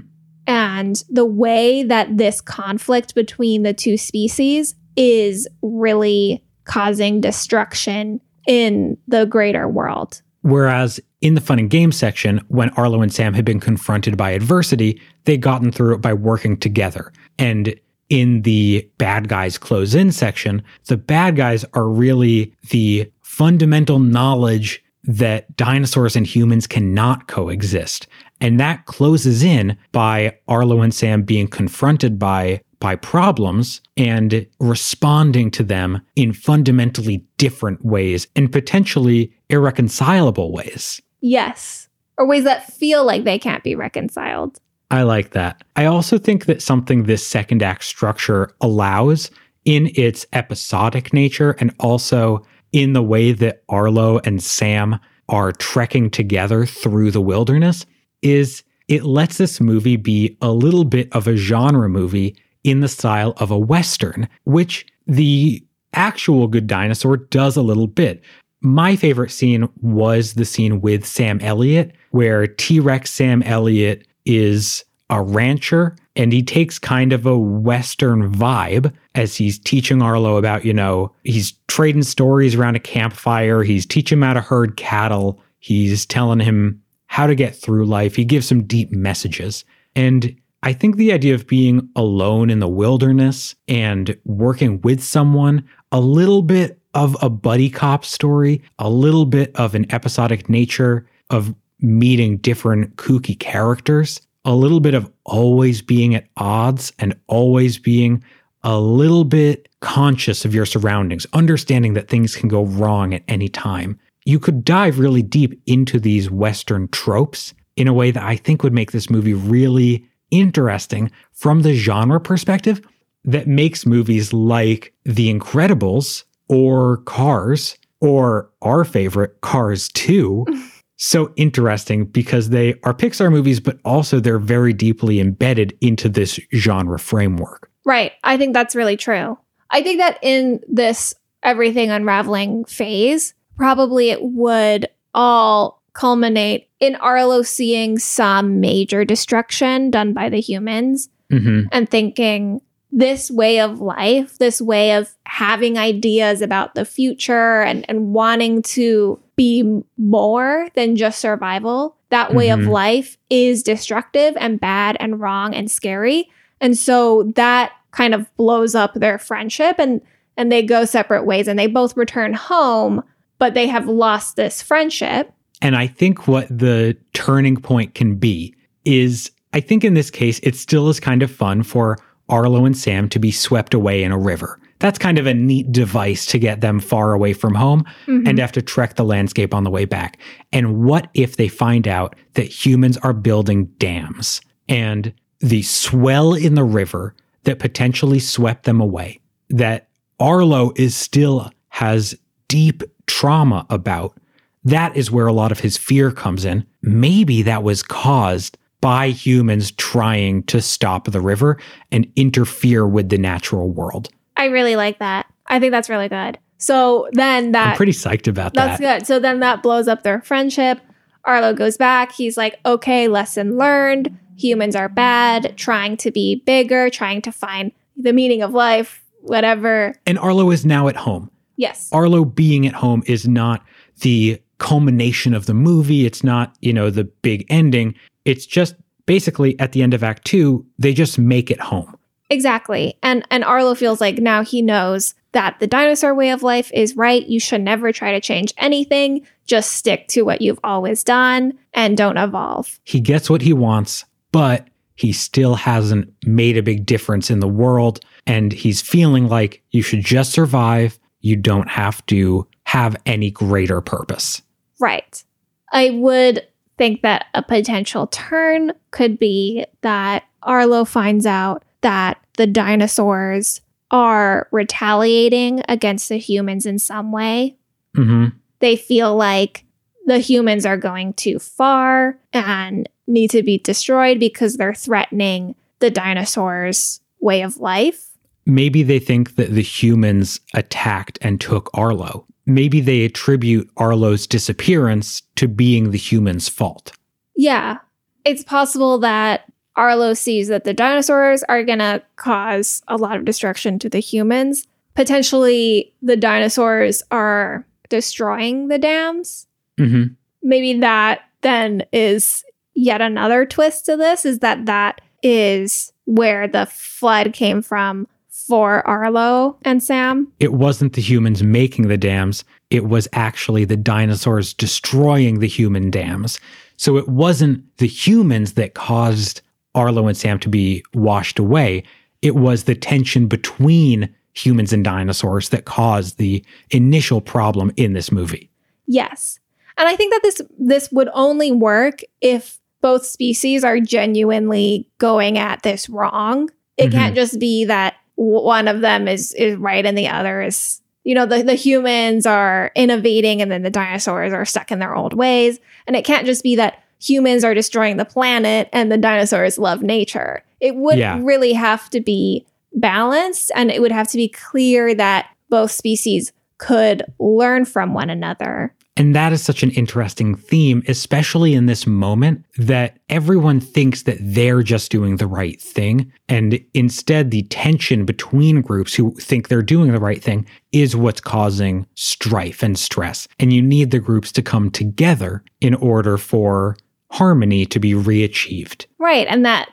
And 0.48 1.04
the 1.10 1.26
way 1.26 1.84
that 1.84 2.18
this 2.18 2.42
conflict 2.42 3.16
between 3.16 3.64
the 3.64 3.74
two 3.74 3.98
species 3.98 4.76
is 4.96 5.48
really 5.62 6.44
causing 6.66 7.22
destruction 7.22 8.22
in 8.48 8.98
the 9.08 9.26
greater 9.26 9.68
world. 9.68 10.22
Whereas 10.42 11.00
in 11.22 11.34
the 11.34 11.42
fun 11.42 11.58
and 11.58 11.70
game 11.70 11.92
section, 11.92 12.40
when 12.50 12.70
Arlo 12.72 13.02
and 13.02 13.12
Sam 13.12 13.34
had 13.34 13.46
been 13.46 13.60
confronted 13.60 14.16
by 14.16 14.32
adversity, 14.32 15.02
they'd 15.24 15.42
gotten 15.42 15.72
through 15.72 15.96
it 15.96 16.02
by 16.02 16.14
working 16.14 16.58
together. 16.58 17.12
And 17.40 17.74
in 18.10 18.44
the 18.44 18.88
bad 19.00 19.28
guys 19.28 19.58
close 19.58 19.96
in 19.96 20.12
section, 20.12 20.64
the 20.86 20.98
bad 20.98 21.36
guys 21.36 21.66
are 21.74 21.88
really 21.88 22.54
the 22.70 23.12
fundamental 23.24 23.98
knowledge 23.98 24.84
that 25.04 25.56
dinosaurs 25.56 26.16
and 26.16 26.26
humans 26.26 26.68
cannot 26.68 27.28
coexist. 27.28 28.08
And 28.42 28.60
that 28.60 28.86
closes 28.86 29.44
in 29.44 29.78
by 29.92 30.38
Arlo 30.48 30.82
and 30.82 30.94
Sam 30.94 31.24
being 31.24 31.48
confronted 31.48 32.20
by 32.20 32.62
by 32.80 32.96
problems 32.96 33.82
and 33.98 34.46
responding 34.60 35.50
to 35.50 35.64
them 35.64 36.02
in 36.16 36.34
fundamentally 36.34 37.26
different 37.38 37.84
ways 37.84 38.28
and 38.36 38.52
potentially 38.52 39.34
irreconcilable 39.50 40.52
ways. 40.52 41.02
Yes. 41.22 41.90
Or 42.18 42.28
ways 42.28 42.44
that 42.44 42.72
feel 42.72 43.04
like 43.04 43.24
they 43.24 43.40
can't 43.40 43.64
be 43.64 43.76
reconciled. 43.76 44.60
I 44.92 45.04
like 45.04 45.32
that. 45.32 45.64
I 45.76 45.86
also 45.86 46.18
think 46.18 46.46
that 46.46 46.62
something 46.62 47.04
this 47.04 47.26
second 47.26 47.64
act 47.64 47.86
structure 47.86 48.52
allows 48.62 49.32
in 49.64 49.90
its 49.96 50.28
episodic 50.34 51.12
nature 51.12 51.56
and 51.60 51.74
also 51.80 52.46
in 52.72 52.94
the 52.94 53.02
way 53.02 53.32
that 53.32 53.64
Arlo 53.68 54.20
and 54.20 54.44
Sam 54.44 55.00
are 55.28 55.52
trekking 55.54 56.12
together 56.12 56.66
through 56.66 57.10
the 57.12 57.22
wilderness 57.22 57.86
is 58.26 58.64
it 58.88 59.04
lets 59.04 59.38
this 59.38 59.62
movie 59.62 59.96
be 59.96 60.36
a 60.42 60.52
little 60.52 60.84
bit 60.84 61.08
of 61.14 61.28
a 61.28 61.38
genre 61.38 61.88
movie 61.88 62.36
in 62.64 62.82
the 62.82 62.88
style 62.88 63.34
of 63.38 63.52
a 63.52 63.58
Western, 63.58 64.28
which 64.44 64.86
the 65.08 65.64
actual 65.94 66.48
Good 66.48 66.68
Dinosaur 66.68 67.18
does 67.18 67.56
a 67.56 67.62
little 67.62 67.88
bit. 67.88 68.24
My 68.62 68.96
favorite 68.96 69.32
scene 69.32 69.70
was 69.82 70.34
the 70.34 70.46
scene 70.46 70.82
with 70.82 71.06
Sam 71.06 71.40
Elliott, 71.42 71.94
where 72.10 72.48
T 72.48 72.80
Rex 72.80 73.12
Sam 73.12 73.44
Elliott 73.44 74.08
is 74.26 74.84
a 75.12 75.22
rancher 75.22 75.96
and 76.16 76.34
he 76.34 76.42
takes 76.42 76.80
kind 76.80 77.14
of 77.14 77.28
a 77.28 77.38
Western 77.38 78.34
vibe 78.34 78.92
as 79.14 79.36
he's 79.36 79.60
teaching 79.60 80.02
Arlo 80.02 80.38
about, 80.38 80.66
you 80.66 80.74
know, 80.74 81.14
he's 81.24 81.52
trading 81.68 82.04
stories 82.04 82.56
around 82.56 82.76
a 82.76 82.80
campfire. 82.80 83.62
He's 83.62 83.86
teaching 83.86 84.18
him 84.18 84.24
how 84.24 84.34
to 84.34 84.42
herd 84.42 84.78
cattle. 84.78 85.40
He's 85.60 86.06
telling 86.06 86.40
him 86.40 86.82
how 87.16 87.26
to 87.26 87.34
get 87.34 87.56
through 87.56 87.86
life. 87.86 88.14
He 88.18 88.26
gives 88.26 88.46
some 88.46 88.64
deep 88.64 88.92
messages. 88.92 89.64
And 89.96 90.36
I 90.64 90.74
think 90.74 90.98
the 90.98 91.14
idea 91.14 91.34
of 91.34 91.48
being 91.48 91.88
alone 91.96 92.50
in 92.50 92.60
the 92.60 92.68
wilderness 92.68 93.56
and 93.70 94.18
working 94.26 94.82
with 94.82 95.02
someone, 95.02 95.64
a 95.94 96.02
little 96.02 96.42
bit 96.42 96.78
of 96.94 97.16
a 97.22 97.30
buddy 97.30 97.70
cop 97.70 98.04
story, 98.04 98.62
a 98.80 98.90
little 98.90 99.26
bit 99.26 99.56
of 99.56 99.76
an 99.76 99.90
episodic 99.94 100.50
nature 100.50 101.08
of 101.30 101.56
meeting 101.80 102.36
different 102.36 102.98
kooky 102.98 103.40
characters, 103.40 104.20
a 104.44 104.54
little 104.54 104.82
bit 104.82 104.94
of 104.94 105.10
always 105.24 105.82
being 105.82 106.16
at 106.16 106.28
odds 106.36 106.92
and 107.00 107.16
always 107.28 107.78
being 107.78 108.22
a 108.64 108.78
little 108.78 109.24
bit 109.24 109.70
conscious 109.80 110.44
of 110.44 110.54
your 110.54 110.66
surroundings, 110.66 111.26
understanding 111.32 111.94
that 111.94 112.10
things 112.10 112.36
can 112.36 112.50
go 112.50 112.66
wrong 112.66 113.14
at 113.14 113.24
any 113.30 113.48
time. 113.48 113.98
You 114.26 114.40
could 114.40 114.66
dive 114.66 115.00
really 115.00 115.22
deep 115.22 115.62
into 115.66 116.00
these 116.00 116.30
Western 116.30 116.88
tropes 116.90 117.54
in 117.76 117.88
a 117.88 117.94
way 117.94 118.12
that 118.12 118.24
I 118.24 118.36
think 118.36 118.64
would 118.64 118.74
make 118.74 118.92
this 118.92 119.10
movie 119.10 119.34
really 119.34 120.06
interesting 120.32 121.12
from 121.34 121.62
the 121.62 121.74
genre 121.74 122.20
perspective 122.20 122.82
that 123.24 123.48
makes 123.48 123.86
movies 123.86 124.34
like 124.34 124.94
The 125.04 125.34
Incredibles 125.34 126.24
or 126.50 126.98
Cars 126.98 127.78
or 128.02 128.50
our 128.62 128.84
favorite 128.84 129.42
Cars 129.42 129.90
2 129.90 130.46
so 130.98 131.34
interesting 131.36 132.06
because 132.06 132.50
they 132.50 132.76
are 132.84 132.94
Pixar 132.94 133.32
movies, 133.32 133.60
but 133.60 133.80
also 133.84 134.20
they're 134.20 134.40
very 134.40 134.74
deeply 134.74 135.20
embedded 135.20 135.78
into 135.82 136.08
this 136.08 136.40
genre 136.54 137.00
framework. 137.00 137.70
Right. 137.86 138.14
I 138.24 138.38
think 138.38 138.54
that's 138.54 138.76
really 138.76 138.98
true. 138.98 139.38
I 139.70 139.82
think 139.82 140.00
that 140.00 140.20
in 140.22 140.62
this 140.68 141.14
everything 141.44 141.92
unraveling 141.92 142.66
phase, 142.66 143.34
probably 143.58 144.10
it 144.10 144.22
would 144.24 144.88
all 145.14 145.82
culminate 145.94 146.70
in 146.80 146.96
Arlo 146.96 147.42
seeing 147.42 147.98
some 147.98 148.60
major 148.60 149.06
destruction 149.06 149.90
done 149.92 150.14
by 150.14 150.30
the 150.30 150.42
humans 150.42 151.10
Mm-hmm. 151.32 151.62
and 151.72 151.90
thinking 151.90 152.62
this 152.92 153.32
way 153.32 153.60
of 153.60 153.82
life, 153.82 154.38
this 154.38 154.62
way 154.62 154.94
of 154.94 155.12
having 155.26 155.76
ideas 155.78 156.40
about 156.44 156.76
the 156.76 156.86
future 156.86 157.62
and, 157.64 157.84
and 157.90 158.14
wanting 158.14 158.62
to 158.62 159.20
be 159.36 159.82
more 159.98 160.68
than 160.76 160.96
just 160.96 161.20
survival, 161.20 161.96
that 162.12 162.36
way 162.36 162.50
of 162.52 162.60
Mhm. 162.60 162.70
life 162.70 163.18
is 163.32 163.64
destructive 163.64 164.38
and 164.40 164.60
bad 164.62 164.98
and 165.00 165.20
wrong 165.20 165.56
and 165.56 165.70
scary. 165.72 166.30
And 166.62 166.78
so 166.78 167.24
that 167.36 167.72
kind 167.92 168.14
of 168.14 168.34
blows 168.38 168.76
up 168.76 168.94
their 168.94 169.18
friendship 169.18 169.78
and 169.80 170.00
and 170.38 170.52
they 170.52 170.62
go 170.62 170.86
separate 170.86 171.26
ways 171.26 171.48
and 171.48 171.58
they 171.58 171.68
both 171.68 171.98
return 171.98 172.34
home, 172.34 173.02
but 173.38 173.54
they 173.54 173.68
have 173.68 173.88
lost 173.88 174.36
this 174.36 174.62
friendship. 174.62 175.32
And 175.62 175.76
I 175.76 175.88
think 175.88 176.28
what 176.28 176.48
the 176.50 176.98
turning 177.14 177.58
point 177.58 177.96
can 177.96 178.16
be 178.16 178.54
is 178.84 179.32
I 179.54 179.62
think 179.62 179.84
in 179.84 179.94
this 179.94 180.12
case, 180.12 180.40
it 180.44 180.56
still 180.56 180.90
is 180.90 181.00
kind 181.00 181.24
of 181.24 181.32
fun 181.32 181.64
for 181.64 181.98
Arlo 182.28 182.66
and 182.66 182.76
Sam 182.78 183.08
to 183.10 183.20
be 183.20 183.32
swept 183.32 183.74
away 183.74 184.04
in 184.04 184.12
a 184.12 184.18
river. 184.18 184.60
That's 184.80 185.00
kind 185.00 185.18
of 185.18 185.26
a 185.26 185.34
neat 185.34 185.72
device 185.72 186.26
to 186.28 186.38
get 186.40 186.60
them 186.60 186.82
far 186.82 187.14
away 187.14 187.32
from 187.32 187.56
home 187.56 187.86
Mhm. 188.08 188.28
and 188.28 188.38
have 188.40 188.52
to 188.54 188.62
trek 188.62 188.96
the 188.96 189.06
landscape 189.06 189.54
on 189.54 189.64
the 189.64 189.70
way 189.72 189.86
back. 189.86 190.20
And 190.52 190.84
what 190.84 191.08
if 191.14 191.38
they 191.38 191.48
find 191.48 191.88
out 191.88 192.16
that 192.34 192.48
humans 192.66 192.98
are 192.98 193.14
building 193.14 193.66
dams 193.80 194.42
and 194.68 195.14
the 195.40 195.62
swell 195.62 196.34
in 196.34 196.56
the 196.56 196.64
river 196.66 197.16
that 197.46 197.60
potentially 197.60 198.20
swept 198.20 198.66
them 198.66 198.82
away, 198.82 199.20
that 199.50 199.88
Arlo 200.20 200.74
is 200.76 200.96
still 200.96 201.50
has 201.70 202.16
deep 202.50 202.84
trauma 203.08 203.66
about? 203.70 204.18
That 204.64 204.96
is 204.98 205.12
where 205.12 205.28
a 205.28 205.34
lot 205.34 205.52
of 205.52 205.60
his 205.60 205.78
fear 205.78 206.12
comes 206.12 206.46
in. 206.46 206.66
Maybe 206.82 207.42
that 207.44 207.64
was 207.64 207.84
caused 207.84 208.58
by 208.82 209.10
humans 209.10 209.72
trying 209.72 210.44
to 210.44 210.62
stop 210.62 211.06
the 211.06 211.22
river 211.22 211.58
and 211.92 212.12
interfere 212.16 212.88
with 212.88 213.10
the 213.10 213.18
natural 213.18 213.70
world. 213.70 214.10
I 214.38 214.46
really 214.46 214.76
like 214.76 215.00
that. 215.00 215.28
I 215.48 215.60
think 215.60 215.72
that's 215.72 215.90
really 215.90 216.10
good. 216.10 216.38
So 216.58 217.10
then 217.12 217.52
that 217.52 217.72
I'm 217.72 217.78
pretty 217.78 217.92
psyched 217.92 218.28
about 218.28 218.54
That's 218.54 218.80
that. 218.80 218.84
That's 218.84 219.02
good. 219.02 219.08
So 219.08 219.20
then 219.20 219.40
that 219.40 219.62
blows 219.62 219.88
up 219.88 220.04
their 220.04 220.22
friendship. 220.22 220.80
Arlo 221.24 221.54
goes 221.54 221.78
back. 221.78 222.12
He's 222.12 222.38
like, 222.38 222.60
okay, 222.66 223.08
lesson 223.08 223.58
learned. 223.58 224.18
Humans 224.38 224.76
are 224.76 224.90
bad, 224.90 225.58
trying 225.58 225.98
to 225.98 226.12
be 226.12 226.36
bigger, 226.46 226.90
trying 226.90 227.22
to 227.24 227.32
find 227.32 227.72
the 227.98 228.14
meaning 228.14 228.42
of 228.42 228.54
life, 228.54 229.04
whatever. 229.22 229.96
And 230.06 230.20
Arlo 230.20 230.52
is 230.52 230.66
now 230.66 230.88
at 230.88 230.96
home. 230.96 231.32
Yes. 231.58 231.90
Arlo 231.92 232.26
being 232.26 232.68
at 232.68 232.74
home 232.74 233.04
is 233.06 233.28
not 233.28 233.64
the 234.02 234.42
culmination 234.58 235.34
of 235.34 235.46
the 235.46 235.54
movie. 235.54 236.06
It's 236.06 236.24
not, 236.24 236.56
you 236.62 236.74
know, 236.74 236.90
the 236.90 237.04
big 237.04 237.46
ending. 237.50 237.96
It's 238.26 238.46
just 238.46 238.76
basically 239.06 239.60
at 239.60 239.72
the 239.72 239.84
end 239.84 239.94
of 239.94 240.04
Act 240.04 240.26
Two, 240.26 240.66
they 240.80 240.94
just 240.94 241.18
make 241.18 241.52
it 241.52 241.60
home. 241.60 241.96
Exactly. 242.30 242.98
And 243.04 243.26
and 243.30 243.44
Arlo 243.44 243.76
feels 243.76 244.02
like 244.02 244.18
now 244.18 244.44
he 244.44 244.62
knows 244.62 245.14
that 245.34 245.60
the 245.60 245.68
dinosaur 245.68 246.16
way 246.16 246.32
of 246.32 246.44
life 246.44 246.72
is 246.74 246.96
right. 246.96 247.26
You 247.28 247.40
should 247.40 247.62
never 247.62 247.92
try 247.92 248.12
to 248.14 248.22
change 248.22 248.54
anything. 248.58 249.28
Just 249.48 249.74
stick 249.74 250.08
to 250.10 250.24
what 250.24 250.42
you've 250.42 250.60
always 250.64 251.04
done 251.04 251.54
and 251.74 251.98
don't 251.98 252.18
evolve. 252.18 252.80
He 252.84 253.00
gets 253.00 253.30
what 253.30 253.42
he 253.42 253.54
wants, 253.54 254.06
but 254.32 254.68
he 254.96 255.12
still 255.12 255.56
hasn't 255.56 256.12
made 256.26 256.58
a 256.58 256.64
big 256.64 256.86
difference 256.86 257.30
in 257.30 257.42
the 257.42 257.48
world. 257.48 258.00
And 258.26 258.54
he's 258.54 258.82
feeling 258.82 259.28
like 259.28 259.62
you 259.72 259.82
should 259.82 260.04
just 260.04 260.32
survive. 260.32 260.98
You 261.26 261.36
don't 261.36 261.68
have 261.68 262.06
to 262.06 262.48
have 262.66 262.96
any 263.08 263.32
greater 263.32 263.82
purpose. 263.82 264.44
Right. 264.80 265.24
I 265.72 265.90
would 265.90 266.46
think 266.78 267.02
that 267.02 267.26
a 267.34 267.42
potential 267.42 268.06
turn 268.08 268.74
could 268.92 269.18
be 269.18 269.66
that 269.82 270.26
Arlo 270.44 270.86
finds 270.86 271.26
out 271.26 271.64
that 271.82 272.20
the 272.38 272.46
dinosaurs 272.46 273.62
are 273.90 274.48
retaliating 274.52 275.64
against 275.68 276.10
the 276.10 276.20
humans 276.20 276.68
in 276.68 276.78
some 276.78 277.12
way. 277.12 277.58
hmm 277.96 278.26
They 278.60 278.76
feel 278.76 279.16
like 279.16 279.66
the 280.06 280.20
humans 280.20 280.64
are 280.64 280.78
going 280.78 281.14
too 281.14 281.40
far 281.40 282.20
and 282.34 282.88
need 283.08 283.32
to 283.32 283.42
be 283.42 283.58
destroyed 283.58 284.20
because 284.20 284.58
they're 284.58 284.76
threatening 284.76 285.56
the 285.80 285.90
dinosaurs' 285.90 287.00
way 287.20 287.42
of 287.42 287.58
life. 287.58 288.15
Maybe 288.46 288.84
they 288.84 289.00
think 289.00 289.36
that 289.36 289.54
the 289.54 289.62
humans 289.62 290.40
attacked 290.54 291.18
and 291.22 291.42
took 291.42 291.70
Arlo. 291.74 292.26
Maybe 292.46 292.80
they 292.80 293.04
attribute 293.04 293.70
Arlo's 293.78 294.28
disappearance 294.28 295.22
to 295.36 295.48
being 295.48 295.92
the 295.92 295.98
humans' 295.98 296.48
fault. 296.48 296.92
Yeah. 297.36 297.80
It's 298.24 298.44
possible 298.44 299.00
that 299.00 299.52
Arlo 299.76 300.14
sees 300.14 300.48
that 300.48 300.64
the 300.64 300.74
dinosaurs 300.74 301.44
are 301.44 301.64
going 301.64 301.80
to 301.80 302.02
cause 302.16 302.82
a 302.88 302.98
lot 302.98 303.18
of 303.18 303.26
destruction 303.26 303.80
to 303.80 303.90
the 303.90 304.00
humans. 304.00 304.68
Potentially, 304.94 305.94
the 306.02 306.16
dinosaurs 306.16 307.04
are 307.12 307.66
destroying 307.90 308.68
the 308.68 308.80
dams. 308.80 309.48
Mm-hmm. 309.80 310.14
Maybe 310.44 310.80
that 310.80 311.22
then 311.42 311.84
is 311.92 312.44
yet 312.76 313.02
another 313.02 313.46
twist 313.46 313.86
to 313.86 313.98
this 313.98 314.26
is 314.26 314.40
that 314.40 314.66
that 314.68 315.02
is 315.24 315.92
where 316.06 316.48
the 316.48 316.68
flood 316.68 317.34
came 317.34 317.62
from 317.62 318.08
for 318.48 318.86
Arlo 318.88 319.58
and 319.64 319.82
Sam. 319.82 320.32
It 320.40 320.54
wasn't 320.54 320.94
the 320.94 321.02
humans 321.02 321.44
making 321.44 321.88
the 321.88 321.98
dams, 321.98 322.44
it 322.70 322.86
was 322.86 323.08
actually 323.14 323.66
the 323.66 323.78
dinosaurs 323.78 324.54
destroying 324.54 325.40
the 325.40 325.48
human 325.48 325.90
dams. 325.92 326.40
So 326.78 326.98
it 326.98 327.08
wasn't 327.08 327.64
the 327.78 327.88
humans 327.88 328.54
that 328.54 328.74
caused 328.74 329.42
Arlo 329.76 330.08
and 330.08 330.18
Sam 330.18 330.40
to 330.40 330.50
be 330.50 330.84
washed 330.94 331.40
away. 331.40 331.84
It 332.22 332.36
was 332.36 332.64
the 332.64 332.76
tension 332.76 333.28
between 333.28 334.14
humans 334.34 334.74
and 334.74 334.84
dinosaurs 334.84 335.50
that 335.50 335.66
caused 335.66 336.18
the 336.18 336.44
initial 336.72 337.22
problem 337.22 337.72
in 337.78 337.94
this 337.94 338.12
movie. 338.12 338.50
Yes. 338.88 339.40
And 339.78 339.88
I 339.88 339.96
think 339.96 340.14
that 340.14 340.22
this 340.24 340.42
this 340.60 340.92
would 340.92 341.10
only 341.14 341.52
work 341.52 342.02
if 342.22 342.60
both 342.82 343.06
species 343.06 343.64
are 343.64 343.80
genuinely 343.80 344.88
going 344.98 345.38
at 345.38 345.64
this 345.64 345.90
wrong. 345.90 346.50
It 346.78 346.90
Mhm. 346.90 346.92
can't 346.92 347.16
just 347.16 347.40
be 347.40 347.66
that 347.66 347.96
one 348.16 348.68
of 348.68 348.82
them 348.82 349.08
is 349.08 349.34
is 349.34 349.56
right 349.58 349.86
and 349.86 349.98
the 349.98 350.08
other 350.08 350.42
is 350.42 350.82
you 351.04 351.14
know 351.14 351.26
the, 351.26 351.44
the 351.44 351.54
humans 351.56 352.26
are 352.26 352.72
innovating 352.76 353.42
and 353.42 353.52
then 353.52 353.62
the 353.62 353.70
dinosaurs 353.70 354.34
are 354.34 354.46
stuck 354.46 354.72
in 354.72 354.80
their 354.80 354.96
old 354.96 355.14
ways. 355.14 355.60
And 355.86 355.96
it 355.96 356.04
can't 356.06 356.26
just 356.26 356.42
be 356.44 356.56
that 356.56 356.82
humans 357.00 357.44
are 357.44 357.54
destroying 357.54 357.98
the 357.98 358.06
planet 358.06 358.70
and 358.74 358.92
the 358.92 358.98
dinosaurs 358.98 359.58
love 359.60 359.84
nature. 359.84 360.44
It 360.60 360.76
would 360.76 360.98
Yeah. 360.98 361.20
really 361.22 361.54
have 361.54 361.90
to 361.92 362.02
be 362.02 362.46
balanced 362.74 363.52
and 363.56 363.70
it 363.70 363.82
would 363.82 363.92
have 363.92 364.08
to 364.10 364.18
be 364.18 364.28
clear 364.30 364.96
that 364.96 365.28
both 365.50 365.72
species 365.72 366.32
could 366.58 367.04
learn 367.20 367.66
from 367.66 367.94
one 367.94 368.10
another 368.10 368.74
And 368.98 369.14
that 369.14 369.34
is 369.34 369.44
such 369.44 369.62
an 369.62 369.72
interesting 369.72 370.36
theme, 370.36 370.82
especially 370.88 371.54
in 371.54 371.66
this 371.66 371.86
moment 371.86 372.46
that 372.58 372.98
everyone 373.10 373.60
thinks 373.60 374.04
that 374.04 374.18
they're 374.22 374.64
just 374.64 374.90
doing 374.90 375.18
the 375.18 375.28
right 375.28 375.62
thing. 375.62 376.12
And 376.30 376.64
instead, 376.74 377.32
the 377.32 377.44
tension 377.44 378.06
between 378.06 378.62
groups 378.62 378.94
who 378.94 379.14
think 379.16 379.48
they're 379.48 379.62
doing 379.62 379.92
the 379.92 380.00
right 380.00 380.24
thing 380.24 380.48
is 380.72 380.96
what's 380.96 381.20
causing 381.20 381.86
strife 381.96 382.64
and 382.64 382.80
stress. 382.80 383.28
And 383.38 383.52
you 383.52 383.62
need 383.62 383.92
the 383.92 384.00
groups 384.00 384.32
to 384.34 384.42
come 384.42 384.72
together 384.72 385.44
in 385.60 385.76
order 385.76 386.18
for 386.18 386.78
harmony 387.12 387.66
to 387.66 387.80
be 387.80 387.94
reachieved. 387.94 388.86
Right. 388.98 389.28
And 389.30 389.46
that 389.46 389.70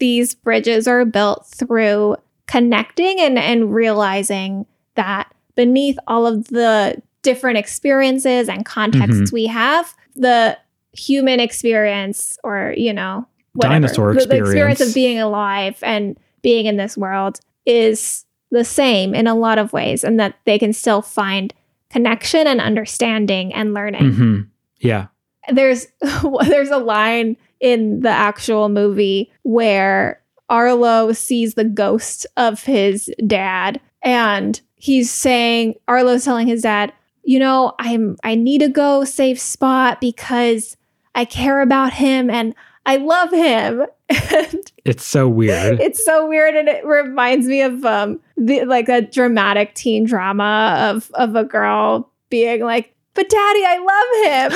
these 0.00 0.34
bridges 0.34 0.88
are 0.88 1.04
built 1.04 1.46
through 1.46 2.16
connecting 2.46 3.20
and, 3.20 3.38
and 3.38 3.72
realizing 3.72 4.66
that 4.94 5.32
beneath 5.54 5.98
all 6.06 6.26
of 6.26 6.48
the 6.48 7.00
different 7.26 7.58
experiences 7.58 8.48
and 8.48 8.64
contexts 8.64 9.32
we 9.32 9.46
have, 9.46 9.92
the 10.14 10.56
human 10.92 11.40
experience 11.40 12.38
or, 12.44 12.72
you 12.76 12.92
know, 12.92 13.26
whatever, 13.54 13.74
Dinosaur 13.74 14.14
the, 14.14 14.20
the 14.20 14.36
experience 14.38 14.80
experience. 14.80 14.80
of 14.80 14.94
being 14.94 15.18
alive 15.18 15.78
and 15.82 16.16
being 16.42 16.66
in 16.66 16.76
this 16.76 16.96
world 16.96 17.40
is 17.66 18.24
the 18.52 18.62
same 18.64 19.12
in 19.12 19.26
a 19.26 19.34
lot 19.34 19.58
of 19.58 19.72
ways 19.72 20.04
and 20.04 20.20
that 20.20 20.36
they 20.44 20.56
can 20.56 20.72
still 20.72 21.02
find 21.02 21.52
connection 21.90 22.46
and 22.46 22.60
understanding 22.60 23.52
and 23.52 23.74
learning 23.74 24.12
hmm 24.12 24.40
Yeah. 24.78 25.06
there's 25.52 25.88
there's 26.46 26.70
a 26.70 26.78
line 26.78 27.36
in 27.58 28.00
the 28.00 28.08
actual 28.10 28.68
movie 28.68 29.32
where 29.42 30.22
Arlo 30.48 31.12
sees 31.12 31.54
the 31.54 31.64
ghost 31.64 32.24
of 32.36 32.62
his 32.62 33.12
dad 33.26 33.80
and 34.02 34.60
he's 34.76 35.10
saying 35.10 35.74
Arlo's 35.88 36.24
telling 36.24 36.46
his 36.46 36.62
dad, 36.62 36.92
"You 37.26 37.38
know, 37.38 37.74
I'm 37.78 38.16
I 38.24 38.34
need 38.34 38.60
to 38.60 38.68
go 38.68 39.04
safe 39.04 39.38
Spot 39.38 40.00
because 40.00 40.76
I 41.14 41.24
care 41.24 41.60
about 41.60 41.92
him 41.92 42.30
and 42.30 42.54
I 42.86 42.96
love 42.96 43.30
him." 43.30 43.86
and 44.08 44.72
It's 44.84 45.04
so 45.04 45.28
weird. 45.28 45.80
it's 45.80 46.04
so 46.04 46.26
weird 46.28 46.54
and 46.54 46.68
it 46.68 46.84
reminds 46.86 47.46
me 47.46 47.60
of 47.62 47.84
um 47.84 48.20
the 48.36 48.64
like 48.64 48.88
a 48.88 49.02
dramatic 49.02 49.74
teen 49.74 50.04
drama 50.04 50.76
of 50.80 51.10
of 51.14 51.34
a 51.34 51.44
girl 51.44 52.10
being 52.30 52.62
like, 52.62 52.94
"But 53.14 53.28
daddy, 53.28 53.62
I 53.66 54.48
love 54.50 54.52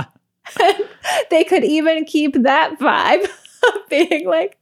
him." 0.00 0.06
they 1.30 1.44
could 1.44 1.64
even 1.64 2.04
keep 2.04 2.34
that 2.42 2.78
vibe 2.78 3.24
of 3.24 3.88
being 3.88 4.26
like, 4.26 4.58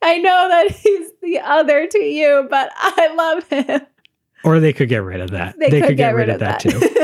I 0.00 0.18
know 0.18 0.48
that 0.48 0.70
he's 0.70 1.10
the 1.20 1.38
other 1.40 1.86
to 1.86 1.98
you, 1.98 2.46
but 2.48 2.70
I 2.74 3.14
love 3.14 3.48
him. 3.48 3.82
Or 4.44 4.60
they 4.60 4.72
could 4.72 4.88
get 4.88 5.02
rid 5.02 5.20
of 5.20 5.30
that. 5.30 5.56
They, 5.58 5.80
could, 5.80 5.96
get, 5.96 6.14
rid, 6.14 6.28
of 6.28 6.40
that, 6.40 6.60
too. 6.60 6.80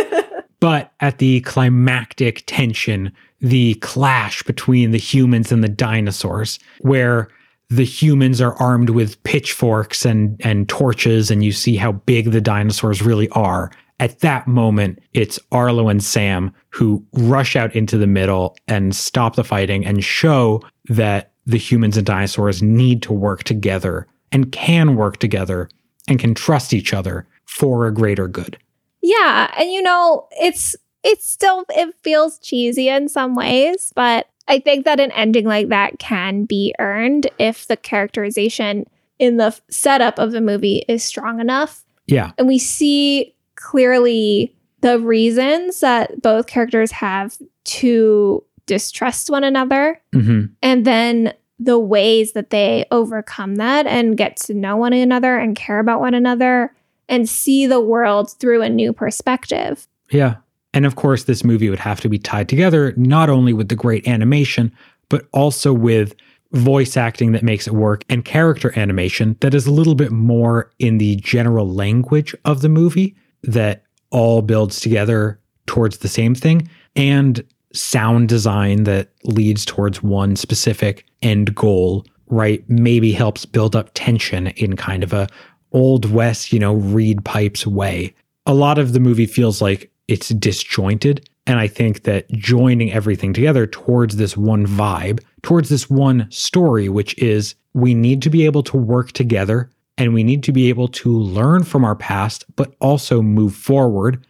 But 0.60 0.92
at 1.00 1.18
the 1.18 1.40
climactic 1.42 2.42
tension, 2.46 3.12
the 3.40 3.74
clash 3.74 4.42
between 4.42 4.90
the 4.90 4.98
humans 4.98 5.52
and 5.52 5.62
the 5.62 5.68
dinosaurs, 5.68 6.58
where 6.80 7.28
the 7.70 7.84
humans 7.84 8.40
are 8.40 8.54
armed 8.54 8.90
with 8.90 9.22
pitchforks 9.24 10.04
and, 10.04 10.40
and 10.44 10.68
torches, 10.68 11.30
and 11.30 11.44
you 11.44 11.52
see 11.52 11.76
how 11.76 11.92
big 11.92 12.32
the 12.32 12.40
dinosaurs 12.40 13.02
really 13.02 13.28
are. 13.30 13.70
At 14.00 14.20
that 14.20 14.46
moment, 14.46 15.00
it's 15.12 15.38
Arlo 15.52 15.88
and 15.88 16.02
Sam 16.02 16.52
who 16.70 17.04
rush 17.12 17.56
out 17.56 17.74
into 17.74 17.98
the 17.98 18.06
middle 18.06 18.56
and 18.68 18.94
stop 18.94 19.36
the 19.36 19.44
fighting 19.44 19.84
and 19.84 20.02
show 20.02 20.62
that 20.88 21.32
the 21.46 21.58
humans 21.58 21.96
and 21.96 22.06
dinosaurs 22.06 22.62
need 22.62 23.02
to 23.02 23.12
work 23.12 23.44
together 23.44 24.06
and 24.30 24.52
can 24.52 24.94
work 24.94 25.18
together 25.18 25.68
and 26.08 26.18
can 26.18 26.34
trust 26.34 26.72
each 26.74 26.92
other 26.92 27.26
for 27.46 27.86
a 27.86 27.94
greater 27.94 28.26
good. 28.28 28.58
yeah, 29.02 29.52
and 29.58 29.70
you 29.70 29.80
know, 29.82 30.26
it's 30.40 30.74
it's 31.04 31.28
still 31.28 31.64
it 31.70 31.94
feels 32.02 32.38
cheesy 32.40 32.88
in 32.88 33.08
some 33.08 33.34
ways, 33.36 33.92
but 33.94 34.26
I 34.48 34.58
think 34.58 34.84
that 34.86 34.98
an 34.98 35.12
ending 35.12 35.44
like 35.44 35.68
that 35.68 35.98
can 35.98 36.44
be 36.44 36.74
earned 36.78 37.28
if 37.38 37.66
the 37.68 37.76
characterization 37.76 38.86
in 39.18 39.36
the 39.36 39.44
f- 39.46 39.60
setup 39.70 40.18
of 40.18 40.32
the 40.32 40.40
movie 40.40 40.84
is 40.88 41.04
strong 41.04 41.38
enough 41.40 41.84
Yeah. 42.06 42.32
and 42.38 42.48
we 42.48 42.58
see 42.58 43.34
clearly 43.56 44.54
the 44.80 44.98
reasons 45.00 45.80
that 45.80 46.22
both 46.22 46.46
characters 46.46 46.90
have 46.92 47.36
to 47.64 48.42
distrust 48.66 49.28
one 49.30 49.44
another 49.44 50.00
hmm 50.12 50.44
and 50.62 50.84
then 50.84 51.32
the 51.58 51.78
ways 51.78 52.32
that 52.32 52.50
they 52.50 52.86
overcome 52.90 53.56
that 53.56 53.86
and 53.86 54.16
get 54.16 54.36
to 54.36 54.54
know 54.54 54.76
one 54.76 54.92
another 54.92 55.36
and 55.36 55.56
care 55.56 55.80
about 55.80 56.00
one 56.00 56.14
another 56.14 56.72
and 57.08 57.28
see 57.28 57.66
the 57.66 57.80
world 57.80 58.30
through 58.38 58.62
a 58.62 58.68
new 58.68 58.92
perspective. 58.92 59.88
Yeah. 60.10 60.36
And 60.74 60.86
of 60.86 60.96
course, 60.96 61.24
this 61.24 61.44
movie 61.44 61.70
would 61.70 61.78
have 61.78 62.00
to 62.00 62.08
be 62.08 62.18
tied 62.18 62.48
together 62.48 62.92
not 62.96 63.30
only 63.30 63.52
with 63.52 63.68
the 63.68 63.74
great 63.74 64.06
animation, 64.06 64.72
but 65.08 65.26
also 65.32 65.72
with 65.72 66.14
voice 66.52 66.96
acting 66.96 67.32
that 67.32 67.42
makes 67.42 67.66
it 67.66 67.74
work 67.74 68.04
and 68.08 68.24
character 68.24 68.72
animation 68.78 69.36
that 69.40 69.52
is 69.52 69.66
a 69.66 69.72
little 69.72 69.94
bit 69.94 70.10
more 70.10 70.70
in 70.78 70.98
the 70.98 71.16
general 71.16 71.70
language 71.70 72.34
of 72.44 72.62
the 72.62 72.68
movie 72.68 73.14
that 73.42 73.82
all 74.10 74.40
builds 74.40 74.80
together 74.80 75.38
towards 75.66 75.98
the 75.98 76.08
same 76.08 76.34
thing 76.34 76.66
and 76.96 77.44
sound 77.72 78.28
design 78.28 78.84
that 78.84 79.10
leads 79.24 79.64
towards 79.64 80.02
one 80.02 80.36
specific 80.36 81.04
end 81.22 81.54
goal 81.54 82.04
right 82.28 82.62
maybe 82.68 83.12
helps 83.12 83.44
build 83.44 83.74
up 83.74 83.90
tension 83.94 84.48
in 84.48 84.76
kind 84.76 85.02
of 85.02 85.12
a 85.12 85.28
old 85.72 86.10
west 86.10 86.52
you 86.52 86.58
know 86.58 86.74
reed 86.74 87.24
pipes 87.24 87.66
way. 87.66 88.14
A 88.46 88.54
lot 88.54 88.78
of 88.78 88.92
the 88.92 89.00
movie 89.00 89.26
feels 89.26 89.60
like 89.60 89.90
it's 90.08 90.30
disjointed 90.30 91.28
and 91.48 91.58
i 91.58 91.66
think 91.66 92.04
that 92.04 92.30
joining 92.32 92.92
everything 92.92 93.32
together 93.32 93.66
towards 93.66 94.16
this 94.16 94.36
one 94.36 94.66
vibe 94.66 95.20
towards 95.42 95.68
this 95.68 95.88
one 95.90 96.30
story 96.30 96.88
which 96.88 97.16
is 97.18 97.54
we 97.74 97.94
need 97.94 98.22
to 98.22 98.30
be 98.30 98.44
able 98.44 98.62
to 98.62 98.76
work 98.76 99.12
together 99.12 99.70
and 99.96 100.14
we 100.14 100.22
need 100.22 100.42
to 100.42 100.52
be 100.52 100.68
able 100.68 100.88
to 100.88 101.18
learn 101.18 101.64
from 101.64 101.84
our 101.84 101.96
past 101.96 102.44
but 102.56 102.74
also 102.80 103.20
move 103.22 103.54
forward 103.54 104.24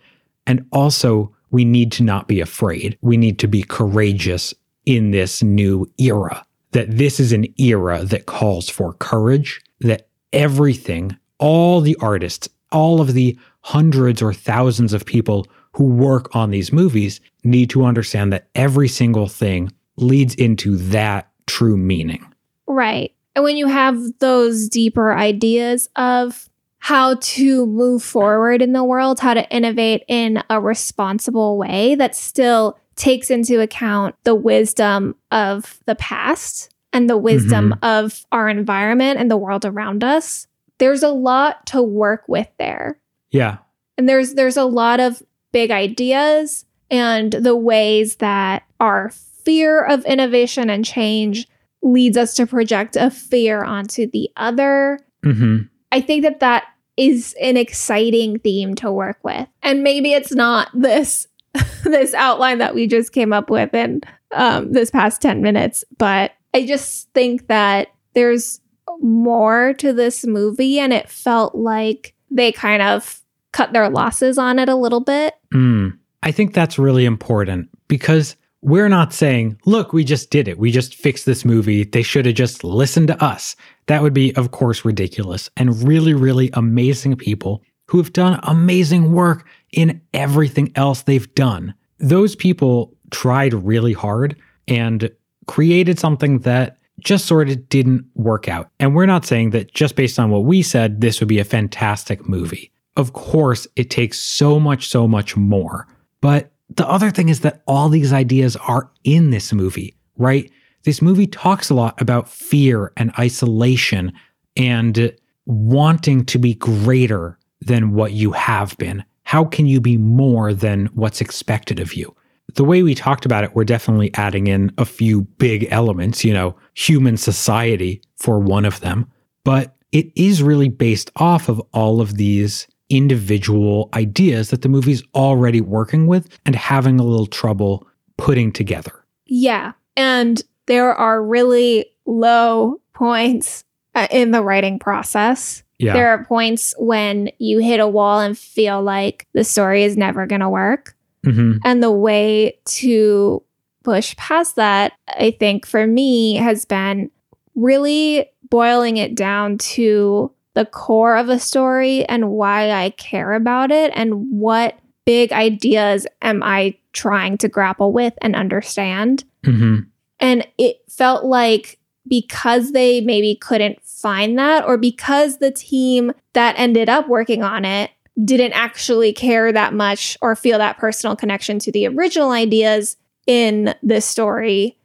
and 0.47 0.67
also 0.73 1.35
we 1.51 1.65
need 1.65 1.93
to 1.93 2.03
not 2.03 2.29
be 2.29 2.41
afraid 2.41 2.97
we 3.01 3.17
need 3.17 3.39
to 3.39 3.49
be 3.49 3.63
courageous 3.63 4.55
in 4.87 5.11
this 5.11 5.43
new 5.43 5.87
era 5.99 6.45
that 6.73 6.91
this 6.91 7.19
is 7.19 7.33
an 7.33 7.47
era 7.59 8.05
that 8.05 8.27
calls 8.27 8.69
for 8.69 8.93
courage 8.95 9.61
that 9.81 10.09
everything 10.33 11.17
all 11.39 11.81
the 11.81 11.97
artists 12.01 12.49
all 12.73 13.01
of 13.01 13.15
the 13.15 13.39
hundreds 13.63 14.23
or 14.23 14.33
thousands 14.33 14.93
of 14.93 15.05
people 15.05 15.47
who 15.73 15.85
work 15.85 16.35
on 16.35 16.51
these 16.51 16.73
movies 16.73 17.21
need 17.45 17.71
to 17.71 17.85
understand 17.85 18.33
that 18.33 18.49
every 18.55 18.89
single 18.89 19.29
thing 19.29 19.71
leads 19.97 20.35
into 20.35 20.77
that 20.77 21.31
true 21.47 21.77
meaning. 21.77 22.25
Right. 22.67 23.15
And 23.35 23.45
when 23.45 23.57
you 23.57 23.69
have 23.69 23.97
those 24.19 24.69
deeper 24.69 25.15
ideas 25.15 25.89
of 25.97 26.49
how 26.79 27.17
to 27.21 27.67
move 27.67 28.03
forward 28.03 28.63
in 28.63 28.73
the 28.73 28.85
world, 28.85 29.21
how 29.21 29.35
to 29.35 29.49
innovate 29.51 30.05
in 30.09 30.43
a 30.49 30.61
responsible 30.61 31.57
way 31.59 31.95
that 31.97 32.15
still 32.15 32.79
takes 32.97 33.31
into 33.31 33.61
account 33.61 34.15
the 34.25 34.35
wisdom 34.35 35.15
of 35.31 35.79
the 35.87 35.95
past 35.97 36.73
and 36.93 37.09
the 37.09 37.19
wisdom 37.19 37.75
Mhm. 37.81 37.85
of 37.85 38.25
our 38.33 38.49
environment 38.49 39.19
and 39.21 39.31
the 39.31 39.37
world 39.37 39.65
around 39.65 40.03
us. 40.03 40.47
There's 40.79 41.03
a 41.03 41.11
lot 41.11 41.67
to 41.67 41.83
work 41.83 42.25
with 42.29 42.49
there. 42.59 42.99
Yeah. 43.31 43.59
And 43.97 44.09
there's 44.09 44.35
there's 44.35 44.57
a 44.57 44.65
lot 44.65 45.01
of 45.01 45.23
big 45.53 45.71
ideas 45.71 46.65
and 46.91 47.33
the 47.33 47.57
ways 47.57 48.17
that 48.17 48.63
our 48.81 49.11
fear 49.45 49.83
of 49.85 50.05
innovation 50.07 50.71
and 50.71 50.85
change 50.85 51.47
leads 51.83 52.17
us 52.17 52.35
to 52.35 52.47
project 52.47 52.97
a 52.97 53.11
fear 53.11 53.63
onto 53.63 54.07
the 54.11 54.31
other. 54.37 54.99
hmm 55.25 55.59
I 55.93 56.01
think 56.01 56.23
that 56.23 56.41
that 56.41 56.65
is 56.97 57.35
an 57.41 57.57
exciting 57.57 58.39
theme 58.41 58.75
to 58.75 58.91
work 58.91 59.19
with. 59.23 59.47
And 59.63 59.83
maybe 59.83 60.13
it's 60.13 60.33
not 60.33 60.69
this 60.75 61.27
this 61.85 62.13
outline 62.15 62.59
that 62.59 62.75
we 62.75 62.87
just 62.87 63.13
came 63.13 63.33
up 63.33 63.51
with 63.51 63.73
in 63.75 64.03
um, 64.33 64.73
this 64.73 64.91
past 64.91 65.23
10 65.23 65.43
minutes, 65.43 65.85
but 65.97 66.33
I 66.55 66.67
just 66.67 67.11
think 67.13 67.47
that 67.49 67.89
there's 68.15 68.61
more 69.01 69.75
to 69.75 69.93
this 69.93 70.27
movie 70.27 70.79
and 70.79 70.93
it 70.93 71.09
felt 71.09 71.55
like 71.55 72.15
they 72.31 72.53
kind 72.53 72.83
of 72.83 73.21
cut 73.53 73.73
their 73.73 73.89
losses 73.89 74.39
on 74.39 74.59
it 74.59 74.69
a 74.69 74.75
little 74.75 75.01
bit. 75.01 75.35
Mm. 75.55 75.99
I 76.23 76.33
think 76.33 76.53
that's 76.53 76.79
really 76.79 77.05
important 77.05 77.69
because 77.87 78.37
we're 78.61 78.89
not 78.89 79.13
saying, 79.13 79.59
look, 79.67 79.93
we 79.93 80.05
just 80.05 80.31
did 80.31 80.49
it. 80.49 80.59
We 80.59 80.71
just 80.71 80.95
fixed 80.95 81.27
this 81.27 81.45
movie. 81.45 81.85
They 81.85 82.03
should 82.03 82.27
have 82.27 82.35
just 82.35 82.65
listened 82.65 83.09
to 83.09 83.25
us. 83.25 83.55
That 83.87 84.03
would 84.03 84.15
be, 84.15 84.35
of 84.35 84.51
course, 84.51 84.85
ridiculous. 84.85 85.49
And 85.57 85.87
really, 85.87 86.15
really 86.15 86.51
amazing 86.55 87.17
people 87.17 87.63
who 87.87 87.99
have 87.99 88.13
done 88.13 88.41
amazing 88.43 89.13
work 89.13 89.47
in 89.73 90.01
everything 90.13 90.73
else 90.75 91.03
they've 91.03 91.33
done. 91.35 91.75
Those 91.99 92.37
people 92.37 92.95
tried 93.11 93.55
really 93.55 93.93
hard 93.93 94.37
and 94.67 95.11
created 95.47 95.99
something 95.99 96.41
that 96.41 96.79
just 97.01 97.27
sort 97.27 97.49
of 97.49 97.69
didn't 97.69 98.05
work 98.15 98.49
out. 98.49 98.71
And 98.81 98.95
we're 98.95 99.07
not 99.07 99.25
saying 99.25 99.51
that 99.51 99.73
just 99.73 99.97
based 99.97 100.19
on 100.19 100.31
what 100.31 100.45
we 100.45 100.63
said, 100.63 101.01
this 101.01 101.21
would 101.21 101.29
be 101.29 101.39
a 101.39 101.45
fantastic 101.45 102.29
movie. 102.29 102.73
Of 102.97 103.13
course, 103.13 103.67
it 103.77 103.91
takes 103.91 104.19
so 104.19 104.59
much, 104.59 104.89
so 104.89 105.07
much 105.07 105.37
more. 105.37 105.87
But 106.21 106.53
the 106.77 106.89
other 106.89 107.11
thing 107.11 107.29
is 107.29 107.41
that 107.41 107.63
all 107.67 107.89
these 107.89 108.13
ideas 108.13 108.57
are 108.57 108.91
in 109.05 109.31
this 109.31 109.53
movie, 109.53 109.97
right? 110.17 110.51
This 110.85 111.03
movie 111.03 111.27
talks 111.27 111.71
a 111.71 111.75
lot 111.75 112.01
about 112.01 112.29
fear 112.29 112.93
and 112.97 113.13
isolation 113.19 114.13
and 114.57 115.15
wanting 115.47 116.25
to 116.27 116.39
be 116.39 116.55
greater 116.55 117.39
than 117.61 117.95
what 117.95 118.13
you 118.13 118.33
have 118.33 118.77
been. 118.79 119.05
How 119.25 119.45
can 119.45 119.67
you 119.67 119.81
be 119.81 119.97
more 119.97 120.55
than 120.55 120.87
what's 120.95 121.21
expected 121.21 121.81
of 121.81 121.95
you? 121.95 122.15
The 122.55 122.65
way 122.65 122.83
we 122.83 122.95
talked 122.95 123.27
about 123.27 123.45
it, 123.45 123.55
we're 123.55 123.65
definitely 123.65 124.13
adding 124.15 124.47
in 124.47 124.73
a 124.79 124.85
few 124.85 125.23
big 125.23 125.69
elements, 125.71 126.25
you 126.25 126.33
know, 126.33 126.57
human 126.75 127.17
society 127.17 128.01
for 128.17 128.39
one 128.39 128.65
of 128.65 128.81
them. 128.81 129.11
But 129.45 129.77
it 129.93 130.11
is 130.17 130.43
really 130.43 130.69
based 130.69 131.11
off 131.17 131.49
of 131.49 131.61
all 131.73 132.01
of 132.01 132.17
these 132.17 132.67
individual 132.91 133.89
ideas 133.95 134.51
that 134.51 134.63
the 134.63 134.69
movie's 134.69 135.03
already 135.15 135.61
working 135.61 136.07
with 136.07 136.29
and 136.47 136.55
having 136.55 136.99
a 136.99 137.05
little 137.05 137.27
trouble 137.27 137.87
putting 138.17 138.53
together. 138.53 139.05
Yeah. 139.27 139.73
And 139.97 140.43
there 140.67 140.95
are 140.95 141.23
really 141.23 141.87
low 142.07 142.81
points 142.95 143.65
uh, 143.95 144.07
in 144.11 144.31
the 144.31 144.43
writing 144.43 144.79
process. 144.79 145.63
Yeah. 145.79 145.93
There 145.93 146.09
are 146.09 146.25
points 146.25 146.75
when 146.79 147.31
you 147.39 147.59
hit 147.59 147.81
a 147.81 147.87
wall 147.87 148.21
and 148.21 148.37
feel 148.37 148.83
like 148.83 149.27
the 149.33 149.45
story 149.45 149.85
is 149.85 149.97
never 149.97 150.27
going 150.27 150.41
to 150.41 150.49
work. 150.49 150.97
hmm 151.25 151.59
And 151.65 151.83
the 151.83 151.93
way 151.93 152.59
to 152.65 153.43
push 153.85 154.17
past 154.17 154.57
that, 154.57 154.93
I 155.09 155.31
think 155.39 155.67
for 155.67 155.87
me, 155.87 156.35
has 156.35 156.65
been 156.65 157.11
really 157.55 158.29
boiling 158.51 158.97
it 158.97 159.15
down 159.15 159.59
to 159.59 160.33
the 160.59 160.65
core 160.65 161.17
of 161.17 161.29
a 161.29 161.39
story 161.39 162.05
and 162.07 162.31
why 162.31 162.73
I 162.73 162.91
care 162.91 163.35
about 163.35 163.71
it 163.71 163.93
and 163.95 164.29
what 164.29 164.77
big 165.07 165.33
ideas 165.33 166.05
am 166.21 166.43
I 166.43 166.77
trying 166.93 167.39
to 167.39 167.49
grapple 167.49 167.93
with 167.93 168.13
and 168.21 168.35
understand. 168.35 169.23
hmm 169.45 169.77
And 170.19 170.45
it 170.59 170.79
felt 170.91 171.25
like 171.25 171.79
because 172.09 172.73
they 172.73 173.01
maybe 173.03 173.37
couldn't 173.37 173.81
find 173.85 174.37
that, 174.37 174.67
or 174.67 174.77
because 174.77 175.39
the 175.39 175.53
team 175.53 176.13
that 176.33 176.59
ended 176.59 176.89
up 176.89 177.09
working 177.09 177.45
on 177.45 177.65
it 177.65 177.93
didn't 178.25 178.53
actually 178.55 179.13
care 179.13 179.53
that 179.53 179.75
much 179.75 180.19
or 180.21 180.35
feel 180.35 180.59
that 180.59 180.77
personal 180.77 181.15
connection 181.15 181.61
to 181.61 181.71
the 181.71 181.87
original 181.87 182.33
ideas 182.33 182.97
in 183.29 183.77
this 183.81 184.07
story, 184.07 184.77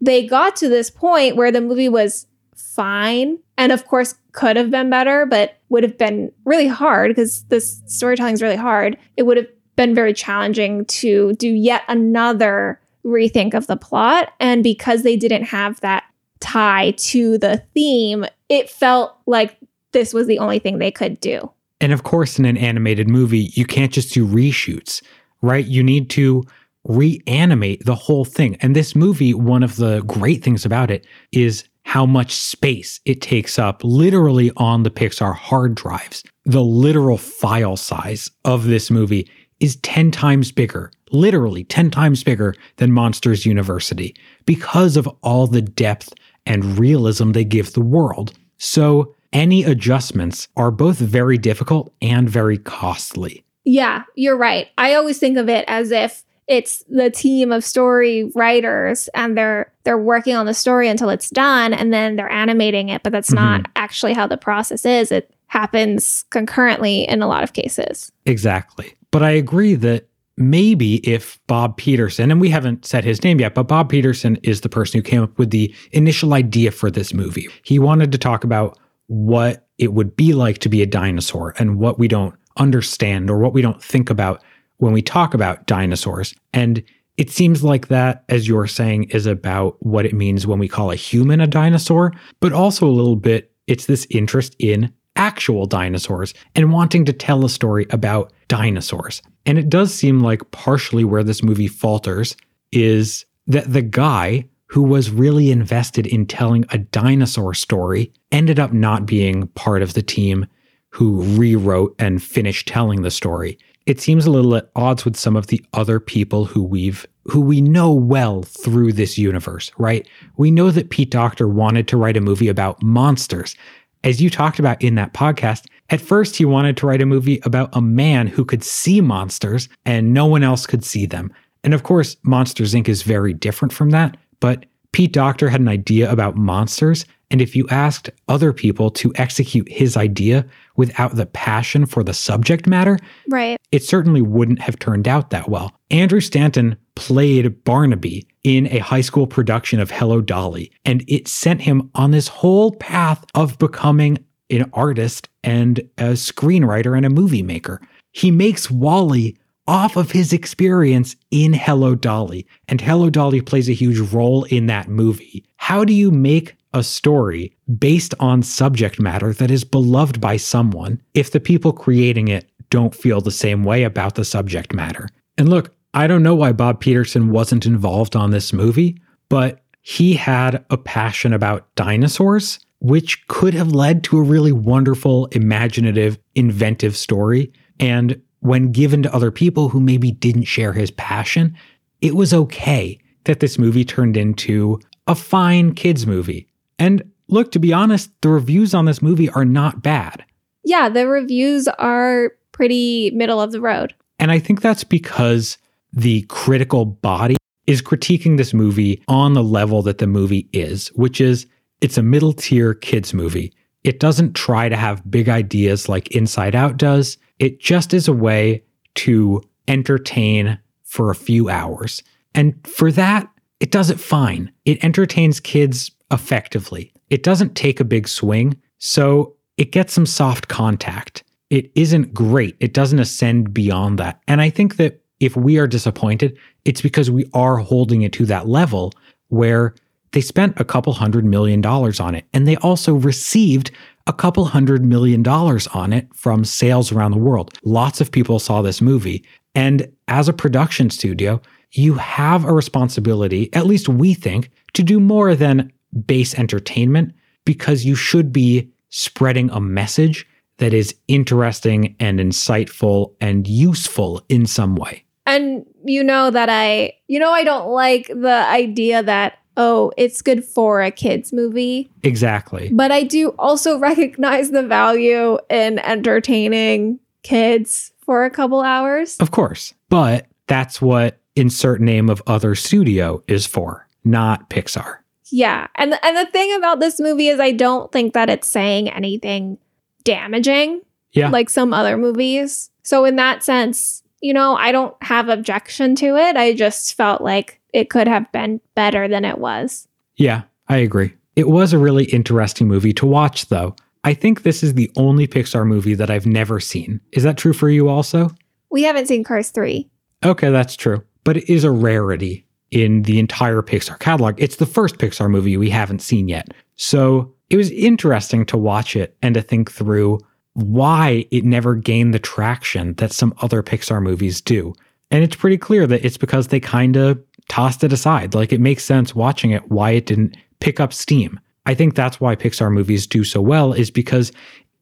they 0.00 0.24
got 0.24 0.54
to 0.54 0.68
this 0.68 0.88
point 0.88 1.34
where 1.34 1.50
the 1.50 1.60
movie 1.60 1.88
was 1.88 2.28
fine. 2.54 3.40
And 3.58 3.72
of 3.72 3.86
course, 3.88 4.14
could 4.34 4.56
have 4.56 4.70
been 4.70 4.90
better, 4.90 5.24
but 5.24 5.58
would 5.70 5.82
have 5.82 5.96
been 5.96 6.30
really 6.44 6.66
hard 6.66 7.10
because 7.10 7.44
this 7.44 7.82
storytelling 7.86 8.34
is 8.34 8.42
really 8.42 8.56
hard. 8.56 8.98
It 9.16 9.22
would 9.22 9.36
have 9.38 9.46
been 9.76 9.94
very 9.94 10.12
challenging 10.12 10.84
to 10.86 11.32
do 11.34 11.48
yet 11.48 11.82
another 11.88 12.80
rethink 13.04 13.54
of 13.54 13.66
the 13.66 13.76
plot. 13.76 14.32
And 14.40 14.62
because 14.62 15.02
they 15.02 15.16
didn't 15.16 15.44
have 15.44 15.80
that 15.80 16.04
tie 16.40 16.92
to 16.92 17.38
the 17.38 17.62
theme, 17.74 18.26
it 18.48 18.68
felt 18.68 19.16
like 19.26 19.56
this 19.92 20.12
was 20.12 20.26
the 20.26 20.38
only 20.38 20.58
thing 20.58 20.78
they 20.78 20.90
could 20.90 21.20
do. 21.20 21.50
And 21.80 21.92
of 21.92 22.02
course, 22.02 22.38
in 22.38 22.44
an 22.44 22.56
animated 22.56 23.08
movie, 23.08 23.50
you 23.54 23.64
can't 23.64 23.92
just 23.92 24.12
do 24.12 24.26
reshoots, 24.26 25.02
right? 25.42 25.64
You 25.64 25.82
need 25.82 26.10
to 26.10 26.44
reanimate 26.84 27.84
the 27.84 27.94
whole 27.94 28.24
thing. 28.24 28.56
And 28.60 28.74
this 28.74 28.94
movie, 28.94 29.32
one 29.32 29.62
of 29.62 29.76
the 29.76 30.02
great 30.02 30.42
things 30.42 30.64
about 30.64 30.90
it 30.90 31.06
is 31.32 31.64
how 31.84 32.04
much 32.04 32.34
space 32.34 33.00
it 33.04 33.20
takes 33.20 33.58
up 33.58 33.82
literally 33.84 34.50
on 34.56 34.82
the 34.82 34.90
Pixar 34.90 35.34
hard 35.34 35.74
drives. 35.74 36.24
The 36.44 36.62
literal 36.62 37.18
file 37.18 37.76
size 37.76 38.30
of 38.44 38.64
this 38.64 38.90
movie 38.90 39.30
is 39.60 39.76
10 39.76 40.10
times 40.10 40.50
bigger, 40.50 40.90
literally 41.12 41.64
10 41.64 41.90
times 41.90 42.24
bigger 42.24 42.54
than 42.76 42.92
Monsters 42.92 43.46
University 43.46 44.16
because 44.44 44.96
of 44.96 45.08
all 45.22 45.46
the 45.46 45.62
depth 45.62 46.12
and 46.46 46.78
realism 46.78 47.32
they 47.32 47.44
give 47.44 47.72
the 47.72 47.80
world. 47.80 48.32
So, 48.58 49.14
any 49.32 49.64
adjustments 49.64 50.46
are 50.56 50.70
both 50.70 50.98
very 50.98 51.38
difficult 51.38 51.92
and 52.00 52.28
very 52.28 52.56
costly. 52.56 53.44
Yeah, 53.64 54.04
you're 54.14 54.36
right. 54.36 54.68
I 54.78 54.94
always 54.94 55.18
think 55.18 55.38
of 55.38 55.48
it 55.48 55.64
as 55.66 55.90
if 55.90 56.22
it's 56.46 56.84
the 56.88 57.10
team 57.10 57.52
of 57.52 57.64
story 57.64 58.30
writers 58.34 59.08
and 59.14 59.36
they're 59.36 59.72
they're 59.84 59.98
working 59.98 60.34
on 60.34 60.46
the 60.46 60.54
story 60.54 60.88
until 60.88 61.10
it's 61.10 61.30
done 61.30 61.72
and 61.72 61.92
then 61.92 62.16
they're 62.16 62.30
animating 62.30 62.88
it, 62.88 63.02
but 63.02 63.12
that's 63.12 63.30
mm-hmm. 63.30 63.44
not 63.44 63.70
actually 63.76 64.12
how 64.12 64.26
the 64.26 64.36
process 64.36 64.84
is. 64.84 65.12
It 65.12 65.34
happens 65.46 66.24
concurrently 66.30 67.06
in 67.08 67.22
a 67.22 67.26
lot 67.26 67.44
of 67.44 67.52
cases. 67.52 68.10
Exactly. 68.26 68.94
But 69.10 69.22
I 69.22 69.30
agree 69.30 69.74
that 69.76 70.08
maybe 70.36 70.96
if 71.08 71.38
Bob 71.46 71.76
Peterson, 71.76 72.30
and 72.30 72.40
we 72.40 72.50
haven't 72.50 72.84
said 72.84 73.04
his 73.04 73.22
name 73.22 73.40
yet, 73.40 73.54
but 73.54 73.68
Bob 73.68 73.88
Peterson 73.88 74.36
is 74.42 74.62
the 74.62 74.68
person 74.68 74.98
who 74.98 75.02
came 75.02 75.22
up 75.22 75.38
with 75.38 75.50
the 75.50 75.72
initial 75.92 76.34
idea 76.34 76.70
for 76.70 76.90
this 76.90 77.14
movie. 77.14 77.48
He 77.62 77.78
wanted 77.78 78.10
to 78.12 78.18
talk 78.18 78.42
about 78.42 78.78
what 79.06 79.66
it 79.78 79.92
would 79.92 80.16
be 80.16 80.32
like 80.32 80.58
to 80.58 80.68
be 80.68 80.82
a 80.82 80.86
dinosaur 80.86 81.54
and 81.58 81.78
what 81.78 81.98
we 81.98 82.08
don't 82.08 82.34
understand 82.56 83.30
or 83.30 83.38
what 83.38 83.52
we 83.52 83.62
don't 83.62 83.82
think 83.82 84.10
about 84.10 84.42
when 84.78 84.92
we 84.92 85.02
talk 85.02 85.34
about 85.34 85.66
dinosaurs. 85.66 86.34
And 86.52 86.82
it 87.16 87.30
seems 87.30 87.62
like 87.62 87.88
that, 87.88 88.24
as 88.28 88.48
you're 88.48 88.66
saying, 88.66 89.04
is 89.04 89.26
about 89.26 89.76
what 89.84 90.04
it 90.04 90.14
means 90.14 90.46
when 90.46 90.58
we 90.58 90.68
call 90.68 90.90
a 90.90 90.96
human 90.96 91.40
a 91.40 91.46
dinosaur, 91.46 92.12
but 92.40 92.52
also 92.52 92.86
a 92.86 92.90
little 92.90 93.16
bit, 93.16 93.52
it's 93.66 93.86
this 93.86 94.06
interest 94.10 94.56
in 94.58 94.92
actual 95.16 95.66
dinosaurs 95.66 96.34
and 96.56 96.72
wanting 96.72 97.04
to 97.04 97.12
tell 97.12 97.44
a 97.44 97.48
story 97.48 97.86
about 97.90 98.32
dinosaurs. 98.48 99.22
And 99.46 99.58
it 99.58 99.68
does 99.68 99.94
seem 99.94 100.20
like 100.20 100.50
partially 100.50 101.04
where 101.04 101.22
this 101.22 101.42
movie 101.42 101.68
falters 101.68 102.36
is 102.72 103.24
that 103.46 103.72
the 103.72 103.82
guy 103.82 104.48
who 104.66 104.82
was 104.82 105.10
really 105.10 105.52
invested 105.52 106.06
in 106.06 106.26
telling 106.26 106.64
a 106.70 106.78
dinosaur 106.78 107.54
story 107.54 108.12
ended 108.32 108.58
up 108.58 108.72
not 108.72 109.06
being 109.06 109.46
part 109.48 109.82
of 109.82 109.94
the 109.94 110.02
team 110.02 110.46
who 110.88 111.22
rewrote 111.36 111.94
and 111.98 112.22
finished 112.22 112.66
telling 112.66 113.02
the 113.02 113.10
story. 113.10 113.58
It 113.86 114.00
seems 114.00 114.24
a 114.24 114.30
little 114.30 114.54
at 114.54 114.70
odds 114.76 115.04
with 115.04 115.16
some 115.16 115.36
of 115.36 115.48
the 115.48 115.64
other 115.74 116.00
people 116.00 116.44
who 116.44 116.62
we've 116.62 117.06
who 117.26 117.40
we 117.40 117.60
know 117.60 117.92
well 117.92 118.42
through 118.42 118.92
this 118.92 119.16
universe, 119.16 119.72
right? 119.78 120.06
We 120.36 120.50
know 120.50 120.70
that 120.70 120.90
Pete 120.90 121.10
Docter 121.10 121.48
wanted 121.48 121.88
to 121.88 121.96
write 121.96 122.16
a 122.18 122.20
movie 122.20 122.48
about 122.48 122.82
monsters. 122.82 123.56
As 124.02 124.20
you 124.20 124.28
talked 124.28 124.58
about 124.58 124.82
in 124.82 124.94
that 124.96 125.14
podcast, 125.14 125.66
at 125.88 126.02
first 126.02 126.36
he 126.36 126.44
wanted 126.44 126.76
to 126.76 126.86
write 126.86 127.00
a 127.00 127.06
movie 127.06 127.40
about 127.44 127.70
a 127.72 127.80
man 127.80 128.26
who 128.26 128.44
could 128.44 128.62
see 128.62 129.00
monsters 129.00 129.68
and 129.86 130.12
no 130.12 130.26
one 130.26 130.42
else 130.42 130.66
could 130.66 130.84
see 130.84 131.06
them. 131.06 131.32
And 131.62 131.72
of 131.72 131.82
course, 131.82 132.16
Monsters 132.22 132.74
Inc. 132.74 132.88
is 132.88 133.02
very 133.02 133.32
different 133.32 133.72
from 133.72 133.90
that, 133.90 134.18
but 134.40 134.66
Pete 134.94 135.12
Docter 135.12 135.48
had 135.48 135.60
an 135.60 135.66
idea 135.66 136.08
about 136.08 136.36
monsters, 136.36 137.04
and 137.28 137.42
if 137.42 137.56
you 137.56 137.66
asked 137.68 138.10
other 138.28 138.52
people 138.52 138.90
to 138.92 139.12
execute 139.16 139.68
his 139.68 139.96
idea 139.96 140.46
without 140.76 141.16
the 141.16 141.26
passion 141.26 141.84
for 141.84 142.04
the 142.04 142.14
subject 142.14 142.68
matter, 142.68 142.96
Right. 143.28 143.58
it 143.72 143.82
certainly 143.82 144.22
wouldn't 144.22 144.60
have 144.60 144.78
turned 144.78 145.08
out 145.08 145.30
that 145.30 145.48
well. 145.48 145.72
Andrew 145.90 146.20
Stanton 146.20 146.76
played 146.94 147.64
Barnaby 147.64 148.28
in 148.44 148.68
a 148.68 148.78
high 148.78 149.00
school 149.00 149.26
production 149.26 149.80
of 149.80 149.90
Hello 149.90 150.20
Dolly, 150.20 150.70
and 150.84 151.02
it 151.08 151.26
sent 151.26 151.62
him 151.62 151.90
on 151.96 152.12
this 152.12 152.28
whole 152.28 152.70
path 152.76 153.24
of 153.34 153.58
becoming 153.58 154.18
an 154.48 154.70
artist 154.72 155.28
and 155.42 155.80
a 155.98 156.12
screenwriter 156.12 156.96
and 156.96 157.04
a 157.04 157.10
movie 157.10 157.42
maker. 157.42 157.80
He 158.12 158.30
makes 158.30 158.70
WALL-E 158.70 159.36
off 159.66 159.96
of 159.96 160.10
his 160.10 160.32
experience 160.32 161.16
in 161.30 161.52
Hello 161.52 161.94
Dolly, 161.94 162.46
and 162.68 162.80
Hello 162.80 163.10
Dolly 163.10 163.40
plays 163.40 163.68
a 163.68 163.74
huge 163.74 163.98
role 164.12 164.44
in 164.44 164.66
that 164.66 164.88
movie. 164.88 165.44
How 165.56 165.84
do 165.84 165.92
you 165.92 166.10
make 166.10 166.56
a 166.74 166.82
story 166.82 167.56
based 167.78 168.14
on 168.20 168.42
subject 168.42 169.00
matter 169.00 169.32
that 169.32 169.50
is 169.50 169.64
beloved 169.64 170.20
by 170.20 170.36
someone 170.36 171.00
if 171.14 171.30
the 171.30 171.40
people 171.40 171.72
creating 171.72 172.28
it 172.28 172.50
don't 172.70 172.94
feel 172.94 173.20
the 173.20 173.30
same 173.30 173.64
way 173.64 173.84
about 173.84 174.16
the 174.16 174.24
subject 174.24 174.74
matter? 174.74 175.08
And 175.38 175.48
look, 175.48 175.74
I 175.94 176.06
don't 176.06 176.22
know 176.22 176.34
why 176.34 176.52
Bob 176.52 176.80
Peterson 176.80 177.30
wasn't 177.30 177.66
involved 177.66 178.16
on 178.16 178.30
this 178.30 178.52
movie, 178.52 179.00
but 179.28 179.62
he 179.80 180.14
had 180.14 180.64
a 180.70 180.76
passion 180.76 181.32
about 181.32 181.72
dinosaurs, 181.76 182.58
which 182.80 183.26
could 183.28 183.54
have 183.54 183.72
led 183.72 184.02
to 184.04 184.18
a 184.18 184.22
really 184.22 184.52
wonderful, 184.52 185.26
imaginative, 185.26 186.18
inventive 186.34 186.96
story. 186.96 187.52
And 187.78 188.20
when 188.44 188.72
given 188.72 189.02
to 189.02 189.14
other 189.14 189.30
people 189.30 189.70
who 189.70 189.80
maybe 189.80 190.12
didn't 190.12 190.44
share 190.44 190.74
his 190.74 190.90
passion, 190.90 191.56
it 192.02 192.14
was 192.14 192.34
okay 192.34 192.98
that 193.24 193.40
this 193.40 193.58
movie 193.58 193.86
turned 193.86 194.18
into 194.18 194.78
a 195.06 195.14
fine 195.14 195.72
kids 195.72 196.06
movie. 196.06 196.46
And 196.78 197.10
look, 197.28 197.50
to 197.52 197.58
be 197.58 197.72
honest, 197.72 198.10
the 198.20 198.28
reviews 198.28 198.74
on 198.74 198.84
this 198.84 199.00
movie 199.00 199.30
are 199.30 199.46
not 199.46 199.82
bad. 199.82 200.26
Yeah, 200.62 200.90
the 200.90 201.08
reviews 201.08 201.68
are 201.68 202.32
pretty 202.52 203.10
middle 203.12 203.40
of 203.40 203.50
the 203.50 203.62
road. 203.62 203.94
And 204.18 204.30
I 204.30 204.40
think 204.40 204.60
that's 204.60 204.84
because 204.84 205.56
the 205.94 206.22
critical 206.28 206.84
body 206.84 207.36
is 207.66 207.80
critiquing 207.80 208.36
this 208.36 208.52
movie 208.52 209.02
on 209.08 209.32
the 209.32 209.42
level 209.42 209.80
that 209.82 209.96
the 209.96 210.06
movie 210.06 210.50
is, 210.52 210.88
which 210.88 211.18
is 211.18 211.46
it's 211.80 211.96
a 211.96 212.02
middle 212.02 212.34
tier 212.34 212.74
kids 212.74 213.14
movie. 213.14 213.54
It 213.84 214.00
doesn't 214.00 214.34
try 214.34 214.68
to 214.68 214.76
have 214.76 215.08
big 215.10 215.28
ideas 215.28 215.88
like 215.88 216.08
Inside 216.08 216.54
Out 216.54 216.76
does. 216.76 217.18
It 217.38 217.60
just 217.60 217.94
is 217.94 218.08
a 218.08 218.12
way 218.12 218.64
to 218.96 219.42
entertain 219.68 220.58
for 220.82 221.10
a 221.10 221.14
few 221.14 221.48
hours. 221.48 222.02
And 222.34 222.54
for 222.66 222.90
that, 222.92 223.28
it 223.60 223.70
does 223.70 223.90
it 223.90 224.00
fine. 224.00 224.50
It 224.64 224.82
entertains 224.84 225.40
kids 225.40 225.90
effectively. 226.10 226.92
It 227.10 227.22
doesn't 227.22 227.54
take 227.54 227.80
a 227.80 227.84
big 227.84 228.08
swing, 228.08 228.60
so 228.78 229.36
it 229.56 229.72
gets 229.72 229.92
some 229.92 230.06
soft 230.06 230.48
contact. 230.48 231.22
It 231.50 231.70
isn't 231.74 232.14
great. 232.14 232.56
It 232.60 232.72
doesn't 232.72 232.98
ascend 232.98 233.54
beyond 233.54 233.98
that. 233.98 234.20
And 234.26 234.40
I 234.40 234.50
think 234.50 234.76
that 234.76 235.00
if 235.20 235.36
we 235.36 235.58
are 235.58 235.66
disappointed, 235.66 236.36
it's 236.64 236.82
because 236.82 237.10
we 237.10 237.28
are 237.34 237.58
holding 237.58 238.02
it 238.02 238.12
to 238.14 238.26
that 238.26 238.48
level 238.48 238.92
where 239.28 239.74
they 240.14 240.20
spent 240.20 240.58
a 240.58 240.64
couple 240.64 240.92
hundred 240.92 241.24
million 241.24 241.60
dollars 241.60 242.00
on 242.00 242.14
it. 242.14 242.24
And 242.32 242.46
they 242.46 242.56
also 242.56 242.94
received 242.94 243.70
a 244.06 244.12
couple 244.12 244.44
hundred 244.44 244.84
million 244.84 245.22
dollars 245.22 245.66
on 245.68 245.92
it 245.92 246.08
from 246.14 246.44
sales 246.44 246.92
around 246.92 247.10
the 247.10 247.18
world. 247.18 247.52
Lots 247.64 248.00
of 248.00 248.12
people 248.12 248.38
saw 248.38 248.62
this 248.62 248.80
movie. 248.80 249.24
And 249.54 249.92
as 250.08 250.28
a 250.28 250.32
production 250.32 250.88
studio, 250.90 251.42
you 251.72 251.94
have 251.94 252.44
a 252.44 252.52
responsibility, 252.52 253.52
at 253.52 253.66
least 253.66 253.88
we 253.88 254.14
think, 254.14 254.50
to 254.74 254.82
do 254.82 255.00
more 255.00 255.34
than 255.34 255.72
base 256.06 256.34
entertainment 256.34 257.12
because 257.44 257.84
you 257.84 257.94
should 257.96 258.32
be 258.32 258.70
spreading 258.90 259.50
a 259.50 259.60
message 259.60 260.26
that 260.58 260.72
is 260.72 260.94
interesting 261.08 261.96
and 261.98 262.20
insightful 262.20 263.14
and 263.20 263.48
useful 263.48 264.24
in 264.28 264.46
some 264.46 264.76
way. 264.76 265.04
And 265.26 265.64
you 265.84 266.04
know 266.04 266.30
that 266.30 266.48
I, 266.48 266.92
you 267.08 267.18
know, 267.18 267.32
I 267.32 267.42
don't 267.44 267.70
like 267.70 268.06
the 268.08 268.46
idea 268.48 269.02
that, 269.02 269.38
oh, 269.56 269.92
it's 269.96 270.20
good 270.22 270.44
for 270.44 270.82
a 270.82 270.90
kids' 270.90 271.32
movie. 271.32 271.90
Exactly. 272.02 272.70
But 272.72 272.90
I 272.90 273.02
do 273.04 273.30
also 273.38 273.78
recognize 273.90 274.50
the 274.50 274.62
value 274.62 275.38
in 275.48 275.78
entertaining 275.80 276.98
kids 277.22 277.92
for 278.00 278.24
a 278.24 278.30
couple 278.30 278.60
hours. 278.60 279.16
Of 279.18 279.30
course. 279.30 279.74
But 279.88 280.26
that's 280.46 280.80
what 280.82 281.18
insert 281.36 281.80
name 281.80 282.10
of 282.10 282.22
other 282.26 282.54
studio 282.54 283.22
is 283.26 283.46
for, 283.46 283.88
not 284.04 284.50
Pixar. 284.50 284.96
Yeah. 285.30 285.66
And 285.76 285.98
and 286.02 286.16
the 286.16 286.30
thing 286.30 286.54
about 286.54 286.80
this 286.80 287.00
movie 287.00 287.28
is 287.28 287.40
I 287.40 287.50
don't 287.50 287.90
think 287.90 288.12
that 288.14 288.28
it's 288.30 288.46
saying 288.48 288.88
anything 288.90 289.58
damaging 290.04 290.82
Yeah. 291.12 291.30
like 291.30 291.48
some 291.50 291.72
other 291.72 291.96
movies. 291.96 292.70
So 292.82 293.04
in 293.04 293.16
that 293.16 293.42
sense, 293.42 294.02
you 294.20 294.32
know, 294.34 294.54
I 294.56 294.70
don't 294.70 294.94
have 295.02 295.28
objection 295.28 295.94
to 295.96 296.16
it. 296.16 296.36
I 296.36 296.52
just 296.54 296.94
felt 296.94 297.20
like 297.22 297.60
it 297.74 297.90
could 297.90 298.08
have 298.08 298.30
been 298.32 298.60
better 298.74 299.08
than 299.08 299.24
it 299.24 299.38
was. 299.38 299.86
Yeah, 300.16 300.42
I 300.68 300.78
agree. 300.78 301.12
It 301.36 301.48
was 301.48 301.72
a 301.72 301.78
really 301.78 302.04
interesting 302.04 302.68
movie 302.68 302.92
to 302.94 303.04
watch, 303.04 303.48
though. 303.48 303.74
I 304.04 304.14
think 304.14 304.42
this 304.42 304.62
is 304.62 304.74
the 304.74 304.90
only 304.96 305.26
Pixar 305.26 305.66
movie 305.66 305.94
that 305.94 306.10
I've 306.10 306.26
never 306.26 306.60
seen. 306.60 307.00
Is 307.12 307.24
that 307.24 307.36
true 307.36 307.52
for 307.52 307.68
you 307.68 307.88
also? 307.88 308.30
We 308.70 308.84
haven't 308.84 309.08
seen 309.08 309.24
Cars 309.24 309.50
3. 309.50 309.90
Okay, 310.24 310.50
that's 310.50 310.76
true. 310.76 311.02
But 311.24 311.38
it 311.38 311.52
is 311.52 311.64
a 311.64 311.70
rarity 311.70 312.46
in 312.70 313.02
the 313.02 313.18
entire 313.18 313.60
Pixar 313.60 313.98
catalog. 313.98 314.40
It's 314.40 314.56
the 314.56 314.66
first 314.66 314.98
Pixar 314.98 315.28
movie 315.28 315.56
we 315.56 315.70
haven't 315.70 316.00
seen 316.00 316.28
yet. 316.28 316.54
So 316.76 317.34
it 317.50 317.56
was 317.56 317.70
interesting 317.70 318.46
to 318.46 318.56
watch 318.56 318.94
it 318.94 319.16
and 319.22 319.34
to 319.34 319.42
think 319.42 319.70
through 319.70 320.20
why 320.52 321.26
it 321.32 321.44
never 321.44 321.74
gained 321.74 322.14
the 322.14 322.18
traction 322.20 322.94
that 322.94 323.12
some 323.12 323.34
other 323.40 323.62
Pixar 323.62 324.00
movies 324.00 324.40
do. 324.40 324.74
And 325.10 325.24
it's 325.24 325.36
pretty 325.36 325.58
clear 325.58 325.86
that 325.86 326.04
it's 326.04 326.16
because 326.16 326.48
they 326.48 326.60
kind 326.60 326.96
of 326.96 327.22
tossed 327.48 327.84
it 327.84 327.92
aside. 327.92 328.34
Like 328.34 328.52
it 328.52 328.60
makes 328.60 328.84
sense 328.84 329.14
watching 329.14 329.50
it 329.50 329.70
why 329.70 329.92
it 329.92 330.06
didn't 330.06 330.36
pick 330.60 330.80
up 330.80 330.92
steam. 330.92 331.38
I 331.66 331.74
think 331.74 331.94
that's 331.94 332.20
why 332.20 332.36
Pixar 332.36 332.72
movies 332.72 333.06
do 333.06 333.24
so 333.24 333.40
well 333.40 333.72
is 333.72 333.90
because 333.90 334.32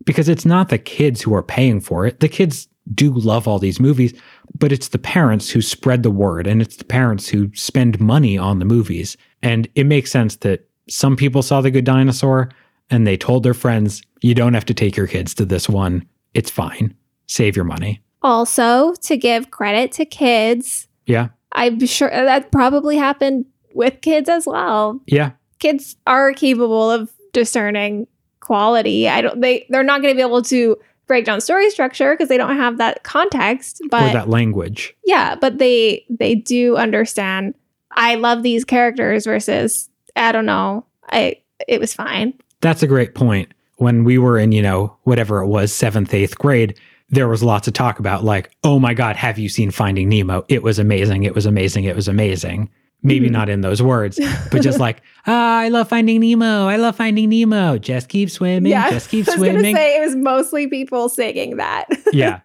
because 0.05 0.29
it's 0.29 0.45
not 0.45 0.69
the 0.69 0.79
kids 0.79 1.23
who 1.23 1.33
are 1.35 1.43
paying 1.43 1.81
for 1.81 2.07
it. 2.07 2.21
The 2.21 2.29
kids 2.29 2.69
do 2.95 3.13
love 3.13 3.47
all 3.47 3.61
these 3.61 3.79
movies, 3.79 4.13
but 4.59 4.73
it's 4.73 4.89
the 4.89 4.99
parents 4.99 5.49
who 5.51 5.63
spread 5.63 6.03
the 6.03 6.11
word 6.11 6.47
and 6.49 6.61
it's 6.61 6.77
the 6.77 6.85
parents 6.85 7.29
who 7.29 7.55
spend 7.55 8.01
money 8.01 8.37
on 8.37 8.59
the 8.59 8.65
movies. 8.65 9.17
And 9.43 9.69
it 9.77 9.85
makes 9.85 10.11
sense 10.11 10.37
that 10.37 10.69
some 10.89 11.15
people 11.15 11.43
saw 11.43 11.61
The 11.61 11.71
Good 11.71 11.85
Dinosaur 11.85 12.51
and 12.91 13.07
they 13.07 13.17
told 13.17 13.45
their 13.45 13.55
friends, 13.55 14.03
you 14.21 14.35
don't 14.35 14.55
have 14.55 14.65
to 14.67 14.75
take 14.75 14.97
your 14.97 15.07
kids 15.07 15.35
to 15.35 15.45
this 15.45 15.69
one. 15.69 16.05
It's 16.35 16.51
fine. 16.51 16.95
Save 17.29 17.55
your 17.55 17.65
money. 17.65 18.03
Also, 18.23 18.95
to 19.03 19.17
give 19.17 19.51
credit 19.51 19.93
to 19.93 20.05
kids, 20.05 20.89
Yeah. 21.07 21.29
I'm 21.53 21.85
sure 21.87 22.11
that 22.11 22.51
probably 22.51 22.97
happened 22.97 23.47
with 23.75 24.01
kids 24.01 24.29
as 24.29 24.47
well. 24.47 25.01
Yeah. 25.07 25.33
Kids 25.59 25.97
are 26.07 26.33
capable 26.33 26.91
of 26.91 27.11
discerning 27.33 28.07
quality. 28.41 29.09
I 29.09 29.21
don't 29.21 29.41
they 29.41 29.67
they're 29.69 29.83
not 29.83 30.03
going 30.03 30.13
to 30.13 30.17
be 30.17 30.27
able 30.27 30.43
to 30.43 30.77
break 31.07 31.25
down 31.25 31.41
story 31.41 31.71
structure 31.71 32.13
because 32.15 32.29
they 32.29 32.37
don't 32.37 32.57
have 32.57 32.79
that 32.79 33.03
context, 33.05 33.81
or 33.83 33.89
but 33.89 34.13
that 34.13 34.29
language. 34.29 34.95
yeah, 35.05 35.35
but 35.37 35.59
they 35.59 36.05
they 36.11 36.35
do 36.35 36.77
understand 36.77 37.55
I 37.93 38.17
love 38.17 38.43
these 38.43 38.65
characters 38.65 39.25
versus 39.25 39.89
I 40.17 40.33
don't 40.33 40.47
know. 40.47 40.85
I 41.11 41.37
it 41.69 41.81
was 41.81 41.95
fine. 41.95 42.35
That's 42.61 42.83
a 42.83 42.87
great 42.87 43.15
point. 43.15 43.53
When 43.77 44.05
we 44.05 44.19
were 44.19 44.39
in, 44.39 44.53
you 44.53 44.63
know, 44.63 44.97
whatever 45.03 45.41
it 45.41 45.49
was, 45.49 45.73
seventh, 45.73 46.15
eighth 46.15 46.39
grade, 46.39 46.79
there 47.13 47.29
was 47.29 47.43
lots 47.43 47.69
of 47.69 47.75
talk 47.75 47.99
about, 47.99 48.25
like, 48.25 48.51
oh 48.65 48.79
my 48.81 48.95
God, 48.95 49.15
have 49.17 49.39
you 49.39 49.49
seen 49.49 49.71
Finding 49.71 50.09
Nemo? 50.09 50.45
It 50.49 50.63
was 50.63 50.79
amazing. 50.79 51.23
It 51.23 51.35
was 51.35 51.47
amazing. 51.47 51.85
It 51.85 51.95
was 51.95 52.09
amazing. 52.09 52.69
Maybe 53.05 53.29
Mhm. 53.29 53.33
not 53.33 53.49
in 53.49 53.61
those 53.61 53.83
words, 53.83 54.19
but 54.51 54.63
just 54.63 54.79
like, 54.87 55.03
ah, 55.27 55.59
I 55.59 55.69
love 55.69 55.89
Finding 55.89 56.21
Nemo. 56.21 56.67
I 56.67 56.77
love 56.77 56.97
Finding 56.97 57.29
Nemo. 57.31 57.77
Just 57.79 58.09
keep 58.09 58.31
swimming. 58.31 58.73
just 58.73 59.11
keep 59.11 59.27
swimming. 59.27 59.51
I 59.51 59.53
was 59.55 59.63
gonna 59.63 59.75
say 59.77 59.97
it 59.97 60.01
was 60.07 60.17
mostly 60.17 60.67
people 60.69 61.09
singing 61.09 61.57
that. 61.57 61.87
yeah. 62.13 62.41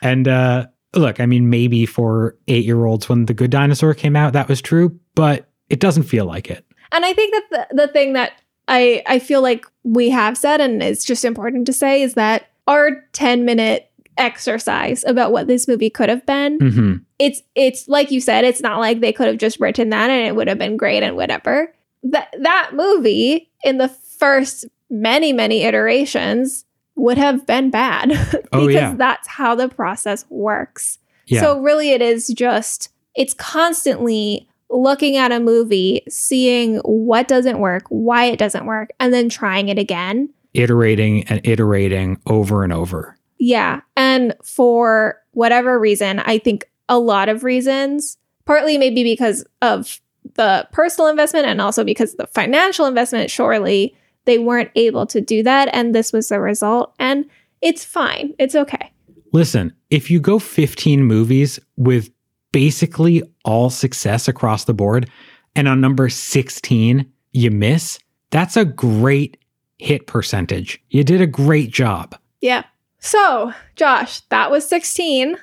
And 0.00 0.28
uh, 0.28 0.66
look, 0.94 1.18
I 1.18 1.26
mean, 1.26 1.50
maybe 1.50 1.86
for 1.86 2.36
eight 2.46 2.64
year 2.64 2.84
olds 2.84 3.08
when 3.08 3.26
The 3.26 3.34
Good 3.34 3.50
Dinosaur 3.50 3.94
came 3.94 4.14
out, 4.14 4.34
that 4.34 4.48
was 4.48 4.60
true, 4.62 4.98
but 5.14 5.48
it 5.68 5.80
doesn't 5.80 6.04
feel 6.04 6.26
like 6.26 6.50
it. 6.50 6.64
And 6.92 7.04
I 7.04 7.12
think 7.14 7.32
that 7.32 7.66
the, 7.70 7.86
the 7.86 7.88
thing 7.88 8.12
that 8.12 8.32
I 8.68 9.02
I 9.06 9.18
feel 9.18 9.40
like 9.42 9.64
we 9.82 10.10
have 10.10 10.36
said, 10.38 10.60
and 10.60 10.82
it's 10.82 11.04
just 11.04 11.24
important 11.24 11.66
to 11.66 11.72
say, 11.72 12.02
is 12.02 12.14
that 12.14 12.48
our 12.68 12.90
10 13.14 13.44
minute 13.44 13.90
exercise 14.18 15.04
about 15.04 15.32
what 15.32 15.46
this 15.46 15.66
movie 15.68 15.90
could 15.90 16.08
have 16.08 16.24
been, 16.26 16.58
hmm 16.58 16.96
it's 17.18 17.40
it's 17.54 17.86
like 17.86 18.10
you 18.10 18.20
said, 18.20 18.44
it's 18.44 18.60
not 18.60 18.80
like 18.80 18.98
they 19.00 19.12
could 19.12 19.28
have 19.28 19.38
just 19.38 19.60
written 19.60 19.90
that 19.90 20.10
and 20.10 20.26
it 20.26 20.34
would 20.34 20.48
have 20.48 20.58
been 20.58 20.76
great 20.76 21.02
and 21.04 21.14
whatever. 21.16 21.72
That 22.02 22.34
that 22.40 22.70
movie 22.74 23.48
in 23.62 23.78
the 23.78 23.88
first 23.88 24.64
many, 24.90 25.32
many 25.32 25.62
iterations 25.62 26.64
would 26.96 27.18
have 27.18 27.46
been 27.46 27.70
bad. 27.70 28.08
because 28.32 28.48
Oh, 28.52 28.68
yeah. 28.68 28.94
that's 28.96 29.28
how 29.28 29.54
the 29.54 29.68
process 29.68 30.24
works. 30.30 30.98
Yeah. 31.26 31.40
So 31.42 31.60
really 31.60 31.90
it 31.90 32.02
is 32.02 32.26
just 32.28 32.88
it's 33.14 33.34
constantly 33.34 34.48
looking 34.68 35.16
at 35.16 35.30
a 35.32 35.38
movie, 35.38 36.02
seeing 36.08 36.78
what 36.78 37.28
doesn't 37.28 37.58
work, 37.60 37.84
why 37.88 38.24
it 38.24 38.38
doesn't 38.38 38.66
work, 38.66 38.90
and 38.98 39.12
then 39.14 39.28
trying 39.28 39.68
it 39.68 39.78
again. 39.78 40.28
Iterating 40.54 41.22
and 41.28 41.40
iterating 41.46 42.20
over 42.26 42.64
and 42.64 42.72
over. 42.72 43.16
Yeah. 43.44 43.80
And 43.96 44.36
for 44.44 45.20
whatever 45.32 45.76
reason, 45.76 46.20
I 46.20 46.38
think 46.38 46.70
a 46.88 47.00
lot 47.00 47.28
of 47.28 47.42
reasons, 47.42 48.16
partly 48.44 48.78
maybe 48.78 49.02
because 49.02 49.44
of 49.60 50.00
the 50.34 50.68
personal 50.70 51.08
investment 51.10 51.46
and 51.46 51.60
also 51.60 51.82
because 51.82 52.14
the 52.14 52.28
financial 52.28 52.86
investment, 52.86 53.32
surely 53.32 53.96
they 54.26 54.38
weren't 54.38 54.70
able 54.76 55.06
to 55.06 55.20
do 55.20 55.42
that. 55.42 55.68
And 55.72 55.92
this 55.92 56.12
was 56.12 56.28
the 56.28 56.38
result. 56.38 56.94
And 57.00 57.24
it's 57.60 57.84
fine. 57.84 58.32
It's 58.38 58.54
okay. 58.54 58.92
Listen, 59.32 59.72
if 59.90 60.08
you 60.08 60.20
go 60.20 60.38
15 60.38 61.02
movies 61.02 61.58
with 61.76 62.10
basically 62.52 63.24
all 63.44 63.70
success 63.70 64.28
across 64.28 64.66
the 64.66 64.74
board, 64.74 65.10
and 65.56 65.66
on 65.66 65.80
number 65.80 66.08
16, 66.08 67.10
you 67.32 67.50
miss, 67.50 67.98
that's 68.30 68.56
a 68.56 68.64
great 68.64 69.36
hit 69.78 70.06
percentage. 70.06 70.80
You 70.90 71.02
did 71.02 71.20
a 71.20 71.26
great 71.26 71.72
job. 71.72 72.14
Yeah. 72.40 72.62
So, 73.02 73.52
Josh, 73.74 74.20
that 74.30 74.50
was 74.50 74.66
16. 74.68 75.36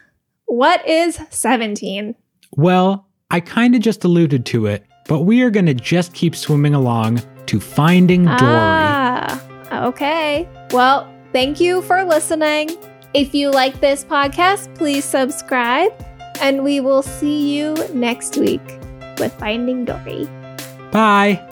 What 0.45 0.87
is 0.87 1.19
17? 1.29 2.15
Well, 2.55 3.05
I 3.29 3.41
kind 3.41 3.75
of 3.75 3.81
just 3.81 4.03
alluded 4.05 4.45
to 4.47 4.65
it, 4.67 4.85
but 5.07 5.23
we 5.23 5.41
are 5.41 5.49
going 5.49 5.65
to 5.65 5.73
just 5.73 6.13
keep 6.13 6.37
swimming 6.37 6.73
along 6.73 7.21
to 7.47 7.59
Finding 7.59 8.23
Dory. 8.23 8.37
Ah, 8.41 9.87
okay. 9.87 10.47
Well, 10.71 11.13
thank 11.33 11.59
you 11.59 11.81
for 11.81 12.03
listening. 12.05 12.69
If 13.13 13.35
you 13.35 13.51
like 13.51 13.81
this 13.81 14.05
podcast, 14.05 14.73
please 14.75 15.03
subscribe, 15.03 15.91
and 16.39 16.63
we 16.63 16.79
will 16.79 17.03
see 17.03 17.57
you 17.57 17.75
next 17.93 18.37
week 18.37 18.65
with 19.19 19.33
Finding 19.33 19.83
Dory. 19.83 20.29
Bye. 20.91 21.45